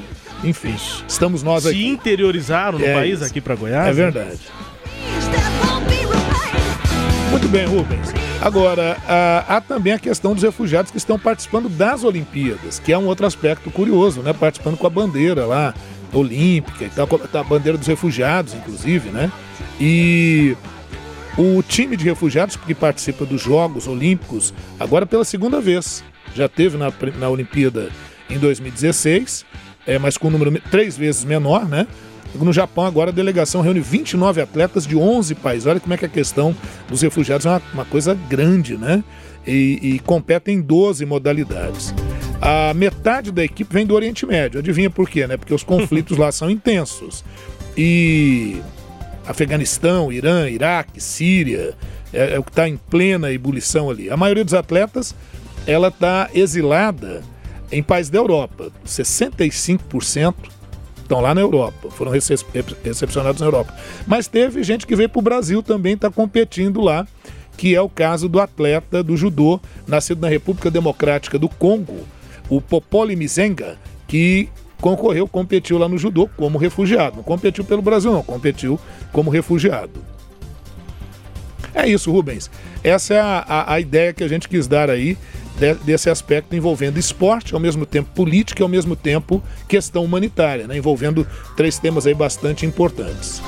Enfim, 0.43 0.75
estamos 1.07 1.45
nós 1.45 1.63
Se 1.63 1.69
aqui. 1.69 1.87
interiorizaram 1.87 2.77
no 2.81 2.85
É 2.85 2.93
país 2.95 3.21
isso. 3.21 3.25
aqui 3.31 3.41
para 3.41 3.55
Goiás. 3.55 3.97
É 3.97 4.11
né? 4.11 4.33
Muito 7.33 7.49
bem, 7.49 7.65
Rubens. 7.67 8.09
Agora, 8.41 8.97
há, 9.09 9.57
há 9.57 9.61
também 9.61 9.93
a 9.95 9.99
questão 9.99 10.35
dos 10.35 10.43
refugiados 10.43 10.91
que 10.91 10.99
estão 10.99 11.19
participando 11.19 11.69
das 11.69 12.05
Olimpíadas, 12.05 12.79
que 12.79 12.93
é 12.93 12.99
um 12.99 13.07
outro 13.07 13.27
aspecto 13.27 13.71
curioso, 13.71 14.21
né? 14.21 14.33
Participando 14.33 14.77
com 14.77 14.87
a 14.87 14.91
bandeira 14.91 15.47
lá, 15.47 15.75
olímpica 16.13 16.85
e 16.85 16.91
tal, 16.91 17.09
a 17.33 17.43
bandeira 17.45 17.79
dos 17.79 17.87
refugiados, 17.87 18.53
inclusive, 18.55 19.09
né? 19.11 19.33
E 19.81 20.55
o 21.39 21.63
time 21.63 21.97
de 21.97 22.05
refugiados 22.05 22.57
que 22.57 22.75
participa 22.75 23.25
dos 23.25 23.41
Jogos 23.41 23.89
Olímpicos, 23.89 24.53
agora 24.79 25.07
pela 25.07 25.25
segunda 25.25 25.61
vez, 25.61 26.05
já 26.35 26.49
teve 26.49 26.77
na, 26.77 26.93
na 27.19 27.29
Olimpíada 27.31 27.89
em 28.29 28.39
2016, 28.39 29.45
é, 29.87 29.99
mas 29.99 30.19
com 30.19 30.29
um 30.29 30.31
número 30.31 30.53
me- 30.53 30.61
três 30.61 30.97
vezes 30.99 31.25
menor, 31.25 31.67
né? 31.67 31.87
No 32.35 32.53
Japão, 32.53 32.87
agora 32.87 33.11
a 33.11 33.13
delegação 33.13 33.61
reúne 33.61 33.81
29 33.81 34.41
atletas 34.41 34.87
de 34.87 34.97
11 34.97 35.35
países. 35.35 35.67
Olha 35.67 35.81
como 35.81 35.93
é 35.93 35.97
que 35.97 36.07
a 36.07 36.09
questão 36.09 36.57
dos 36.89 37.03
refugiados 37.03 37.45
é 37.45 37.51
uma, 37.51 37.63
uma 37.75 37.85
coisa 37.85 38.15
grande, 38.15 38.77
né? 38.77 39.05
E, 39.47 39.79
e 39.83 39.99
competem 39.99 40.57
em 40.57 40.61
12 40.61 41.05
modalidades. 41.05 41.95
A 42.41 42.73
metade 42.75 43.31
da 43.31 43.45
equipe 43.45 43.73
vem 43.73 43.87
do 43.87 43.95
Oriente 43.95 44.25
Médio. 44.25 44.61
Adivinha 44.61 44.89
por 44.89 45.09
quê, 45.09 45.27
né? 45.27 45.37
Porque 45.37 45.53
os 45.53 45.63
conflitos 45.63 46.17
lá 46.19 46.33
são 46.33 46.51
intensos. 46.51 47.25
E 47.77 48.61
Afeganistão, 49.27 50.11
Irã, 50.11 50.49
Iraque, 50.49 51.01
Síria, 51.01 51.75
é, 52.13 52.35
é 52.35 52.39
o 52.39 52.43
que 52.43 52.51
está 52.51 52.69
em 52.69 52.77
plena 52.77 53.31
ebulição 53.31 53.91
ali. 53.91 54.11
A 54.11 54.17
maioria 54.17 54.45
dos 54.45 54.55
atletas, 54.55 55.15
ela 55.67 55.89
está 55.89 56.31
exilada 56.35 57.23
em 57.71 57.83
países 57.83 58.11
da 58.11 58.19
Europa. 58.19 58.71
65% 58.87 60.35
estão 61.03 61.21
lá 61.21 61.35
na 61.35 61.41
Europa, 61.41 61.91
foram 61.91 62.11
rece- 62.11 62.35
recepcionados 62.85 63.41
na 63.41 63.47
Europa. 63.47 63.75
Mas 64.07 64.27
teve 64.27 64.63
gente 64.63 64.87
que 64.87 64.97
veio 64.97 65.09
para 65.09 65.19
o 65.19 65.23
Brasil 65.23 65.63
também, 65.63 65.95
está 65.95 66.11
competindo 66.11 66.81
lá, 66.81 67.07
que 67.57 67.75
é 67.75 67.81
o 67.81 67.89
caso 67.89 68.29
do 68.29 68.41
atleta 68.41 69.03
do 69.03 69.17
judô, 69.17 69.61
nascido 69.87 70.21
na 70.21 70.29
República 70.29 70.71
Democrática 70.71 71.39
do 71.39 71.49
Congo, 71.49 71.99
o 72.49 72.61
Popoli 72.61 73.15
Mizenga, 73.17 73.77
que 74.09 74.49
concorreu, 74.81 75.29
competiu 75.29 75.79
lá 75.79 75.89
no 75.89 75.97
judô 75.99 76.29
como 76.37 76.59
refugiado. 76.59 77.17
Não 77.17 77.23
competiu 77.23 77.65
pelo 77.65 77.83
Brasil, 77.83 78.13
não, 78.13 78.23
competiu 78.23 78.81
como 79.13 79.31
refugiado. 79.31 80.03
É 81.75 81.89
isso, 81.89 82.11
Rubens. 82.13 82.51
Essa 82.85 83.15
é 83.15 83.21
a, 83.21 83.45
a- 83.49 83.75
a 83.75 83.81
ideia 83.81 84.13
que 84.13 84.23
a 84.25 84.29
gente 84.29 84.49
quis 84.49 84.67
dar 84.67 84.91
aí 84.91 85.17
de- 85.59 85.75
desse 85.85 86.11
aspecto 86.11 86.55
envolvendo 86.57 86.99
esporte, 86.99 87.55
ao 87.55 87.61
mesmo 87.61 87.87
tempo 87.87 88.11
política 88.15 88.63
e 88.63 88.65
ao 88.65 88.69
mesmo 88.69 88.95
tempo 88.97 89.43
questão 89.69 90.05
humanitária, 90.05 90.67
né? 90.67 90.77
envolvendo 90.77 91.27
três 91.57 91.79
temas 91.79 92.07
aí 92.07 92.15
bastante 92.15 92.67
importantes. 92.67 93.41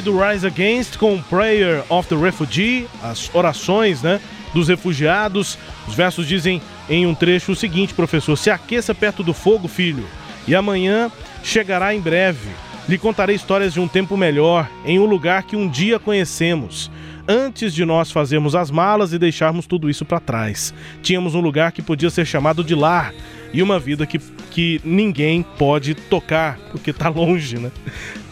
Aí 0.00 0.02
do 0.02 0.18
Rise 0.18 0.46
Against 0.46 0.96
com 0.96 1.20
Prayer 1.22 1.84
of 1.90 2.08
the 2.08 2.16
Refugee, 2.16 2.88
as 3.02 3.32
orações, 3.34 4.02
né, 4.02 4.18
dos 4.54 4.68
refugiados. 4.68 5.58
Os 5.86 5.94
versos 5.94 6.26
dizem 6.26 6.60
em 6.88 7.06
um 7.06 7.14
trecho 7.14 7.52
o 7.52 7.56
seguinte, 7.56 7.92
professor: 7.92 8.36
Se 8.36 8.50
aqueça 8.50 8.94
perto 8.94 9.22
do 9.22 9.34
fogo, 9.34 9.68
filho, 9.68 10.04
e 10.48 10.54
amanhã 10.54 11.10
chegará 11.42 11.94
em 11.94 12.00
breve. 12.00 12.48
Lhe 12.88 12.98
contarei 12.98 13.36
histórias 13.36 13.74
de 13.74 13.80
um 13.80 13.86
tempo 13.86 14.16
melhor, 14.16 14.68
em 14.84 14.98
um 14.98 15.04
lugar 15.04 15.42
que 15.42 15.54
um 15.54 15.68
dia 15.68 15.98
conhecemos. 15.98 16.90
Antes 17.28 17.72
de 17.74 17.84
nós 17.84 18.10
fazermos 18.10 18.56
as 18.56 18.70
malas 18.70 19.12
e 19.12 19.18
deixarmos 19.18 19.66
tudo 19.66 19.88
isso 19.88 20.04
para 20.04 20.18
trás, 20.18 20.74
tínhamos 21.02 21.34
um 21.34 21.40
lugar 21.40 21.70
que 21.70 21.82
podia 21.82 22.10
ser 22.10 22.26
chamado 22.26 22.64
de 22.64 22.74
lar 22.74 23.12
e 23.52 23.62
uma 23.62 23.78
vida 23.78 24.06
que, 24.06 24.18
que 24.50 24.80
ninguém 24.82 25.42
pode 25.42 25.94
tocar, 25.94 26.58
porque 26.72 26.92
tá 26.92 27.08
longe, 27.08 27.58
né? 27.58 27.70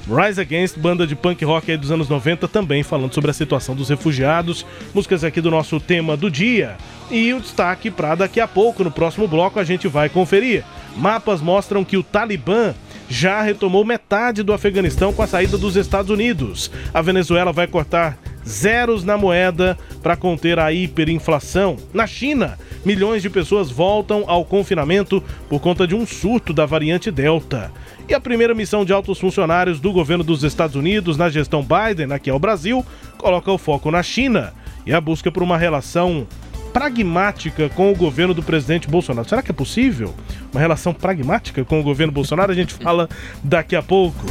Rise 0.09 0.41
Against, 0.41 0.79
banda 0.79 1.07
de 1.07 1.15
punk 1.15 1.45
rock 1.45 1.77
dos 1.77 1.91
anos 1.91 2.09
90, 2.09 2.49
também 2.49 2.83
falando 2.83 3.13
sobre 3.13 3.31
a 3.31 3.35
situação 3.35 3.75
dos 3.75 3.91
refugiados. 3.91 4.65
Músicas 4.95 5.23
aqui 5.23 5.41
do 5.41 5.51
nosso 5.51 5.79
tema 5.79 6.17
do 6.17 6.31
dia. 6.31 6.77
E 7.11 7.35
o 7.35 7.41
destaque 7.41 7.91
para 7.91 8.15
daqui 8.15 8.41
a 8.41 8.49
pouco, 8.49 8.83
no 8.83 8.91
próximo 8.91 9.29
bloco, 9.29 9.61
a 9.61 9.65
gente 9.65 9.87
vai 9.87 10.09
conferir. 10.09 10.65
Mapas 10.97 11.43
mostram 11.43 11.85
que 11.85 11.97
o 11.99 12.03
Talibã 12.03 12.75
já 13.09 13.43
retomou 13.43 13.85
metade 13.85 14.43
do 14.43 14.53
Afeganistão 14.53 15.13
com 15.13 15.23
a 15.23 15.27
saída 15.27 15.59
dos 15.59 15.77
Estados 15.77 16.11
Unidos. 16.11 16.71
A 16.93 17.03
Venezuela 17.03 17.53
vai 17.53 17.67
cortar 17.67 18.19
zeros 18.47 19.05
na 19.05 19.19
moeda 19.19 19.77
para 20.03 20.17
conter 20.17 20.59
a 20.59 20.73
hiperinflação. 20.73 21.77
Na 21.93 22.07
China, 22.07 22.59
milhões 22.85 23.23
de 23.23 23.31
pessoas 23.31 23.71
voltam 23.71 24.25
ao 24.27 24.45
confinamento 24.45 25.23
por 25.49 25.61
conta 25.61 25.87
de 25.87 25.95
um 25.95 26.07
surto 26.07 26.53
da 26.53 26.67
variante 26.67 27.11
Delta. 27.11 27.73
E 28.09 28.15
a 28.15 28.21
primeira 28.21 28.55
missão 28.55 28.85
de 28.85 28.93
altos 28.93 29.19
funcionários 29.19 29.81
do 29.81 29.93
governo 29.93 30.25
dos 30.25 30.43
Estados 30.43 30.77
Unidos 30.77 31.17
na 31.17 31.29
gestão 31.29 31.63
Biden, 31.63 32.13
aqui 32.13 32.31
ao 32.31 32.39
Brasil, 32.39 32.85
coloca 33.17 33.53
o 33.53 33.59
foco 33.59 33.91
na 33.91 34.03
China 34.03 34.55
e 34.87 34.93
a 34.93 35.01
busca 35.01 35.31
por 35.31 35.43
uma 35.43 35.59
relação 35.59 36.27
pragmática 36.73 37.69
com 37.69 37.91
o 37.91 37.97
governo 37.97 38.33
do 38.33 38.43
presidente 38.43 38.89
Bolsonaro. 38.89 39.29
Será 39.29 39.43
que 39.43 39.51
é 39.51 39.55
possível? 39.55 40.15
Uma 40.53 40.61
relação 40.61 40.95
pragmática 40.95 41.65
com 41.65 41.81
o 41.81 41.83
governo 41.83 42.13
Bolsonaro? 42.13 42.53
A 42.53 42.55
gente 42.55 42.75
fala 42.75 43.09
daqui 43.43 43.75
a 43.75 43.83
pouco. 43.83 44.27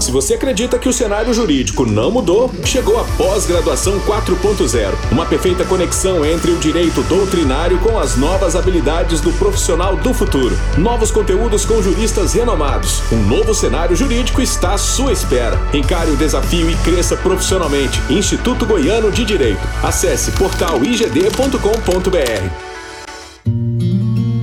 Se 0.00 0.10
você 0.10 0.34
acredita 0.34 0.78
que 0.78 0.88
o 0.88 0.92
cenário 0.92 1.32
jurídico 1.32 1.86
não 1.86 2.10
mudou, 2.10 2.50
chegou 2.64 3.00
a 3.00 3.04
pós-graduação 3.16 3.98
4.0, 4.00 4.92
uma 5.10 5.26
perfeita 5.26 5.64
conexão 5.64 6.24
entre 6.24 6.50
o 6.50 6.58
direito 6.58 7.02
doutrinário 7.04 7.78
com 7.80 7.98
as 7.98 8.16
novas 8.16 8.54
habilidades 8.54 9.20
do 9.20 9.32
profissional 9.32 9.96
do 9.96 10.12
futuro. 10.12 10.56
Novos 10.78 11.10
conteúdos 11.10 11.64
com 11.64 11.82
juristas 11.82 12.34
renomados. 12.34 13.02
Um 13.12 13.22
novo 13.22 13.54
cenário 13.54 13.96
jurídico 13.96 14.40
está 14.40 14.74
à 14.74 14.78
sua 14.78 15.12
espera. 15.12 15.58
Encare 15.72 16.10
o 16.10 16.16
desafio 16.16 16.70
e 16.70 16.76
cresça 16.76 17.16
profissionalmente. 17.16 18.00
Instituto 18.10 18.66
Goiano 18.66 19.10
de 19.10 19.24
Direito. 19.24 19.60
Acesse 19.82 20.30
portaligd.com.br. 20.32 22.66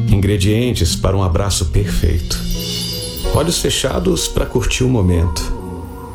Ingredientes 0.10 0.95
para 0.95 1.16
um 1.16 1.24
abraço 1.24 1.68
perfeito. 1.68 2.38
Olhos 3.36 3.57
fechados 3.57 4.27
para 4.27 4.45
curtir 4.45 4.84
o 4.84 4.88
momento. 4.88 5.41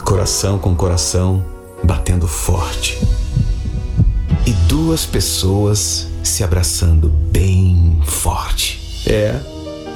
Coração 0.04 0.56
com 0.56 0.72
coração 0.76 1.44
batendo 1.82 2.28
forte. 2.28 2.96
E 4.46 4.52
duas 4.68 5.04
pessoas 5.04 6.06
se 6.22 6.44
abraçando 6.44 7.08
bem 7.08 8.00
forte. 8.04 9.02
É, 9.04 9.34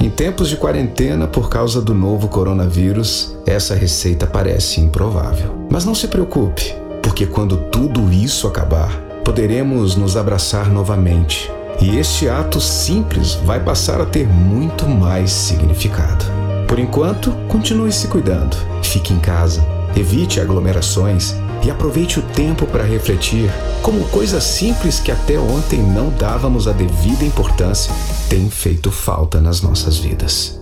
em 0.00 0.10
tempos 0.10 0.48
de 0.48 0.56
quarentena 0.56 1.28
por 1.28 1.48
causa 1.48 1.80
do 1.80 1.94
novo 1.94 2.26
coronavírus, 2.26 3.32
essa 3.46 3.76
receita 3.76 4.26
parece 4.26 4.80
improvável. 4.80 5.68
Mas 5.70 5.84
não 5.84 5.94
se 5.94 6.08
preocupe, 6.08 6.74
porque 7.00 7.24
quando 7.24 7.56
tudo 7.70 8.12
isso 8.12 8.48
acabar, 8.48 9.00
poderemos 9.24 9.94
nos 9.94 10.16
abraçar 10.16 10.68
novamente. 10.68 11.48
E 11.80 11.96
este 11.96 12.28
ato 12.28 12.60
simples 12.60 13.34
vai 13.44 13.62
passar 13.62 14.00
a 14.00 14.06
ter 14.06 14.26
muito 14.26 14.88
mais 14.88 15.30
significado. 15.30 16.41
Por 16.72 16.78
enquanto, 16.78 17.30
continue 17.48 17.92
se 17.92 18.08
cuidando. 18.08 18.56
Fique 18.82 19.12
em 19.12 19.18
casa, 19.18 19.62
evite 19.94 20.40
aglomerações 20.40 21.34
e 21.62 21.70
aproveite 21.70 22.18
o 22.18 22.22
tempo 22.22 22.66
para 22.66 22.82
refletir 22.82 23.50
como 23.82 24.08
coisas 24.08 24.42
simples 24.42 24.98
que 24.98 25.12
até 25.12 25.38
ontem 25.38 25.82
não 25.82 26.08
dávamos 26.08 26.66
a 26.66 26.72
devida 26.72 27.26
importância 27.26 27.92
têm 28.30 28.48
feito 28.48 28.90
falta 28.90 29.38
nas 29.38 29.60
nossas 29.60 29.98
vidas. 29.98 30.58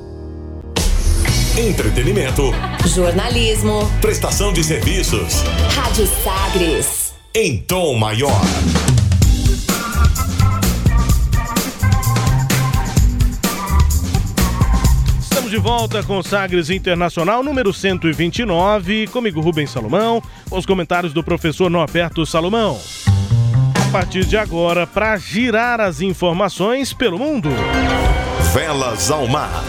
Entretenimento. 1.56 2.42
Jornalismo. 2.86 3.88
Prestação 4.00 4.52
de 4.52 4.64
serviços. 4.64 5.44
Rádio 5.76 6.08
Sagres. 6.24 7.14
Em 7.32 7.56
tom 7.56 7.94
maior. 7.94 8.40
Estamos 15.50 15.64
de 15.64 15.68
volta 15.68 16.02
com 16.04 16.18
o 16.18 16.22
Sagres 16.22 16.70
Internacional 16.70 17.42
número 17.42 17.72
129. 17.72 19.08
Comigo, 19.08 19.40
Rubens 19.40 19.70
Salomão, 19.70 20.22
os 20.48 20.64
comentários 20.64 21.12
do 21.12 21.24
professor 21.24 21.68
Norberto 21.68 22.24
Salomão. 22.24 22.78
A 23.74 23.90
partir 23.90 24.24
de 24.24 24.36
agora, 24.36 24.86
para 24.86 25.16
girar 25.16 25.80
as 25.80 26.00
informações 26.00 26.92
pelo 26.92 27.18
mundo. 27.18 27.48
Velas 28.52 29.10
ao 29.10 29.26
mar. 29.26 29.64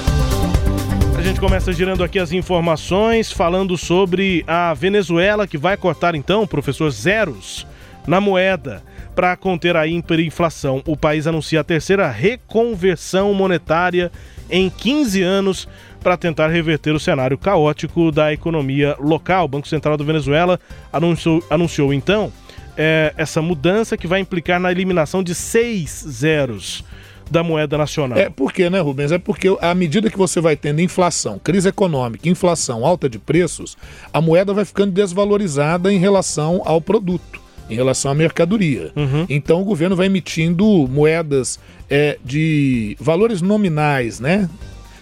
A 1.17 1.21
gente 1.23 1.39
começa 1.39 1.73
girando 1.73 2.03
aqui 2.03 2.19
as 2.19 2.31
informações, 2.31 3.31
falando 3.31 3.75
sobre 3.75 4.43
a 4.45 4.75
Venezuela, 4.75 5.47
que 5.47 5.57
vai 5.57 5.75
cortar 5.77 6.13
então, 6.13 6.45
professor, 6.45 6.91
zeros 6.91 7.65
na 8.05 8.21
moeda 8.21 8.83
para 9.15 9.35
conter 9.35 9.75
a 9.75 9.87
hiperinflação. 9.87 10.81
O 10.85 10.95
país 10.95 11.27
anuncia 11.27 11.61
a 11.61 11.63
terceira 11.63 12.09
reconversão 12.09 13.33
monetária 13.33 14.11
em 14.51 14.69
15 14.69 15.21
anos 15.21 15.67
para 16.01 16.17
tentar 16.17 16.49
reverter 16.49 16.93
o 16.93 16.99
cenário 16.99 17.37
caótico 17.37 18.11
da 18.11 18.33
economia 18.33 18.95
local. 18.99 19.45
O 19.45 19.47
Banco 19.47 19.67
Central 19.67 19.97
da 19.97 20.03
Venezuela 20.03 20.59
anunciou, 20.91 21.43
anunciou 21.49 21.93
então 21.93 22.31
é, 22.77 23.13
essa 23.17 23.41
mudança 23.41 23.97
que 23.97 24.07
vai 24.07 24.19
implicar 24.19 24.59
na 24.59 24.71
eliminação 24.71 25.23
de 25.23 25.33
seis 25.33 26.05
zeros 26.07 26.83
da 27.29 27.43
moeda 27.43 27.77
nacional. 27.77 28.19
É 28.19 28.29
porque, 28.29 28.69
né, 28.69 28.81
Rubens? 28.81 29.11
É 29.11 29.17
porque 29.17 29.55
à 29.61 29.73
medida 29.73 30.09
que 30.09 30.17
você 30.17 30.41
vai 30.41 30.57
tendo 30.57 30.81
inflação, 30.81 31.39
crise 31.39 31.69
econômica, 31.69 32.27
inflação 32.27 32.85
alta 32.85 33.07
de 33.07 33.17
preços, 33.17 33.77
a 34.11 34.19
moeda 34.19 34.53
vai 34.53 34.65
ficando 34.65 34.91
desvalorizada 34.91 35.93
em 35.93 35.97
relação 35.97 36.61
ao 36.65 36.81
produto, 36.81 37.41
em 37.71 37.75
relação 37.75 38.11
à 38.11 38.13
mercadoria. 38.15 38.91
Então 39.29 39.61
o 39.61 39.65
governo 39.65 39.95
vai 39.95 40.05
emitindo 40.07 40.65
moedas 40.87 41.59
é, 41.89 42.17
de 42.23 42.95
valores 42.99 43.41
nominais, 43.41 44.19
né? 44.19 44.49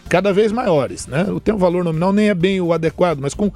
Cada 0.07 0.31
vez 0.33 0.51
maiores, 0.51 1.05
né? 1.07 1.23
O 1.29 1.39
termo 1.39 1.59
valor 1.59 1.83
nominal 1.83 2.11
nem 2.13 2.29
é 2.29 2.33
bem 2.33 2.59
o 2.61 2.71
adequado, 2.73 3.19
mas 3.19 3.33
com 3.33 3.51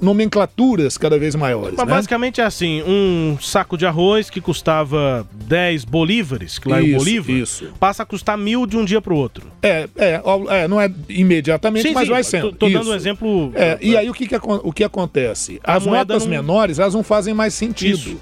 nomenclaturas 0.00 0.96
cada 0.96 1.18
vez 1.18 1.34
maiores. 1.34 1.74
Mas 1.76 1.86
né? 1.86 1.94
basicamente 1.94 2.40
é 2.40 2.44
assim, 2.44 2.82
um 2.86 3.36
saco 3.40 3.76
de 3.76 3.86
arroz 3.86 4.30
que 4.30 4.40
custava 4.40 5.26
10 5.32 5.84
bolívares, 5.84 6.58
que 6.58 6.68
lá 6.68 6.78
é 6.78 6.82
o 6.82 6.86
Isso, 6.86 6.98
bolívar, 6.98 7.32
isso. 7.32 7.68
passa 7.80 8.02
a 8.02 8.06
custar 8.06 8.36
mil 8.38 8.66
de 8.66 8.76
um 8.76 8.84
dia 8.84 9.00
para 9.00 9.12
o 9.12 9.16
outro. 9.16 9.46
É, 9.62 9.88
é, 9.96 10.20
é, 10.50 10.68
não 10.68 10.80
é 10.80 10.90
imediatamente, 11.08 11.88
Sim, 11.88 11.94
mas 11.94 12.06
sim, 12.06 12.12
vai 12.12 12.22
sendo. 12.22 12.52
tô 12.52 12.68
dando 12.68 12.82
Isso. 12.82 12.90
um 12.90 12.94
exemplo- 12.94 13.52
É, 13.54 13.78
e 13.80 13.96
aí 13.96 14.08
o 14.08 14.14
que, 14.14 14.26
que, 14.26 14.36
o 14.36 14.72
que 14.72 14.84
acontece? 14.84 15.60
As 15.64 15.84
moeda 15.84 16.14
notas 16.14 16.24
não- 16.24 16.30
menores, 16.30 16.78
elas 16.78 16.94
não 16.94 17.02
fazem 17.02 17.34
mais 17.34 17.54
sentido. 17.54 18.20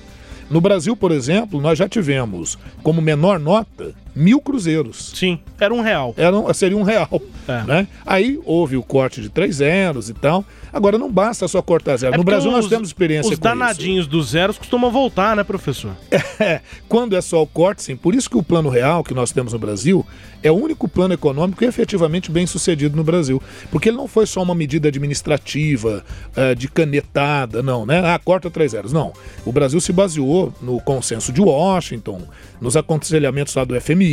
No 0.50 0.60
Brasil, 0.60 0.96
por 0.96 1.10
exemplo, 1.10 1.60
nós 1.60 1.78
já 1.78 1.88
tivemos 1.88 2.58
como 2.82 3.00
menor 3.00 3.38
nota 3.38 3.94
mil 4.14 4.40
cruzeiros. 4.40 5.12
Sim, 5.14 5.38
era 5.58 5.72
um 5.74 5.80
real. 5.80 6.14
Era 6.16 6.36
um- 6.38 6.52
seria 6.54 6.76
um 6.76 6.82
real. 6.82 7.20
É. 7.48 7.62
Né? 7.64 7.88
Aí 8.06 8.40
houve 8.44 8.76
o 8.76 8.82
corte 8.82 9.20
de 9.20 9.28
três 9.28 9.56
zeros 9.56 10.08
e 10.08 10.14
tal. 10.14 10.44
Agora 10.72 10.98
não 10.98 11.10
basta 11.10 11.46
só 11.46 11.60
cortar 11.62 11.96
zero. 11.96 12.14
É 12.14 12.18
no 12.18 12.24
Brasil 12.24 12.50
nós 12.50 12.64
os- 12.64 12.70
temos 12.70 12.88
experiência 12.88 13.32
Os 13.32 13.38
com 13.38 13.46
isso. 13.48 13.56
danadinhos 13.56 14.06
dos 14.06 14.30
zeros 14.30 14.58
costumam 14.58 14.90
voltar, 14.90 15.36
né, 15.36 15.44
professor? 15.44 15.92
É, 16.40 16.60
quando 16.88 17.14
é 17.14 17.20
só 17.20 17.40
o 17.40 17.46
corte, 17.46 17.80
sim. 17.80 17.94
Por 17.94 18.12
isso 18.12 18.28
que 18.28 18.36
o 18.36 18.42
plano 18.42 18.68
real 18.68 19.04
que 19.04 19.14
nós 19.14 19.30
temos 19.30 19.52
no 19.52 19.58
Brasil 19.58 20.04
é 20.42 20.50
o 20.50 20.54
único 20.54 20.88
plano 20.88 21.14
econômico 21.14 21.64
efetivamente 21.64 22.28
bem 22.28 22.44
sucedido 22.44 22.96
no 22.96 23.04
Brasil. 23.04 23.40
Porque 23.70 23.88
ele 23.88 23.96
não 23.96 24.08
foi 24.08 24.26
só 24.26 24.42
uma 24.42 24.52
medida 24.54 24.88
administrativa, 24.88 26.04
eh, 26.36 26.54
de 26.56 26.66
canetada, 26.68 27.62
não, 27.62 27.86
né? 27.86 28.00
Ah, 28.04 28.18
corta 28.18 28.50
três 28.50 28.72
zeros. 28.72 28.92
Não. 28.92 29.12
O 29.44 29.52
Brasil 29.52 29.80
se 29.80 29.92
baseou 29.92 30.52
no 30.60 30.80
consenso 30.80 31.32
de 31.32 31.40
Washington, 31.40 32.22
nos 32.60 32.76
aconselhamentos 32.76 33.54
lá 33.54 33.64
do 33.64 33.74
FMI 33.80 34.03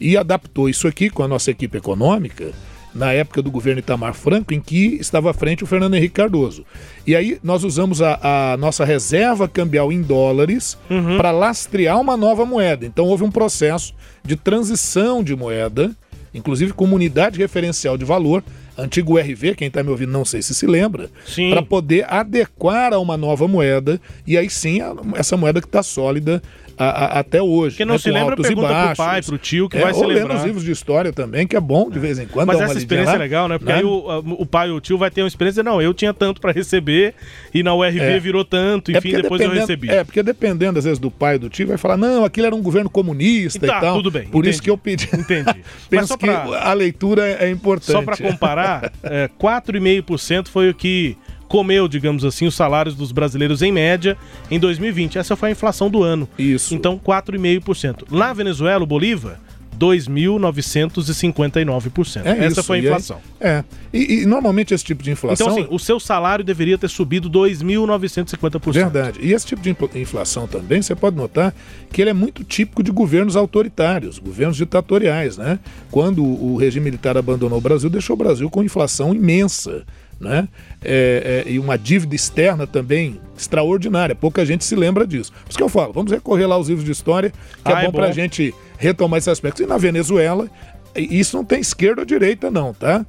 e 0.00 0.16
adaptou 0.16 0.68
isso 0.68 0.86
aqui 0.88 1.08
com 1.10 1.22
a 1.22 1.28
nossa 1.28 1.50
equipe 1.50 1.78
econômica 1.78 2.50
na 2.94 3.10
época 3.10 3.40
do 3.40 3.50
governo 3.50 3.78
Itamar 3.78 4.12
Franco, 4.12 4.52
em 4.52 4.60
que 4.60 4.98
estava 5.00 5.30
à 5.30 5.32
frente 5.32 5.64
o 5.64 5.66
Fernando 5.66 5.94
Henrique 5.94 6.12
Cardoso. 6.14 6.62
E 7.06 7.16
aí 7.16 7.38
nós 7.42 7.64
usamos 7.64 8.02
a, 8.02 8.52
a 8.52 8.56
nossa 8.58 8.84
reserva 8.84 9.48
cambial 9.48 9.90
em 9.90 10.02
dólares 10.02 10.76
para 11.16 11.30
lastrear 11.30 11.98
uma 11.98 12.18
nova 12.18 12.44
moeda. 12.44 12.84
Então 12.84 13.06
houve 13.06 13.24
um 13.24 13.30
processo 13.30 13.94
de 14.22 14.36
transição 14.36 15.24
de 15.24 15.34
moeda, 15.34 15.90
inclusive 16.34 16.74
com 16.74 16.84
unidade 16.84 17.38
referencial 17.38 17.96
de 17.96 18.04
valor, 18.04 18.44
antigo 18.76 19.18
RV, 19.18 19.54
quem 19.54 19.68
está 19.68 19.82
me 19.82 19.90
ouvindo 19.90 20.12
não 20.12 20.24
sei 20.24 20.40
se 20.42 20.54
se 20.54 20.66
lembra, 20.66 21.10
para 21.50 21.62
poder 21.62 22.06
adequar 22.12 22.92
a 22.92 22.98
uma 22.98 23.16
nova 23.18 23.46
moeda 23.48 24.00
e 24.26 24.36
aí 24.36 24.48
sim 24.48 24.80
a- 24.80 24.94
essa 25.14 25.36
moeda 25.36 25.60
que 25.60 25.66
está 25.66 25.82
sólida 25.82 26.42
a- 26.78 26.84
a- 27.16 27.18
até 27.20 27.40
hoje. 27.42 27.76
Quem 27.76 27.86
não 27.86 27.94
né, 27.94 27.98
se 27.98 28.10
lembra, 28.10 28.34
e 28.38 28.42
pergunta 28.42 28.66
pro 28.68 28.76
baixos. 28.76 28.96
pai, 28.96 29.22
pro 29.22 29.38
tio, 29.38 29.68
que 29.68 29.76
É, 29.78 29.80
vai 29.82 29.94
se 29.94 30.00
ou 30.00 30.06
lembrar. 30.06 30.36
os 30.36 30.44
livros 30.44 30.64
de 30.64 30.70
história 30.72 31.12
também, 31.12 31.46
que 31.46 31.56
é 31.56 31.60
bom 31.60 31.90
de 31.90 31.98
vez 31.98 32.18
em 32.18 32.26
quando. 32.26 32.46
Mas 32.48 32.60
essa 32.60 32.78
experiência 32.78 33.12
lá, 33.12 33.16
é 33.16 33.18
legal, 33.18 33.48
né? 33.48 33.58
Porque 33.58 33.72
né? 33.72 33.78
aí 33.78 33.84
o, 33.84 34.18
o 34.38 34.46
pai 34.46 34.70
ou 34.70 34.76
o 34.76 34.80
tio 34.80 34.96
vai 34.98 35.10
ter 35.10 35.22
uma 35.22 35.28
experiência, 35.28 35.62
não, 35.62 35.80
eu 35.82 35.92
tinha 35.94 36.12
tanto 36.14 36.40
para 36.40 36.52
receber 36.52 37.14
e 37.54 37.62
na 37.62 37.74
URV 37.74 37.98
É. 38.00 38.18
virou 38.18 38.44
tanto, 38.44 38.90
enfim, 38.90 39.00
porque 39.10 39.22
depois 39.22 39.40
eu 39.40 39.50
recebi. 39.50 39.90
É, 39.90 40.04
porque 40.04 40.22
dependendo, 40.22 40.78
às 40.78 40.84
vezes, 40.84 40.98
do 40.98 41.10
pai 41.10 41.36
e 41.36 41.38
do 41.38 41.48
tio, 41.48 41.66
vai 41.66 41.76
falar, 41.78 41.96
não, 41.96 42.24
aquilo 42.24 42.46
era 42.46 42.54
um 42.54 42.62
governo 42.62 42.88
comunista 42.90 43.66
Tá, 43.66 43.78
e 43.78 43.80
tal. 43.80 43.96
tudo 43.96 44.10
bem, 44.10 44.24
Por 44.28 44.44
isso 44.46 44.58
entendi. 44.58 44.62
que 44.62 44.70
eu 44.70 44.78
pedi. 44.78 45.08
Entendi. 45.14 45.62
Penso 45.88 46.08
só 46.08 46.16
que 46.16 46.26
pra- 46.26 46.68
a 46.68 46.72
leitura 46.72 47.26
é 47.28 47.50
importante. 47.50 47.92
Só 47.92 48.02
para 48.02 48.16
comparar, 48.16 48.92
é, 49.02 49.28
4,5% 49.38 50.48
foi 50.48 50.70
o 50.70 50.74
que 50.74 51.16
comeu, 51.52 51.86
digamos 51.86 52.24
assim, 52.24 52.46
os 52.46 52.54
salários 52.54 52.94
dos 52.94 53.12
brasileiros 53.12 53.60
em 53.60 53.70
média 53.70 54.16
em 54.50 54.58
2020. 54.58 55.18
Essa 55.18 55.36
foi 55.36 55.50
a 55.50 55.52
inflação 55.52 55.90
do 55.90 56.02
ano. 56.02 56.26
Isso. 56.38 56.74
Então, 56.74 56.98
4,5%. 56.98 58.04
Na 58.10 58.32
Venezuela, 58.32 58.82
o 58.82 58.86
Bolívar, 58.86 59.38
2.959%. 59.78 62.22
É 62.24 62.30
Essa 62.30 62.46
isso, 62.46 62.62
foi 62.62 62.78
a 62.78 62.80
e 62.80 62.84
inflação. 62.86 63.18
é. 63.40 63.62
E, 63.92 64.22
e 64.22 64.26
normalmente 64.26 64.72
esse 64.72 64.82
tipo 64.84 65.02
de 65.02 65.10
inflação. 65.10 65.46
Então, 65.48 65.58
assim, 65.64 65.74
o 65.74 65.78
seu 65.78 66.00
salário 66.00 66.42
deveria 66.42 66.78
ter 66.78 66.88
subido 66.88 67.28
2.950%. 67.28 68.72
Verdade. 68.72 69.18
E 69.22 69.32
esse 69.34 69.44
tipo 69.46 69.60
de 69.60 69.68
infla- 69.70 69.90
inflação 69.96 70.46
também, 70.46 70.80
você 70.80 70.94
pode 70.94 71.14
notar 71.16 71.54
que 71.92 72.00
ele 72.00 72.08
é 72.10 72.14
muito 72.14 72.42
típico 72.44 72.82
de 72.82 72.90
governos 72.90 73.36
autoritários, 73.36 74.18
governos 74.18 74.56
ditatoriais, 74.56 75.36
né? 75.36 75.58
Quando 75.90 76.24
o 76.24 76.56
regime 76.56 76.84
militar 76.86 77.18
abandonou 77.18 77.58
o 77.58 77.60
Brasil, 77.60 77.90
deixou 77.90 78.14
o 78.14 78.18
Brasil 78.18 78.48
com 78.48 78.62
inflação 78.62 79.14
imensa, 79.14 79.82
né? 80.22 80.48
É, 80.82 81.44
é, 81.46 81.50
e 81.50 81.58
uma 81.58 81.76
dívida 81.76 82.14
externa 82.14 82.66
também 82.66 83.20
extraordinária. 83.36 84.14
Pouca 84.14 84.46
gente 84.46 84.64
se 84.64 84.74
lembra 84.76 85.06
disso. 85.06 85.32
Por 85.32 85.50
isso 85.50 85.58
que 85.58 85.64
eu 85.64 85.68
falo, 85.68 85.92
vamos 85.92 86.12
recorrer 86.12 86.46
lá 86.46 86.54
aos 86.54 86.68
livros 86.68 86.84
de 86.86 86.92
história, 86.92 87.30
que 87.30 87.72
Ah, 87.72 87.80
é 87.80 87.82
é 87.82 87.86
bom 87.86 87.92
para 87.92 88.04
a 88.04 88.08
bom. 88.08 88.14
gente 88.14 88.54
retomar 88.78 89.18
esse 89.18 89.28
aspecto. 89.30 89.62
E 89.62 89.66
na 89.66 89.76
Venezuela, 89.76 90.48
isso 90.94 91.36
não 91.36 91.44
tem 91.44 91.60
esquerda 91.60 92.02
ou 92.02 92.06
direita, 92.06 92.50
não, 92.50 92.72
tá? 92.72 93.04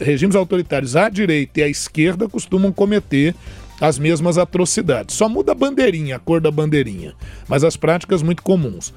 Regimes 0.00 0.36
autoritários 0.36 0.94
à 0.96 1.08
direita 1.08 1.60
e 1.60 1.62
à 1.62 1.68
esquerda 1.68 2.28
costumam 2.28 2.70
cometer 2.72 3.34
as 3.80 3.98
mesmas 3.98 4.36
atrocidades. 4.36 5.16
Só 5.16 5.28
muda 5.28 5.52
a 5.52 5.54
bandeirinha, 5.54 6.16
a 6.16 6.18
cor 6.18 6.40
da 6.40 6.50
bandeirinha. 6.50 7.14
Mas 7.48 7.64
as 7.64 7.76
práticas 7.76 8.22
muito 8.22 8.42
comuns. 8.42 8.92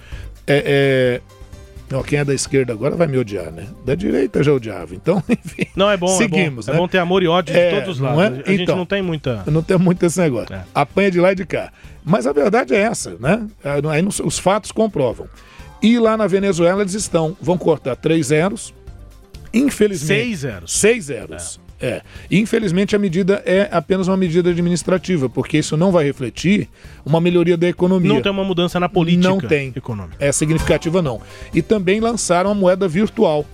É, 0.45 1.22
é... 1.22 1.22
Quem 2.02 2.20
é 2.20 2.26
da 2.26 2.34
esquerda 2.34 2.72
agora 2.72 2.96
vai 2.96 3.06
me 3.06 3.18
odiar, 3.18 3.52
né? 3.52 3.68
Da 3.86 3.94
direita 3.94 4.41
já 4.41 4.54
odiava. 4.54 4.96
Então, 4.96 5.22
enfim. 5.30 5.66
Não, 5.76 5.89
é 5.91 5.98
bom, 5.98 6.08
Seguimos, 6.08 6.68
é 6.68 6.72
bom. 6.72 6.74
né? 6.74 6.78
É 6.78 6.82
bom 6.82 6.88
ter 6.88 6.98
amor 7.00 7.22
e 7.22 7.28
ódio 7.28 7.54
de 7.54 7.60
É, 7.60 7.72
todos 7.82 7.89
os 7.96 8.00
lados. 8.00 8.24
é? 8.24 8.28
A 8.28 8.52
gente 8.52 8.64
Então. 8.64 8.78
não 8.78 8.86
tem 8.86 9.02
muita... 9.02 9.44
Não 9.46 9.62
tem 9.62 9.78
muito 9.78 10.04
esse 10.06 10.20
negócio. 10.20 10.56
É. 10.56 10.64
Apanha 10.74 11.12
de 11.12 11.20
lá 11.20 11.34
e 11.34 11.36
de 11.36 11.46
cá. 11.46 11.72
Mas 12.04 12.26
a 12.26 12.32
verdade 12.34 12.74
é 12.74 12.80
essa, 12.80 13.16
né? 13.20 13.46
Aí 13.91 14.02
nos- 14.02 14.20
os 14.22 14.39
fatos 14.39 14.72
comprovam. 14.72 15.28
E 15.82 16.00
lá 16.00 16.16
na 16.16 16.26
Venezuela 16.28 16.82
eles 16.82 16.94
estão, 16.94 17.36
vão 17.41 17.58
cortar 17.58 17.96
três 17.98 18.28
zeros. 18.28 18.74
Infelizmente. 19.54 20.08
Seis 20.24 20.39
zeros. 20.39 20.72
Seis 20.74 21.06
zeros. 21.06 21.60
É. 21.86 22.02
Infelizmente, 22.32 22.96
a 22.96 23.00
medida 23.00 23.44
é 23.46 23.68
apenas 23.70 24.08
uma 24.08 24.16
medida 24.16 24.50
administrativa, 24.52 25.28
porque 25.28 25.58
isso 25.58 25.76
não 25.76 25.92
vai 25.92 26.06
refletir 26.06 26.70
uma 27.06 27.20
melhoria 27.20 27.58
da 27.58 27.68
economia. 27.68 28.08
Não 28.14 28.22
tem 28.22 28.32
uma 28.32 28.44
mudança 28.46 28.80
na 28.80 28.88
política 28.88 29.28
Não 29.28 29.38
tem. 29.38 29.74
econômica. 29.76 30.16
É 30.18 30.32
significativa, 30.32 31.02
não. 31.02 31.22
E 31.54 31.62
também 31.62 32.00
lançaram 32.00 32.50
a 32.52 32.54
moeda 32.56 32.88
virtual. 32.88 33.46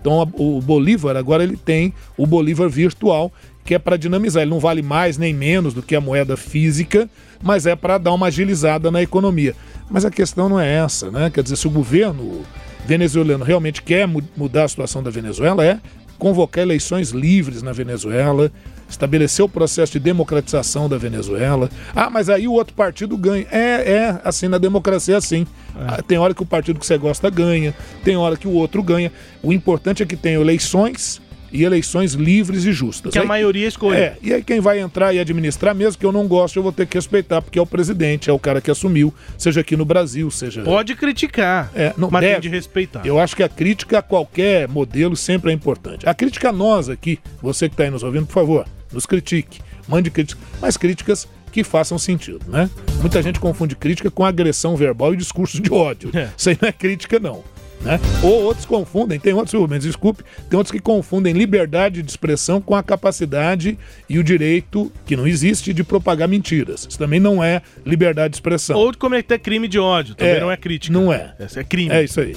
Então, 0.00 0.20
a- 0.20 0.26
o 0.34 0.60
Bolívar, 0.60 1.16
agora 1.16 1.44
ele 1.44 1.56
tem 1.56 1.94
o 2.16 2.26
Bolívar 2.26 2.68
virtual, 2.68 3.32
que 3.64 3.74
é 3.74 3.78
para 3.78 3.96
dinamizar. 3.96 4.42
Ele 4.42 4.50
não 4.50 4.60
vale 4.60 4.82
mais 4.82 5.16
nem 5.16 5.32
menos 5.32 5.72
do 5.72 5.80
que 5.82 5.94
a 5.94 6.00
moeda 6.00 6.36
física, 6.36 7.08
mas 7.42 7.66
é 7.66 7.76
para 7.76 7.98
dar 7.98 8.12
uma 8.12 8.26
agilizada 8.26 8.90
na 8.90 9.00
economia. 9.02 9.54
Mas 9.88 10.04
a 10.04 10.10
questão 10.10 10.48
não 10.48 10.58
é 10.60 10.74
essa, 10.76 11.10
né? 11.10 11.30
Quer 11.30 11.42
dizer, 11.44 11.56
se 11.56 11.66
o 11.66 11.70
governo 11.70 12.42
venezuelano 12.84 13.44
realmente 13.44 13.82
quer 13.82 14.06
mu- 14.06 14.22
mudar 14.36 14.64
a 14.64 14.68
situação 14.68 15.02
da 15.02 15.10
Venezuela, 15.10 15.64
é 15.64 15.78
convocar 16.18 16.62
eleições 16.62 17.10
livres 17.10 17.62
na 17.62 17.72
Venezuela, 17.72 18.50
estabelecer 18.88 19.44
o 19.44 19.48
processo 19.48 19.92
de 19.92 19.98
democratização 19.98 20.88
da 20.88 20.96
Venezuela. 20.96 21.68
Ah, 21.94 22.08
mas 22.08 22.28
aí 22.30 22.46
o 22.46 22.52
outro 22.52 22.74
partido 22.74 23.16
ganha. 23.16 23.46
É, 23.50 23.92
é 23.92 24.20
assim, 24.24 24.48
na 24.48 24.58
democracia 24.58 25.14
é 25.14 25.18
assim. 25.18 25.46
Ah, 25.74 26.02
Tem 26.02 26.18
hora 26.18 26.34
que 26.34 26.42
o 26.42 26.46
partido 26.46 26.78
que 26.78 26.86
você 26.86 26.96
gosta 26.96 27.28
ganha, 27.30 27.74
tem 28.04 28.16
hora 28.16 28.36
que 28.36 28.46
o 28.48 28.52
outro 28.52 28.82
ganha. 28.82 29.12
O 29.42 29.52
importante 29.52 30.02
é 30.02 30.06
que 30.06 30.16
tenha 30.16 30.38
eleições 30.38 31.20
e 31.52 31.64
eleições 31.64 32.12
livres 32.14 32.64
e 32.64 32.72
justas. 32.72 33.12
Que 33.12 33.18
a 33.18 33.22
Aí- 33.22 33.26
maioria 33.28 33.66
escolhe. 33.68 33.96
É, 33.98 34.16
e 34.22 34.32
aí 34.32 34.42
quem 34.42 34.60
vai 34.60 34.80
entrar 34.80 35.12
e 35.14 35.18
administrar, 35.18 35.74
mesmo 35.74 35.98
que 35.98 36.06
eu 36.06 36.12
não 36.12 36.26
goste, 36.26 36.56
eu 36.56 36.62
vou 36.62 36.72
ter 36.72 36.86
que 36.86 36.96
respeitar, 36.96 37.40
porque 37.42 37.58
é 37.58 37.62
o 37.62 37.66
presidente, 37.66 38.28
é 38.28 38.32
o 38.32 38.38
cara 38.38 38.60
que 38.60 38.70
assumiu, 38.70 39.12
seja 39.38 39.60
aqui 39.60 39.76
no 39.76 39.84
Brasil, 39.84 40.30
seja... 40.30 40.62
Pode 40.62 40.94
criticar, 40.94 41.70
É, 41.74 41.92
não 41.96 42.10
mas 42.10 42.20
tem 42.20 42.30
deve. 42.30 42.42
de 42.42 42.48
respeitar. 42.48 43.06
Eu 43.06 43.18
acho 43.18 43.34
que 43.36 43.42
a 43.42 43.48
crítica 43.48 43.98
a 43.98 44.02
qualquer 44.02 44.68
modelo 44.68 45.16
sempre 45.16 45.50
é 45.50 45.54
importante. 45.54 46.08
A 46.08 46.14
crítica 46.14 46.48
a 46.48 46.52
nós 46.52 46.88
aqui, 46.88 47.18
você 47.40 47.68
que 47.68 47.74
está 47.74 47.84
aí 47.84 47.90
nos 47.90 48.02
ouvindo, 48.02 48.26
por 48.26 48.34
favor, 48.34 48.66
nos 48.92 49.06
critique. 49.06 49.60
Mande 49.88 50.10
críticas, 50.10 50.42
mas 50.60 50.76
críticas 50.76 51.28
que 51.52 51.62
façam 51.64 51.98
sentido, 51.98 52.40
né? 52.48 52.68
Muita 53.00 53.22
gente 53.22 53.40
confunde 53.40 53.74
crítica 53.76 54.10
com 54.10 54.24
agressão 54.24 54.76
verbal 54.76 55.14
e 55.14 55.16
discurso 55.16 55.60
de 55.62 55.72
ódio. 55.72 56.10
É. 56.12 56.28
Isso 56.36 56.50
aí 56.50 56.58
não 56.60 56.68
é 56.68 56.72
crítica, 56.72 57.18
não. 57.18 57.42
Né? 57.80 58.00
Ou 58.22 58.42
outros 58.44 58.66
confundem, 58.66 59.18
tem 59.18 59.32
outros, 59.32 59.52
Rubens, 59.52 59.84
desculpe, 59.84 60.24
tem 60.48 60.56
outros 60.56 60.72
que 60.72 60.80
confundem 60.80 61.32
liberdade 61.32 62.02
de 62.02 62.10
expressão 62.10 62.60
com 62.60 62.74
a 62.74 62.82
capacidade 62.82 63.78
e 64.08 64.18
o 64.18 64.24
direito, 64.24 64.90
que 65.04 65.16
não 65.16 65.26
existe, 65.26 65.72
de 65.72 65.84
propagar 65.84 66.28
mentiras. 66.28 66.86
Isso 66.88 66.98
também 66.98 67.20
não 67.20 67.42
é 67.42 67.62
liberdade 67.84 68.30
de 68.30 68.36
expressão. 68.36 68.76
Ou 68.76 68.90
de 68.90 68.98
cometer 68.98 69.38
crime 69.38 69.68
de 69.68 69.78
ódio, 69.78 70.14
também 70.14 70.40
não 70.40 70.50
é 70.50 70.56
crítica. 70.56 70.92
Não 70.92 71.12
é. 71.12 71.34
Essa 71.38 71.60
é 71.60 71.64
crime. 71.64 71.92
É 71.92 72.02
isso 72.02 72.20
aí. 72.20 72.34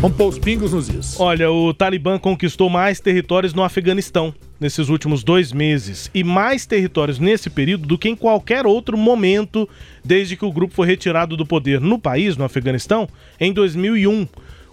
Vamos 0.00 0.16
pôr 0.16 0.28
os 0.28 0.38
pingos 0.38 0.72
nos 0.72 0.88
is. 0.88 1.18
Olha, 1.18 1.50
o 1.50 1.74
Talibã 1.74 2.18
conquistou 2.18 2.70
mais 2.70 3.00
territórios 3.00 3.52
no 3.52 3.64
Afeganistão 3.64 4.32
nesses 4.60 4.88
últimos 4.88 5.24
dois 5.24 5.52
meses 5.52 6.10
e 6.14 6.22
mais 6.22 6.66
territórios 6.66 7.18
nesse 7.18 7.50
período 7.50 7.86
do 7.86 7.98
que 7.98 8.08
em 8.08 8.16
qualquer 8.16 8.66
outro 8.66 8.96
momento 8.96 9.68
desde 10.04 10.36
que 10.36 10.44
o 10.44 10.52
grupo 10.52 10.74
foi 10.74 10.86
retirado 10.86 11.36
do 11.36 11.44
poder 11.44 11.80
no 11.80 11.98
país, 11.98 12.36
no 12.36 12.44
Afeganistão, 12.44 13.08
em 13.40 13.52
2001. 13.52 14.26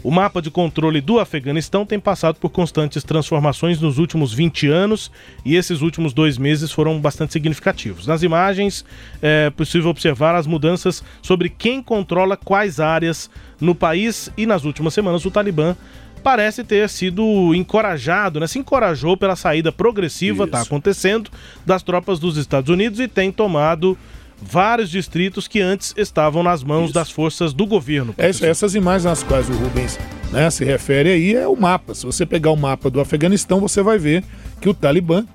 O 0.06 0.12
mapa 0.12 0.40
de 0.40 0.52
controle 0.52 1.02
do 1.02 1.20
Afeganistão 1.20 1.84
tem 1.84 2.00
passado 2.00 2.36
por 2.36 2.52
constantes 2.52 3.04
transformações 3.04 3.82
nos 3.82 3.98
últimos 3.98 4.32
20 4.32 4.68
anos 4.68 5.12
e 5.44 5.56
esses 5.56 5.82
últimos 5.82 6.14
dois 6.14 6.38
meses 6.38 6.72
foram 6.72 7.00
bastante 7.02 7.34
significativos. 7.34 8.06
Nas 8.06 8.22
imagens 8.22 8.86
é 9.20 9.50
possível 9.50 9.90
observar 9.90 10.36
as 10.36 10.46
mudanças 10.46 11.04
sobre 11.24 11.50
quem 11.50 11.82
controla 11.82 12.38
quais 12.38 12.80
áreas 12.80 13.32
no 13.60 13.74
país 13.74 14.30
e 14.38 14.46
nas 14.46 14.64
últimas 14.64 14.94
semanas 14.94 15.26
o 15.26 15.32
Talibã 15.32 15.76
parece 16.22 16.64
ter 16.64 16.88
sido 16.88 17.56
encorajado, 17.56 18.40
né? 18.40 18.46
Se 18.46 18.60
encorajou 18.60 19.18
pela 19.18 19.36
saída 19.36 19.72
progressiva, 19.72 20.44
está 20.44 20.62
acontecendo, 20.62 21.32
das 21.66 21.82
tropas 21.82 22.20
dos 22.20 22.38
Estados 22.38 22.70
Unidos 22.70 23.00
e 23.00 23.08
tem 23.08 23.32
tomado 23.32 23.98
vários 24.42 24.90
distritos 24.90 25.48
que 25.48 25.62
antes 25.62 25.94
estavam 25.98 26.44
nas 26.44 26.64
mãos 26.64 26.92
das 26.92 27.10
forças 27.10 27.54
do 27.54 27.66
governo. 27.66 28.14
É 28.18 28.30
isso, 28.30 28.46
essas 28.46 28.76
imagens 28.76 29.06
nas 29.06 29.24
quais 29.24 29.50
o 29.50 29.54
Rubens 29.54 29.98
né, 30.32 30.50
se 30.50 30.64
refere 30.64 31.10
aí 31.10 31.36
é 31.36 31.48
o 31.48 31.56
mapa. 31.56 31.94
Se 31.96 32.06
você 32.06 32.26
pegar 32.26 32.52
o 32.52 32.58
mapa 32.58 32.90
do 32.90 33.00
Afeganistão, 33.00 33.60
você 33.60 33.82
vai 33.82 33.98
ver 33.98 34.24
que 34.60 34.70
o 34.70 34.74
Talibã 34.74 35.26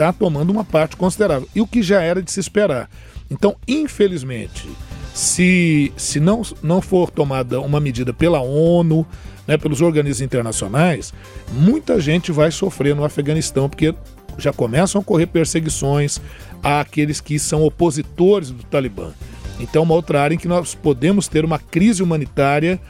está 0.00 0.12
tomando 0.12 0.50
uma 0.50 0.64
parte 0.64 0.96
considerável. 0.96 1.46
E 1.54 1.60
o 1.60 1.66
que 1.66 1.82
já 1.82 2.00
era 2.00 2.22
de 2.22 2.30
se 2.32 2.40
esperar. 2.40 2.88
Então, 3.30 3.54
infelizmente, 3.68 4.68
se, 5.12 5.92
se 5.96 6.18
não, 6.18 6.42
não 6.62 6.80
for 6.80 7.10
tomada 7.10 7.60
uma 7.60 7.78
medida 7.78 8.12
pela 8.12 8.40
ONU, 8.40 9.06
né, 9.46 9.58
pelos 9.58 9.82
organismos 9.82 10.22
internacionais, 10.22 11.12
muita 11.52 12.00
gente 12.00 12.32
vai 12.32 12.50
sofrer 12.50 12.94
no 12.94 13.04
Afeganistão, 13.04 13.68
porque 13.68 13.94
já 14.38 14.52
começam 14.52 14.98
a 14.98 15.02
ocorrer 15.02 15.28
perseguições 15.28 16.20
àqueles 16.62 17.20
que 17.20 17.38
são 17.38 17.62
opositores 17.62 18.50
do 18.50 18.62
Talibã. 18.64 19.12
Então, 19.58 19.82
é 19.82 19.84
uma 19.84 19.94
outra 19.94 20.22
área 20.22 20.34
em 20.34 20.38
que 20.38 20.48
nós 20.48 20.74
podemos 20.74 21.28
ter 21.28 21.44
uma 21.44 21.58
crise 21.58 22.02
humanitária 22.02 22.80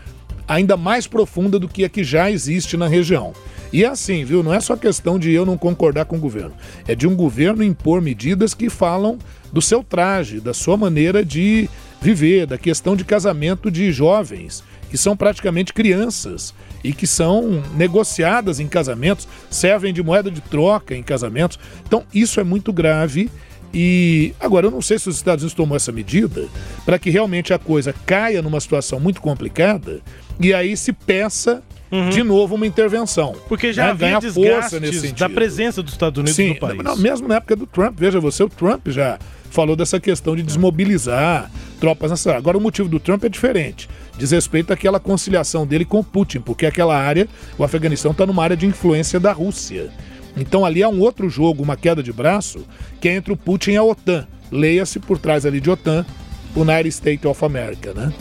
ainda 0.46 0.76
mais 0.76 1.06
profunda 1.06 1.58
do 1.58 1.68
que 1.68 1.84
a 1.84 1.88
que 1.88 2.02
já 2.02 2.30
existe 2.30 2.76
na 2.76 2.88
região. 2.88 3.32
E 3.72 3.84
é 3.84 3.86
assim, 3.86 4.24
viu? 4.24 4.42
Não 4.42 4.52
é 4.52 4.60
só 4.60 4.76
questão 4.76 5.18
de 5.18 5.30
eu 5.30 5.46
não 5.46 5.56
concordar 5.56 6.04
com 6.04 6.16
o 6.16 6.20
governo. 6.20 6.52
É 6.88 6.94
de 6.94 7.06
um 7.06 7.14
governo 7.14 7.62
impor 7.62 8.00
medidas 8.00 8.52
que 8.52 8.68
falam 8.68 9.16
do 9.52 9.62
seu 9.62 9.84
traje, 9.84 10.40
da 10.40 10.52
sua 10.52 10.76
maneira 10.76 11.24
de 11.24 11.68
viver, 12.00 12.46
da 12.46 12.58
questão 12.58 12.96
de 12.96 13.04
casamento 13.04 13.70
de 13.70 13.92
jovens, 13.92 14.64
que 14.90 14.98
são 14.98 15.16
praticamente 15.16 15.72
crianças 15.72 16.52
e 16.82 16.92
que 16.92 17.06
são 17.06 17.62
negociadas 17.76 18.58
em 18.58 18.66
casamentos, 18.66 19.28
servem 19.48 19.92
de 19.92 20.02
moeda 20.02 20.30
de 20.30 20.40
troca 20.40 20.94
em 20.94 21.02
casamentos. 21.02 21.58
Então, 21.86 22.04
isso 22.12 22.40
é 22.40 22.44
muito 22.44 22.72
grave. 22.72 23.30
E 23.72 24.34
agora, 24.40 24.66
eu 24.66 24.70
não 24.70 24.82
sei 24.82 24.98
se 24.98 25.08
os 25.08 25.16
Estados 25.16 25.44
Unidos 25.44 25.54
tomou 25.54 25.76
essa 25.76 25.92
medida 25.92 26.48
para 26.84 26.98
que 26.98 27.08
realmente 27.08 27.52
a 27.52 27.58
coisa 27.58 27.94
caia 28.04 28.42
numa 28.42 28.60
situação 28.60 28.98
muito 28.98 29.20
complicada 29.20 30.00
e 30.40 30.52
aí 30.52 30.76
se 30.76 30.92
peça 30.92 31.62
de 32.10 32.22
novo 32.22 32.54
uma 32.54 32.66
intervenção. 32.66 33.34
Porque 33.48 33.72
já 33.72 33.94
né? 33.94 34.14
havia 34.14 34.32
força 34.32 34.78
nesse 34.78 35.00
sentido. 35.00 35.18
da 35.18 35.28
presença 35.28 35.82
dos 35.82 35.92
Estados 35.92 36.18
Unidos 36.18 36.36
Sim, 36.36 36.50
no 36.50 36.56
país. 36.56 36.82
não, 36.82 36.96
mesmo 36.96 37.26
na 37.26 37.36
época 37.36 37.56
do 37.56 37.66
Trump, 37.66 37.98
veja 37.98 38.20
você, 38.20 38.42
o 38.42 38.48
Trump 38.48 38.88
já 38.88 39.18
falou 39.50 39.74
dessa 39.74 39.98
questão 39.98 40.36
de 40.36 40.42
desmobilizar 40.42 41.50
tropas 41.80 42.10
nessa. 42.10 42.36
Agora 42.36 42.56
o 42.56 42.60
motivo 42.60 42.88
do 42.88 43.00
Trump 43.00 43.24
é 43.24 43.28
diferente. 43.28 43.88
Diz 44.16 44.30
respeito 44.30 44.72
àquela 44.72 45.00
conciliação 45.00 45.66
dele 45.66 45.84
com 45.84 46.02
Putin, 46.04 46.40
porque 46.40 46.66
aquela 46.66 46.96
área, 46.96 47.26
o 47.58 47.64
Afeganistão 47.64 48.12
está 48.12 48.24
numa 48.24 48.42
área 48.42 48.56
de 48.56 48.66
influência 48.66 49.18
da 49.18 49.32
Rússia. 49.32 49.90
Então 50.36 50.64
ali 50.64 50.82
há 50.82 50.88
um 50.88 51.00
outro 51.00 51.28
jogo, 51.28 51.62
uma 51.62 51.76
queda 51.76 52.02
de 52.02 52.12
braço, 52.12 52.64
que 53.00 53.08
é 53.08 53.16
entre 53.16 53.32
o 53.32 53.36
Putin 53.36 53.72
e 53.72 53.76
a 53.76 53.82
OTAN. 53.82 54.26
Leia-se 54.52 55.00
por 55.00 55.18
trás 55.18 55.44
ali 55.44 55.60
de 55.60 55.70
OTAN, 55.70 56.04
United 56.54 56.88
States 56.88 57.24
of 57.24 57.44
America, 57.44 57.92
né? 57.92 58.12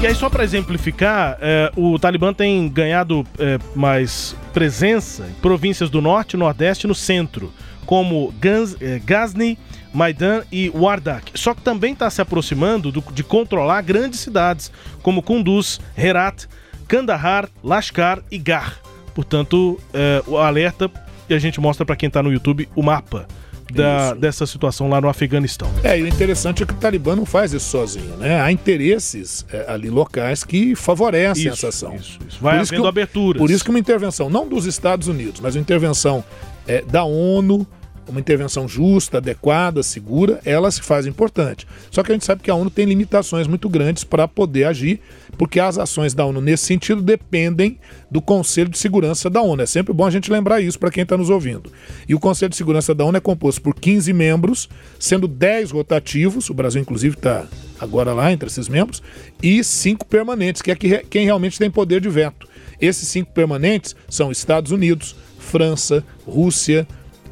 E 0.00 0.06
aí, 0.06 0.14
só 0.14 0.28
para 0.28 0.44
exemplificar, 0.44 1.38
é, 1.40 1.72
o 1.74 1.98
Talibã 1.98 2.32
tem 2.32 2.68
ganhado 2.68 3.24
é, 3.38 3.58
mais 3.74 4.36
presença 4.52 5.26
em 5.26 5.32
províncias 5.40 5.88
do 5.88 6.02
norte, 6.02 6.36
nordeste 6.36 6.86
e 6.86 6.88
no 6.88 6.94
centro, 6.94 7.50
como 7.86 8.32
Gans, 8.38 8.76
é, 8.80 8.98
Ghazni, 8.98 9.58
Maidan 9.94 10.42
e 10.52 10.70
Wardak. 10.74 11.32
Só 11.34 11.54
que 11.54 11.62
também 11.62 11.94
está 11.94 12.10
se 12.10 12.20
aproximando 12.20 12.92
do- 12.92 13.02
de 13.12 13.24
controlar 13.24 13.80
grandes 13.82 14.20
cidades, 14.20 14.70
como 15.02 15.22
Kunduz, 15.22 15.80
Herat, 15.96 16.44
Kandahar, 16.86 17.48
Lashkar 17.64 18.20
e 18.30 18.36
Gar. 18.38 18.76
Portanto, 19.14 19.80
o 20.26 20.36
alerta 20.36 20.90
e 21.26 21.32
a 21.32 21.38
gente 21.38 21.58
mostra 21.58 21.86
para 21.86 21.96
quem 21.96 22.06
está 22.08 22.22
no 22.22 22.30
YouTube 22.30 22.68
o 22.76 22.82
mapa 22.82 23.26
da- 23.72 24.14
dessa 24.14 24.46
situação 24.46 24.88
lá 24.88 25.00
no 25.00 25.08
Afeganistão. 25.08 25.68
É, 25.82 25.98
e 25.98 26.02
o 26.02 26.06
interessante 26.08 26.62
é 26.62 26.66
que 26.66 26.72
o 26.72 26.76
Talibã 26.76 27.16
não 27.16 27.26
faz 27.26 27.52
isso 27.52 27.68
sozinho, 27.68 28.16
né? 28.16 28.40
Há 28.40 28.50
interesses 28.52 29.44
é, 29.52 29.64
ali 29.68 29.90
locais 29.90 30.44
que 30.44 30.74
favorecem 30.74 31.44
Isso, 31.44 31.52
essa 31.54 31.68
ação. 31.68 31.94
isso, 31.96 32.18
isso. 32.28 32.38
Vai 32.40 32.56
Por 32.56 32.62
isso 32.62 32.72
havendo 32.74 32.82
que- 32.82 32.88
aberturas. 32.88 33.40
Por 33.40 33.50
isso 33.50 33.64
que 33.64 33.70
uma 33.70 33.78
intervenção, 33.78 34.30
não 34.30 34.48
dos 34.48 34.66
Estados 34.66 35.08
Unidos, 35.08 35.40
mas 35.40 35.54
uma 35.54 35.60
intervenção 35.60 36.24
é, 36.68 36.82
da 36.82 37.04
ONU, 37.04 37.64
uma 38.08 38.20
intervenção 38.20 38.68
justa, 38.68 39.18
adequada, 39.18 39.82
segura, 39.82 40.40
ela 40.44 40.70
se 40.70 40.82
faz 40.82 41.06
importante. 41.06 41.66
Só 41.90 42.02
que 42.02 42.12
a 42.12 42.14
gente 42.14 42.24
sabe 42.24 42.42
que 42.42 42.50
a 42.50 42.54
ONU 42.54 42.70
tem 42.70 42.86
limitações 42.86 43.46
muito 43.46 43.68
grandes 43.68 44.04
para 44.04 44.28
poder 44.28 44.64
agir, 44.64 45.00
porque 45.36 45.58
as 45.58 45.78
ações 45.78 46.14
da 46.14 46.24
ONU 46.24 46.40
nesse 46.40 46.64
sentido 46.64 47.02
dependem 47.02 47.78
do 48.10 48.22
Conselho 48.22 48.68
de 48.68 48.78
Segurança 48.78 49.28
da 49.28 49.42
ONU. 49.42 49.62
É 49.62 49.66
sempre 49.66 49.92
bom 49.92 50.06
a 50.06 50.10
gente 50.10 50.30
lembrar 50.30 50.60
isso 50.60 50.78
para 50.78 50.90
quem 50.90 51.02
está 51.02 51.16
nos 51.16 51.30
ouvindo. 51.30 51.70
E 52.08 52.14
o 52.14 52.20
Conselho 52.20 52.50
de 52.50 52.56
Segurança 52.56 52.94
da 52.94 53.04
ONU 53.04 53.18
é 53.18 53.20
composto 53.20 53.60
por 53.60 53.74
15 53.74 54.12
membros, 54.12 54.68
sendo 54.98 55.26
10 55.26 55.72
rotativos, 55.72 56.48
o 56.48 56.54
Brasil 56.54 56.80
inclusive 56.80 57.16
está 57.16 57.46
agora 57.78 58.12
lá 58.12 58.32
entre 58.32 58.48
esses 58.48 58.68
membros, 58.68 59.02
e 59.42 59.62
cinco 59.62 60.06
permanentes, 60.06 60.62
que 60.62 60.70
é 60.70 60.76
quem 60.76 61.24
realmente 61.24 61.58
tem 61.58 61.70
poder 61.70 62.00
de 62.00 62.08
veto. 62.08 62.48
Esses 62.80 63.08
cinco 63.08 63.32
permanentes 63.32 63.94
são 64.08 64.30
Estados 64.30 64.70
Unidos, 64.70 65.16
França, 65.38 66.04
Rússia, 66.26 66.86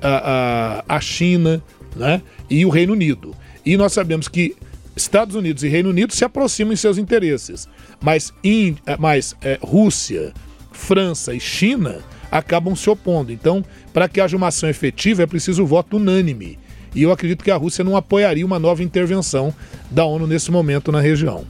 a, 0.05 0.85
a, 0.89 0.97
a 0.97 1.01
China 1.01 1.63
né, 1.97 2.23
e 2.49 2.65
o 2.67 2.69
Reino 2.69 2.93
Unido. 2.93 3.35
E 3.65 3.77
nós 3.77 3.93
sabemos 3.93 4.29
que 4.29 4.55
Estados 4.95 5.35
Unidos 5.35 5.65
e 5.65 5.69
Reino 5.69 5.89
Unido 5.89 6.15
se 6.15 6.25
aproximam 6.25 6.73
em 6.73 6.77
seus 6.77 6.99
interesses, 6.99 7.67
mas, 8.01 8.33
in, 8.45 8.77
mas 8.99 9.35
eh, 9.43 9.59
Rússia, 9.61 10.33
França 10.71 11.35
e 11.35 11.41
China 11.41 11.99
acabam 12.31 12.77
se 12.77 12.89
opondo. 12.89 13.33
Então, 13.33 13.65
para 13.93 14.09
que 14.09 14.21
haja 14.21 14.37
uma 14.37 14.49
ação 14.49 14.69
efetiva, 14.69 15.23
é 15.23 15.27
preciso 15.27 15.67
voto 15.67 15.97
unânime. 15.97 16.59
E 16.95 17.03
eu 17.03 17.11
acredito 17.11 17.43
que 17.43 17.51
a 17.51 17.57
Rússia 17.57 17.83
não 17.83 17.97
apoiaria 17.97 18.47
uma 18.47 18.59
nova 18.59 18.83
intervenção 18.83 19.53
da 19.91 20.05
ONU 20.05 20.27
nesse 20.27 20.51
momento 20.51 20.93
na 20.93 21.01
região. 21.01 21.45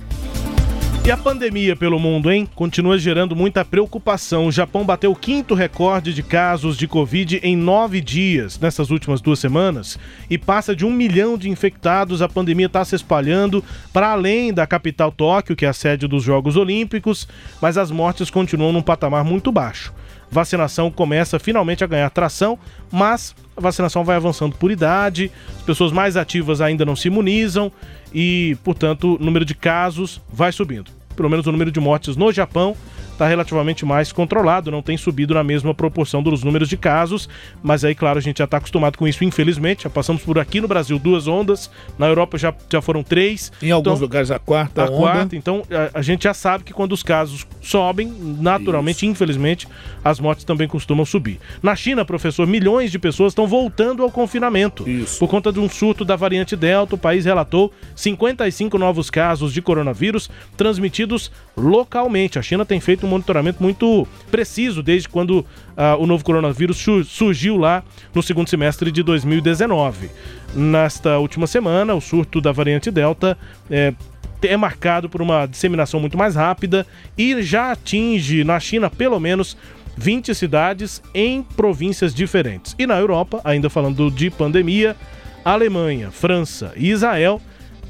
E 1.07 1.11
a 1.11 1.19
pandemia 1.19 1.77
pelo 1.77 1.99
mundo, 1.99 2.33
hein? 2.33 2.49
Continua 2.55 2.97
gerando 2.97 3.37
muita 3.37 3.63
preocupação. 3.63 4.47
O 4.47 4.51
Japão 4.51 4.87
bateu 4.87 5.13
o 5.13 5.15
quinto 5.15 5.55
recorde 5.55 6.15
de 6.15 6.23
casos 6.23 6.79
de 6.79 6.89
Covid 6.89 7.41
em 7.43 7.55
nove 7.55 8.01
dias 8.01 8.59
nessas 8.59 8.91
últimas 8.91 9.21
duas 9.21 9.39
semanas 9.39 9.99
e 10.31 10.39
passa 10.39 10.75
de 10.75 10.83
um 10.83 10.91
milhão 10.91 11.37
de 11.37 11.51
infectados. 11.51 12.23
A 12.23 12.29
pandemia 12.29 12.65
está 12.65 12.83
se 12.87 12.97
espalhando 12.97 13.63
para 13.93 14.13
além 14.13 14.51
da 14.51 14.67
capital 14.67 15.13
Tóquio, 15.13 15.55
que 15.55 15.67
é 15.67 15.69
a 15.69 15.75
sede 15.75 16.09
dos 16.09 16.23
Jogos 16.23 16.57
Olímpicos, 16.57 17.29
mas 17.61 17.77
as 17.77 17.91
mortes 17.91 18.31
continuam 18.31 18.73
num 18.73 18.81
patamar 18.81 19.25
muito 19.25 19.53
baixo. 19.53 19.93
Vacinação 20.31 20.91
começa 20.91 21.39
finalmente 21.39 21.85
a 21.85 21.87
ganhar 21.87 22.11
tração, 22.11 22.59
mas 22.91 23.35
a 23.57 23.61
vacinação 23.61 24.05
vai 24.05 24.17
avançando 24.17 24.57
por 24.57 24.71
idade, 24.71 25.31
as 25.57 25.63
pessoas 25.63 25.93
mais 25.93 26.17
ativas 26.17 26.61
ainda 26.61 26.85
não 26.85 26.97
se 26.97 27.09
imunizam 27.09 27.71
e, 28.13 28.57
portanto, 28.65 29.17
o 29.17 29.25
número 29.25 29.45
de 29.45 29.55
casos 29.55 30.21
vai 30.33 30.53
subindo. 30.53 30.91
Pelo 31.15 31.31
menos 31.31 31.47
o 31.47 31.53
número 31.53 31.71
de 31.71 31.79
mortes 31.79 32.17
no 32.17 32.33
Japão 32.33 32.77
está 33.15 33.27
relativamente 33.27 33.85
mais 33.85 34.13
controlado, 34.13 34.71
não 34.71 34.83
tem 34.83 34.97
subido 34.97 35.35
na 35.35 35.43
mesma 35.43 35.75
proporção 35.75 36.23
dos 36.23 36.43
números 36.43 36.69
de 36.69 36.77
casos, 36.77 37.29
mas 37.63 37.85
aí, 37.85 37.95
claro, 37.95 38.19
a 38.19 38.23
gente 38.23 38.39
já 38.39 38.45
está 38.45 38.59
acostumado 38.59 38.99
com 38.99 39.09
isso, 39.09 39.25
infelizmente. 39.25 39.85
Já 39.85 39.91
passamos 39.91 40.23
por 40.23 40.39
aqui 40.39 40.61
no 40.61 40.69
Brasil 40.69 40.99
duas 40.99 41.27
ondas, 41.27 41.71
na 41.99 42.07
Europa 42.07 42.37
já, 42.37 42.55
já 42.71 42.83
foram 42.83 43.03
três. 43.03 43.51
Em 43.63 43.71
alguns 43.71 44.01
lugares 44.01 44.31
a 44.31 44.39
quarta 44.39 44.83
a 44.83 44.85
onda. 44.87 44.97
quarta, 44.97 45.37
então 45.37 45.63
a, 45.71 45.99
a 45.99 46.03
gente 46.03 46.25
já 46.25 46.35
sabe 46.35 46.65
que 46.65 46.73
quando 46.73 46.93
os 46.93 47.03
casos 47.03 47.47
sobem, 47.63 48.13
naturalmente, 48.41 49.07
infelizmente, 49.07 49.67
as 50.05 50.21
mortes 50.21 50.45
também 50.45 50.69
costumam 50.69 51.05
subir. 51.05 51.39
Na 51.63 51.75
China, 51.75 52.05
professor, 52.05 52.47
milhões 52.47 52.91
de 52.91 52.99
pessoas 52.99 53.33
estão 53.33 53.47
voltando 53.47 54.03
ao 54.03 54.11
confinamento. 54.11 54.85
Por 55.19 55.29
conta 55.29 55.53
de 55.53 55.61
um 55.61 55.69
surto 55.69 56.05
da 56.05 56.17
variante 56.17 56.57
Delta, 56.57 56.95
o 56.95 56.99
país 56.99 57.25
relatou 57.25 57.73
55 57.95 58.77
novos 58.77 59.09
casos 59.11 59.53
de 59.53 59.63
coronavírus 59.63 60.31
transmitidos 60.57 61.31
localmente. 61.57 62.39
A 62.39 62.43
China 62.43 62.65
tem 62.65 62.81
feito 62.81 63.04
um 63.05 63.11
monitoramento 63.11 63.63
muito 63.63 64.07
preciso 64.31 64.83
desde 64.83 65.09
quando 65.09 65.45
ah, 65.77 65.97
o 65.97 66.07
novo 66.07 66.25
coronavírus 66.25 66.77
su- 66.77 67.05
surgiu 67.05 67.57
lá 67.57 67.83
no 68.15 68.23
segundo 68.23 68.49
semestre 68.49 68.91
de 68.91 69.03
2019. 69.03 70.11
Nesta 70.55 71.19
última 71.19 71.47
semana, 71.47 71.95
o 71.95 72.01
surto 72.01 72.41
da 72.41 72.53
variante 72.53 72.91
Delta 72.91 73.37
é, 73.71 73.93
é 74.43 74.57
marcado 74.57 75.09
por 75.09 75.21
uma 75.23 75.47
disseminação 75.47 76.01
muito 76.01 76.17
mais 76.17 76.35
rápida 76.35 76.87
e 77.17 77.43
já 77.43 77.73
atinge 77.73 78.45
na 78.45 78.59
China 78.61 78.89
pelo 78.91 79.19
menos 79.19 79.57
20 79.97 80.35
cidades 80.35 81.03
em 81.15 81.43
províncias 81.43 82.15
diferentes. 82.15 82.75
E 82.79 82.87
na 82.87 82.99
Europa, 82.99 83.41
ainda 83.45 83.71
falando 83.71 84.11
de 84.11 84.31
pandemia, 84.31 84.97
Alemanha, 85.45 86.11
França 86.11 86.73
e 86.77 86.91
Israel 86.91 87.41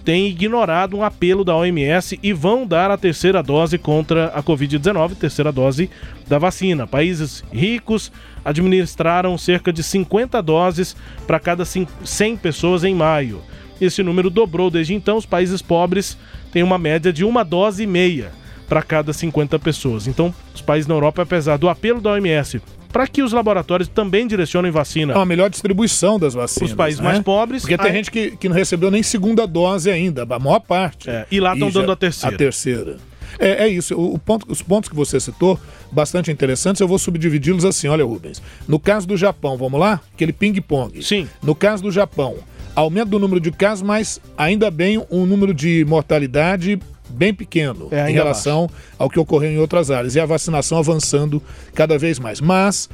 têm 0.05 0.27
ignorado 0.29 0.97
um 0.97 1.03
apelo 1.03 1.45
da 1.45 1.57
OMS 1.57 2.19
e 2.23 2.33
vão 2.33 2.67
dar 2.67 2.91
a 2.91 2.97
terceira 2.99 3.43
dose 3.43 3.79
contra 3.79 4.27
a 4.27 4.43
Covid-19, 4.43 5.15
terceira 5.17 5.51
dose 5.51 5.89
da 6.29 6.39
vacina. 6.39 6.87
Países 6.87 7.43
ricos 7.53 8.13
administraram 8.45 9.37
cerca 9.39 9.73
de 9.73 9.83
50 9.83 10.43
doses 10.43 10.95
para 11.27 11.41
cada 11.41 11.65
cin- 11.65 11.89
100 12.05 12.37
pessoas 12.37 12.85
em 12.85 12.95
maio. 12.95 13.41
Esse 13.81 14.03
número 14.03 14.29
dobrou 14.31 14.71
desde 14.71 14.95
então. 14.95 15.17
Os 15.17 15.27
países 15.27 15.61
pobres 15.63 16.17
têm 16.53 16.63
uma 16.63 16.79
média 16.79 17.13
de 17.13 17.25
uma 17.25 17.43
dose 17.43 17.83
e 17.83 17.87
meia 17.87 18.31
para 18.69 18.83
cada 18.83 19.13
50 19.13 19.59
pessoas. 19.59 20.07
Então, 20.07 20.35
os 20.55 20.61
países 20.61 20.87
na 20.87 20.95
Europa, 20.95 21.23
apesar 21.23 21.57
do 21.57 21.69
apelo 21.69 22.01
da 22.01 22.11
OMS 22.13 22.61
para 22.95 23.09
que 23.09 23.23
os 23.25 23.33
laboratórios 23.33 23.89
também 23.89 24.25
direcionem 24.25 24.71
vacina 24.71 25.13
É 25.13 25.17
uma 25.17 25.27
melhor 25.27 25.51
distribuição 25.51 26.17
das 26.17 26.33
vacinas. 26.33 26.71
Os 26.71 26.77
países 26.77 27.01
né? 27.01 27.07
mais 27.07 27.19
pobres, 27.25 27.63
Porque 27.63 27.77
tem 27.77 27.89
aí- 27.89 27.93
gente 27.97 28.09
que, 28.09 28.31
que 28.37 28.49
não 28.49 28.55
recebeu 28.55 28.89
nem 28.89 29.03
segunda 29.03 29.47
dose 29.49 29.91
ainda, 29.91 30.23
a 30.23 30.39
maior 30.39 30.61
parte. 30.61 31.11
e 31.29 31.41
lá 31.41 31.57
tão 31.59 31.71
já- 31.73 31.81
dando 31.81 31.91
a 31.91 31.97
terceira. 31.97 32.35
A 32.37 32.39
terceira. 32.39 32.97
É, 33.37 33.65
é 33.65 33.69
isso. 33.69 33.97
O, 33.97 34.15
o 34.15 34.19
ponto, 34.19 34.47
os 34.49 34.63
pontos 34.63 34.89
que 34.89 34.95
você 34.95 35.19
citou, 35.19 35.59
bastante 35.91 36.31
interessantes, 36.31 36.81
eu 36.81 36.87
vou 36.87 36.97
subdividi-los 37.01 37.65
assim. 37.65 37.89
Olha, 37.89 38.05
Rubens. 38.05 38.41
No 38.69 38.79
caso 38.79 39.09
do 39.09 39.17
Japão, 39.17 39.57
vamos 39.57 39.81
lá? 39.81 40.01
Aquele 40.15 40.33
ping-pong. 40.33 41.03
Sim. 41.03 41.29
No 41.43 41.53
caso 41.53 41.83
do 41.83 41.91
Japão, 41.91 42.37
aumento 42.77 43.09
do 43.09 43.19
número 43.19 43.41
de 43.41 43.51
casos, 43.51 43.83
mas 43.83 44.21
ainda 44.39 44.71
bem 44.71 45.05
um 45.11 45.27
número 45.27 45.53
de 45.53 45.85
mortalidade 45.89 46.79
bem 47.15 47.33
pequeno 47.33 47.89
É, 47.91 48.11
em 48.11 48.13
relação 48.13 48.69
ao 48.99 49.09
que 49.09 49.19
ocorreu 49.19 49.51
em 49.51 49.59
outras 49.59 49.91
áreas. 49.91 50.15
E 50.15 50.21
a 50.21 50.27
vacinação 50.27 50.79
avançando 50.79 51.43
cada 51.75 51.97
vez 51.97 52.19
mais. 52.19 52.41
Mas 52.41 52.89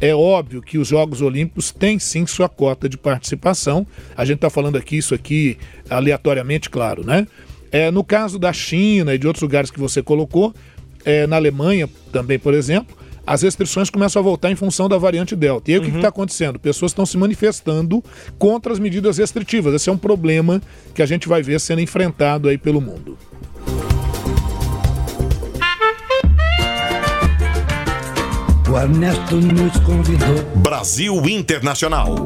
é 0.00 0.14
óbvio 0.14 0.60
que 0.60 0.78
os 0.78 0.88
Jogos 0.88 1.22
Olímpicos 1.22 1.70
têm 1.70 1.98
sim 1.98 2.26
sua 2.26 2.48
cota 2.48 2.88
de 2.88 2.96
participação. 2.96 3.86
A 4.16 4.24
gente 4.24 4.36
está 4.36 4.50
falando 4.50 4.76
aqui 4.76 4.96
isso 4.96 5.14
aqui 5.14 5.56
aleatoriamente, 5.88 6.68
claro, 6.68 7.04
né? 7.04 7.26
É, 7.70 7.90
no 7.90 8.04
caso 8.04 8.38
da 8.38 8.52
China 8.52 9.14
e 9.14 9.18
de 9.18 9.26
outros 9.26 9.42
lugares 9.42 9.70
que 9.70 9.78
você 9.78 10.02
colocou, 10.02 10.54
é, 11.04 11.26
na 11.26 11.36
Alemanha 11.36 11.88
também, 12.12 12.38
por 12.38 12.54
exemplo, 12.54 12.96
as 13.26 13.42
restrições 13.42 13.90
começam 13.90 14.20
a 14.20 14.22
voltar 14.22 14.50
em 14.52 14.54
função 14.54 14.88
da 14.88 14.96
variante 14.96 15.34
Delta. 15.34 15.70
E 15.70 15.74
aí 15.74 15.80
o 15.80 15.82
que 15.82 15.90
está 15.90 16.08
acontecendo? 16.08 16.60
Pessoas 16.60 16.92
estão 16.92 17.04
se 17.04 17.18
manifestando 17.18 18.02
contra 18.38 18.72
as 18.72 18.78
medidas 18.78 19.18
restritivas. 19.18 19.74
Esse 19.74 19.90
é 19.90 19.92
um 19.92 19.98
problema 19.98 20.62
que 20.94 21.02
a 21.02 21.06
gente 21.06 21.26
vai 21.26 21.42
ver 21.42 21.58
sendo 21.58 21.80
enfrentado 21.80 22.48
aí 22.48 22.56
pelo 22.56 22.80
mundo. 22.80 23.18
O 28.68 28.76
Ernesto 28.76 29.36
nos 29.36 29.78
convidou. 29.78 30.42
Brasil 30.56 31.14
Internacional. 31.28 32.16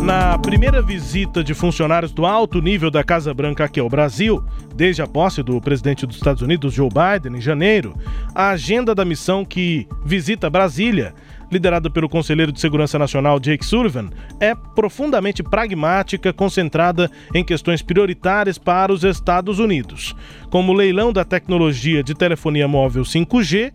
Na 0.00 0.38
primeira 0.38 0.80
visita 0.80 1.42
de 1.42 1.54
funcionários 1.54 2.12
do 2.12 2.24
alto 2.24 2.60
nível 2.60 2.88
da 2.88 3.02
Casa 3.02 3.34
Branca 3.34 3.64
aqui 3.64 3.80
ao 3.80 3.88
Brasil, 3.88 4.44
desde 4.76 5.02
a 5.02 5.08
posse 5.08 5.42
do 5.42 5.60
presidente 5.60 6.06
dos 6.06 6.18
Estados 6.18 6.40
Unidos, 6.40 6.72
Joe 6.72 6.88
Biden, 6.88 7.36
em 7.36 7.40
janeiro, 7.40 7.96
a 8.32 8.50
agenda 8.50 8.94
da 8.94 9.04
missão 9.04 9.44
que 9.44 9.88
visita 10.04 10.48
Brasília, 10.48 11.12
liderada 11.50 11.90
pelo 11.90 12.08
conselheiro 12.08 12.52
de 12.52 12.60
Segurança 12.60 12.96
Nacional 12.96 13.40
Jake 13.40 13.66
Sullivan, 13.66 14.10
é 14.38 14.54
profundamente 14.54 15.42
pragmática, 15.42 16.32
concentrada 16.32 17.10
em 17.34 17.42
questões 17.42 17.82
prioritárias 17.82 18.56
para 18.56 18.92
os 18.92 19.02
Estados 19.02 19.58
Unidos, 19.58 20.14
como 20.48 20.72
o 20.72 20.76
leilão 20.76 21.12
da 21.12 21.24
tecnologia 21.24 22.04
de 22.04 22.14
telefonia 22.14 22.68
móvel 22.68 23.02
5G 23.02 23.72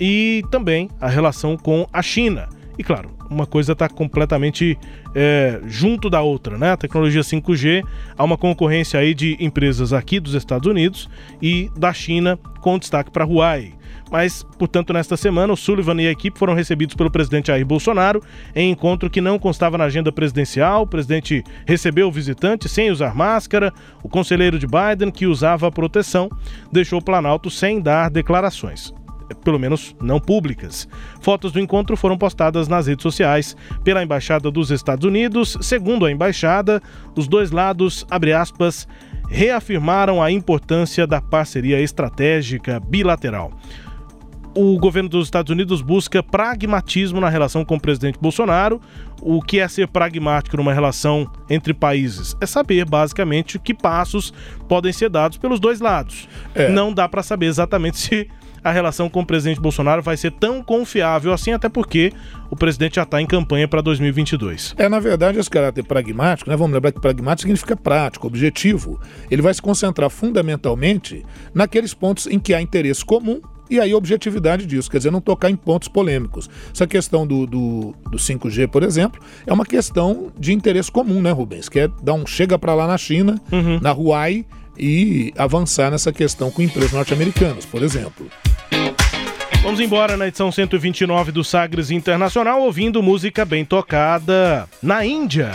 e 0.00 0.42
também 0.50 0.88
a 1.00 1.08
relação 1.08 1.56
com 1.56 1.86
a 1.92 2.02
China. 2.02 2.48
E 2.78 2.82
claro, 2.82 3.10
uma 3.28 3.46
coisa 3.46 3.72
está 3.72 3.88
completamente 3.88 4.78
é, 5.14 5.60
junto 5.66 6.08
da 6.08 6.22
outra, 6.22 6.56
né? 6.56 6.72
A 6.72 6.76
tecnologia 6.78 7.20
5G, 7.20 7.84
há 8.16 8.24
uma 8.24 8.38
concorrência 8.38 8.98
aí 8.98 9.12
de 9.12 9.36
empresas 9.38 9.92
aqui 9.92 10.18
dos 10.18 10.32
Estados 10.32 10.66
Unidos 10.66 11.08
e 11.42 11.70
da 11.76 11.92
China, 11.92 12.38
com 12.60 12.78
destaque 12.78 13.10
para 13.10 13.24
a 13.24 13.26
Huawei. 13.26 13.74
Mas, 14.10 14.42
portanto, 14.58 14.92
nesta 14.92 15.16
semana, 15.16 15.52
o 15.52 15.56
Sullivan 15.56 16.00
e 16.02 16.08
a 16.08 16.10
equipe 16.10 16.38
foram 16.38 16.54
recebidos 16.54 16.96
pelo 16.96 17.10
presidente 17.10 17.48
Jair 17.48 17.64
Bolsonaro 17.64 18.22
em 18.56 18.70
encontro 18.70 19.08
que 19.08 19.20
não 19.20 19.38
constava 19.38 19.78
na 19.78 19.84
agenda 19.84 20.10
presidencial. 20.10 20.82
O 20.82 20.86
presidente 20.86 21.44
recebeu 21.64 22.08
o 22.08 22.12
visitante 22.12 22.68
sem 22.68 22.90
usar 22.90 23.14
máscara. 23.14 23.72
O 24.02 24.08
conselheiro 24.08 24.58
de 24.58 24.66
Biden, 24.66 25.12
que 25.12 25.26
usava 25.26 25.70
proteção, 25.70 26.28
deixou 26.72 26.98
o 26.98 27.04
Planalto 27.04 27.50
sem 27.50 27.80
dar 27.80 28.10
declarações 28.10 28.92
pelo 29.44 29.58
menos 29.58 29.94
não 30.00 30.20
públicas. 30.20 30.88
Fotos 31.20 31.52
do 31.52 31.60
encontro 31.60 31.96
foram 31.96 32.18
postadas 32.18 32.68
nas 32.68 32.86
redes 32.86 33.02
sociais 33.02 33.56
pela 33.84 34.02
Embaixada 34.02 34.50
dos 34.50 34.70
Estados 34.70 35.04
Unidos. 35.04 35.56
Segundo 35.60 36.06
a 36.06 36.10
embaixada, 36.10 36.82
os 37.16 37.28
dois 37.28 37.50
lados, 37.50 38.06
abre 38.10 38.32
aspas, 38.32 38.86
reafirmaram 39.28 40.22
a 40.22 40.30
importância 40.30 41.06
da 41.06 41.20
parceria 41.20 41.80
estratégica 41.80 42.80
bilateral. 42.80 43.52
O 44.52 44.76
governo 44.78 45.08
dos 45.08 45.28
Estados 45.28 45.50
Unidos 45.50 45.80
busca 45.80 46.24
pragmatismo 46.24 47.20
na 47.20 47.28
relação 47.28 47.64
com 47.64 47.76
o 47.76 47.80
presidente 47.80 48.18
Bolsonaro. 48.20 48.80
O 49.22 49.40
que 49.40 49.60
é 49.60 49.68
ser 49.68 49.86
pragmático 49.86 50.56
numa 50.56 50.72
relação 50.72 51.30
entre 51.48 51.72
países? 51.72 52.36
É 52.40 52.46
saber, 52.46 52.84
basicamente, 52.84 53.60
que 53.60 53.72
passos 53.72 54.34
podem 54.68 54.92
ser 54.92 55.08
dados 55.08 55.38
pelos 55.38 55.60
dois 55.60 55.78
lados. 55.78 56.28
Não 56.72 56.92
dá 56.92 57.08
para 57.08 57.22
saber 57.22 57.46
exatamente 57.46 57.98
se 57.98 58.28
a 58.62 58.70
relação 58.70 59.08
com 59.08 59.20
o 59.20 59.26
presidente 59.26 59.60
Bolsonaro 59.60 60.02
vai 60.02 60.16
ser 60.16 60.32
tão 60.32 60.62
confiável 60.62 61.32
assim, 61.32 61.52
até 61.52 61.68
porque 61.68 62.12
o 62.50 62.56
presidente 62.56 62.96
já 62.96 63.02
está 63.02 63.20
em 63.20 63.26
campanha 63.26 63.66
para 63.68 63.80
2022. 63.80 64.74
É, 64.76 64.88
na 64.88 64.98
verdade, 64.98 65.38
esse 65.38 65.50
caráter 65.50 65.84
pragmático, 65.84 66.50
né? 66.50 66.56
Vamos 66.56 66.74
lembrar 66.74 66.92
que 66.92 67.00
pragmático 67.00 67.42
significa 67.42 67.76
prático, 67.76 68.26
objetivo. 68.26 69.00
Ele 69.30 69.42
vai 69.42 69.54
se 69.54 69.62
concentrar 69.62 70.10
fundamentalmente 70.10 71.24
naqueles 71.54 71.94
pontos 71.94 72.26
em 72.26 72.38
que 72.38 72.54
há 72.54 72.60
interesse 72.60 73.04
comum 73.04 73.40
e 73.70 73.78
aí 73.78 73.92
a 73.92 73.96
objetividade 73.96 74.66
disso, 74.66 74.90
quer 74.90 74.96
dizer, 74.96 75.12
não 75.12 75.20
tocar 75.20 75.48
em 75.48 75.54
pontos 75.54 75.86
polêmicos. 75.86 76.50
Essa 76.74 76.88
questão 76.88 77.24
do, 77.24 77.46
do, 77.46 77.94
do 78.10 78.18
5G, 78.18 78.66
por 78.66 78.82
exemplo, 78.82 79.22
é 79.46 79.52
uma 79.52 79.64
questão 79.64 80.32
de 80.36 80.52
interesse 80.52 80.90
comum, 80.90 81.22
né, 81.22 81.30
Rubens? 81.30 81.68
Que 81.68 81.80
é 81.80 81.88
dar 82.02 82.14
um 82.14 82.26
chega 82.26 82.58
para 82.58 82.74
lá 82.74 82.88
na 82.88 82.98
China, 82.98 83.40
na 83.80 83.92
Huawei, 83.92 84.44
e 84.80 85.32
avançar 85.36 85.90
nessa 85.90 86.12
questão 86.12 86.50
com 86.50 86.62
empresas 86.62 86.92
norte-americanas, 86.92 87.66
por 87.66 87.82
exemplo. 87.82 88.26
Vamos 89.62 89.78
embora 89.78 90.16
na 90.16 90.26
edição 90.26 90.50
129 90.50 91.32
do 91.32 91.44
Sagres 91.44 91.90
Internacional, 91.90 92.62
ouvindo 92.62 93.02
música 93.02 93.44
bem 93.44 93.62
tocada 93.64 94.66
na 94.82 95.04
Índia. 95.04 95.52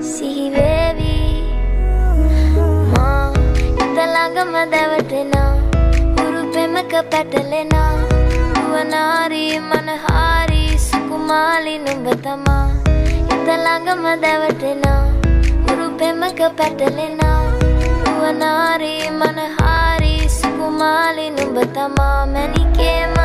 Sihi 0.00 0.79
සඟම 4.30 4.56
දැවටෙනා. 4.72 5.52
හුරු 6.18 6.42
පෙමක 6.54 6.92
පැටලෙනා. 7.12 7.94
වනාරී 8.72 9.58
මනහාරී 9.70 10.78
සුකුමාලි 10.86 11.74
නුඹ 11.86 12.06
තමා. 12.26 12.66
ඉත 13.34 13.48
ළඟම 13.64 14.06
දැවටෙනා. 14.24 15.02
හුරු 15.66 15.88
පෙමක 15.98 16.40
පැටලෙනා. 16.58 17.40
වනාරී 18.20 19.10
මනහාරී 19.20 20.28
සුකුමාලි 20.38 21.26
නුඹ 21.38 21.58
තමා. 21.78 22.20
මැනිකේම 22.34 23.19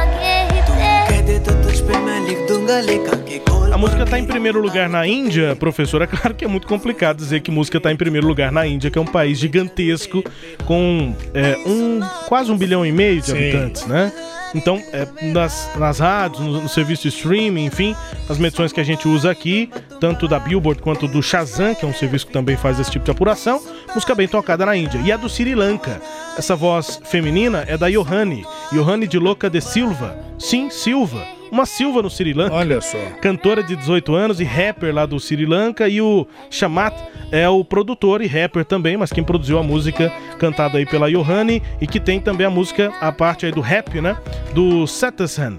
A 3.71 3.77
música 3.77 4.05
tá 4.05 4.17
em 4.17 4.25
primeiro 4.25 4.59
lugar 4.61 4.89
na 4.89 5.05
Índia, 5.05 5.55
professor. 5.55 6.01
É 6.01 6.07
claro 6.07 6.33
que 6.33 6.45
é 6.45 6.47
muito 6.47 6.65
complicado 6.65 7.17
dizer 7.17 7.41
que 7.41 7.51
música 7.51 7.79
tá 7.79 7.91
em 7.91 7.95
primeiro 7.95 8.25
lugar 8.25 8.51
na 8.51 8.65
Índia, 8.65 8.89
que 8.89 8.97
é 8.97 9.01
um 9.01 9.05
país 9.05 9.37
gigantesco 9.37 10.23
com 10.65 11.13
é, 11.33 11.57
um 11.65 11.99
quase 12.27 12.51
um 12.51 12.57
bilhão 12.57 12.85
e 12.85 12.91
meio 12.91 13.19
de 13.19 13.27
Sim. 13.27 13.33
habitantes, 13.33 13.85
né? 13.85 14.11
Então, 14.55 14.81
é, 14.93 15.05
nas, 15.33 15.69
nas 15.75 15.99
rádios, 15.99 16.41
no, 16.41 16.61
no 16.61 16.69
serviço 16.69 17.03
de 17.03 17.09
streaming, 17.09 17.65
enfim, 17.65 17.93
as 18.29 18.37
medições 18.37 18.71
que 18.71 18.79
a 18.79 18.83
gente 18.85 19.05
usa 19.05 19.29
aqui, 19.29 19.69
tanto 19.99 20.29
da 20.29 20.39
Billboard 20.39 20.81
quanto 20.81 21.09
do 21.09 21.21
Shazam, 21.21 21.75
que 21.75 21.83
é 21.83 21.87
um 21.87 21.93
serviço 21.93 22.27
que 22.27 22.31
também 22.31 22.55
faz 22.55 22.79
esse 22.79 22.89
tipo 22.89 23.03
de 23.03 23.11
apuração, 23.11 23.61
música 23.93 24.15
bem 24.15 24.29
tocada 24.29 24.65
na 24.65 24.77
Índia. 24.77 25.01
E 25.03 25.11
a 25.11 25.17
do 25.17 25.27
Sri 25.27 25.53
Lanka. 25.53 26.01
Essa 26.37 26.55
voz 26.55 27.01
feminina 27.03 27.65
é 27.67 27.77
da 27.77 27.87
Yohani, 27.87 28.45
Yohani 28.73 29.07
de 29.07 29.19
Loca 29.19 29.49
de 29.49 29.59
Silva. 29.59 30.17
Sim, 30.39 30.69
Silva. 30.69 31.35
Uma 31.55 31.65
Silva 31.65 32.01
no 32.01 32.09
Sri 32.09 32.33
Lanka. 32.33 32.53
Olha 32.53 32.81
só. 32.81 32.97
Cantora 33.21 33.63
de 33.63 33.77
18 33.77 34.13
anos 34.13 34.41
e 34.41 34.43
rapper 34.43 34.93
lá 34.93 35.05
do 35.05 35.17
Sri 35.17 35.45
Lanka. 35.45 35.87
E 35.87 36.01
o 36.01 36.27
Shamat 36.49 36.93
é 37.31 37.47
o 37.47 37.63
produtor 37.63 38.21
e 38.21 38.27
rapper 38.27 38.65
também, 38.65 38.97
mas 38.97 39.13
quem 39.13 39.23
produziu 39.23 39.57
a 39.57 39.63
música 39.63 40.11
cantada 40.37 40.77
aí 40.77 40.85
pela 40.85 41.09
Yohani 41.09 41.63
e 41.79 41.87
que 41.87 41.97
tem 41.97 42.19
também 42.19 42.45
a 42.45 42.49
música, 42.49 42.93
a 42.99 43.09
parte 43.09 43.45
aí 43.45 43.53
do 43.53 43.61
rap, 43.61 44.01
né? 44.01 44.17
Do 44.53 44.85
Satasan, 44.85 45.57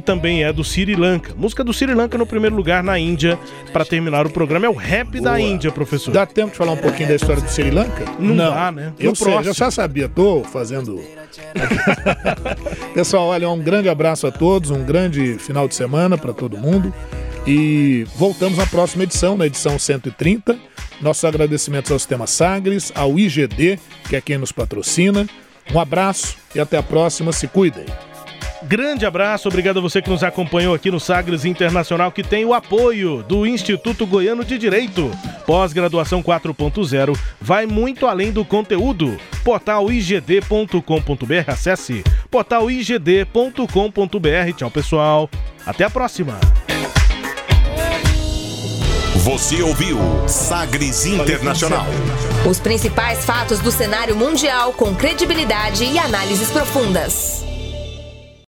que 0.00 0.06
também 0.06 0.42
é 0.42 0.52
do 0.52 0.64
Sri 0.64 0.96
Lanka. 0.96 1.34
Música 1.36 1.62
do 1.62 1.72
Sri 1.72 1.94
Lanka 1.94 2.16
no 2.16 2.26
primeiro 2.26 2.56
lugar 2.56 2.82
na 2.82 2.98
Índia. 2.98 3.38
Para 3.72 3.84
terminar 3.84 4.26
o 4.26 4.30
programa, 4.30 4.66
é 4.66 4.68
o 4.68 4.74
rap 4.74 5.20
da 5.20 5.32
Boa. 5.32 5.40
Índia, 5.40 5.70
professor. 5.70 6.10
Dá 6.10 6.24
tempo 6.24 6.52
de 6.52 6.56
falar 6.56 6.72
um 6.72 6.76
pouquinho 6.76 7.08
da 7.08 7.14
história 7.14 7.42
do 7.42 7.48
Sri 7.48 7.70
Lanka? 7.70 8.04
Não 8.18 8.34
dá, 8.34 8.72
né? 8.72 8.92
Eu 8.98 9.14
sei, 9.14 9.34
eu 9.34 9.52
já 9.52 9.70
sabia, 9.70 10.08
tô 10.08 10.42
fazendo. 10.42 11.00
Pessoal, 12.94 13.28
olha, 13.28 13.48
um 13.48 13.58
grande 13.58 13.88
abraço 13.88 14.26
a 14.26 14.32
todos, 14.32 14.70
um 14.70 14.82
grande 14.82 15.34
final 15.38 15.68
de 15.68 15.74
semana 15.74 16.16
para 16.16 16.32
todo 16.32 16.56
mundo. 16.56 16.92
E 17.46 18.06
voltamos 18.16 18.58
na 18.58 18.66
próxima 18.66 19.04
edição, 19.04 19.36
na 19.36 19.46
edição 19.46 19.78
130. 19.78 20.58
Nossos 21.00 21.24
agradecimentos 21.24 21.90
ao 21.90 21.98
Sistema 21.98 22.26
Sagres, 22.26 22.92
ao 22.94 23.18
IGD, 23.18 23.78
que 24.08 24.16
é 24.16 24.20
quem 24.20 24.38
nos 24.38 24.52
patrocina. 24.52 25.26
Um 25.72 25.78
abraço 25.78 26.36
e 26.54 26.60
até 26.60 26.76
a 26.76 26.82
próxima. 26.82 27.32
Se 27.32 27.46
cuidem. 27.46 27.86
Grande 28.62 29.06
abraço, 29.06 29.48
obrigado 29.48 29.78
a 29.78 29.82
você 29.82 30.02
que 30.02 30.10
nos 30.10 30.22
acompanhou 30.22 30.74
aqui 30.74 30.90
no 30.90 31.00
Sagres 31.00 31.44
Internacional, 31.44 32.12
que 32.12 32.22
tem 32.22 32.44
o 32.44 32.52
apoio 32.52 33.22
do 33.22 33.46
Instituto 33.46 34.06
Goiano 34.06 34.44
de 34.44 34.58
Direito. 34.58 35.10
Pós-graduação 35.46 36.22
4.0 36.22 37.18
vai 37.40 37.64
muito 37.64 38.06
além 38.06 38.30
do 38.30 38.44
conteúdo. 38.44 39.18
Portal 39.42 39.90
igd.com.br, 39.90 41.50
acesse 41.50 42.04
portal 42.30 42.70
igd.com.br. 42.70 44.52
Tchau, 44.56 44.70
pessoal. 44.70 45.30
Até 45.64 45.84
a 45.84 45.90
próxima. 45.90 46.38
Você 49.16 49.62
ouviu 49.62 49.98
Sagres 50.28 51.06
Internacional. 51.06 51.86
Os 52.48 52.58
principais 52.58 53.24
fatos 53.24 53.58
do 53.60 53.70
cenário 53.70 54.16
mundial 54.16 54.72
com 54.72 54.94
credibilidade 54.94 55.84
e 55.84 55.98
análises 55.98 56.50
profundas. 56.50 57.49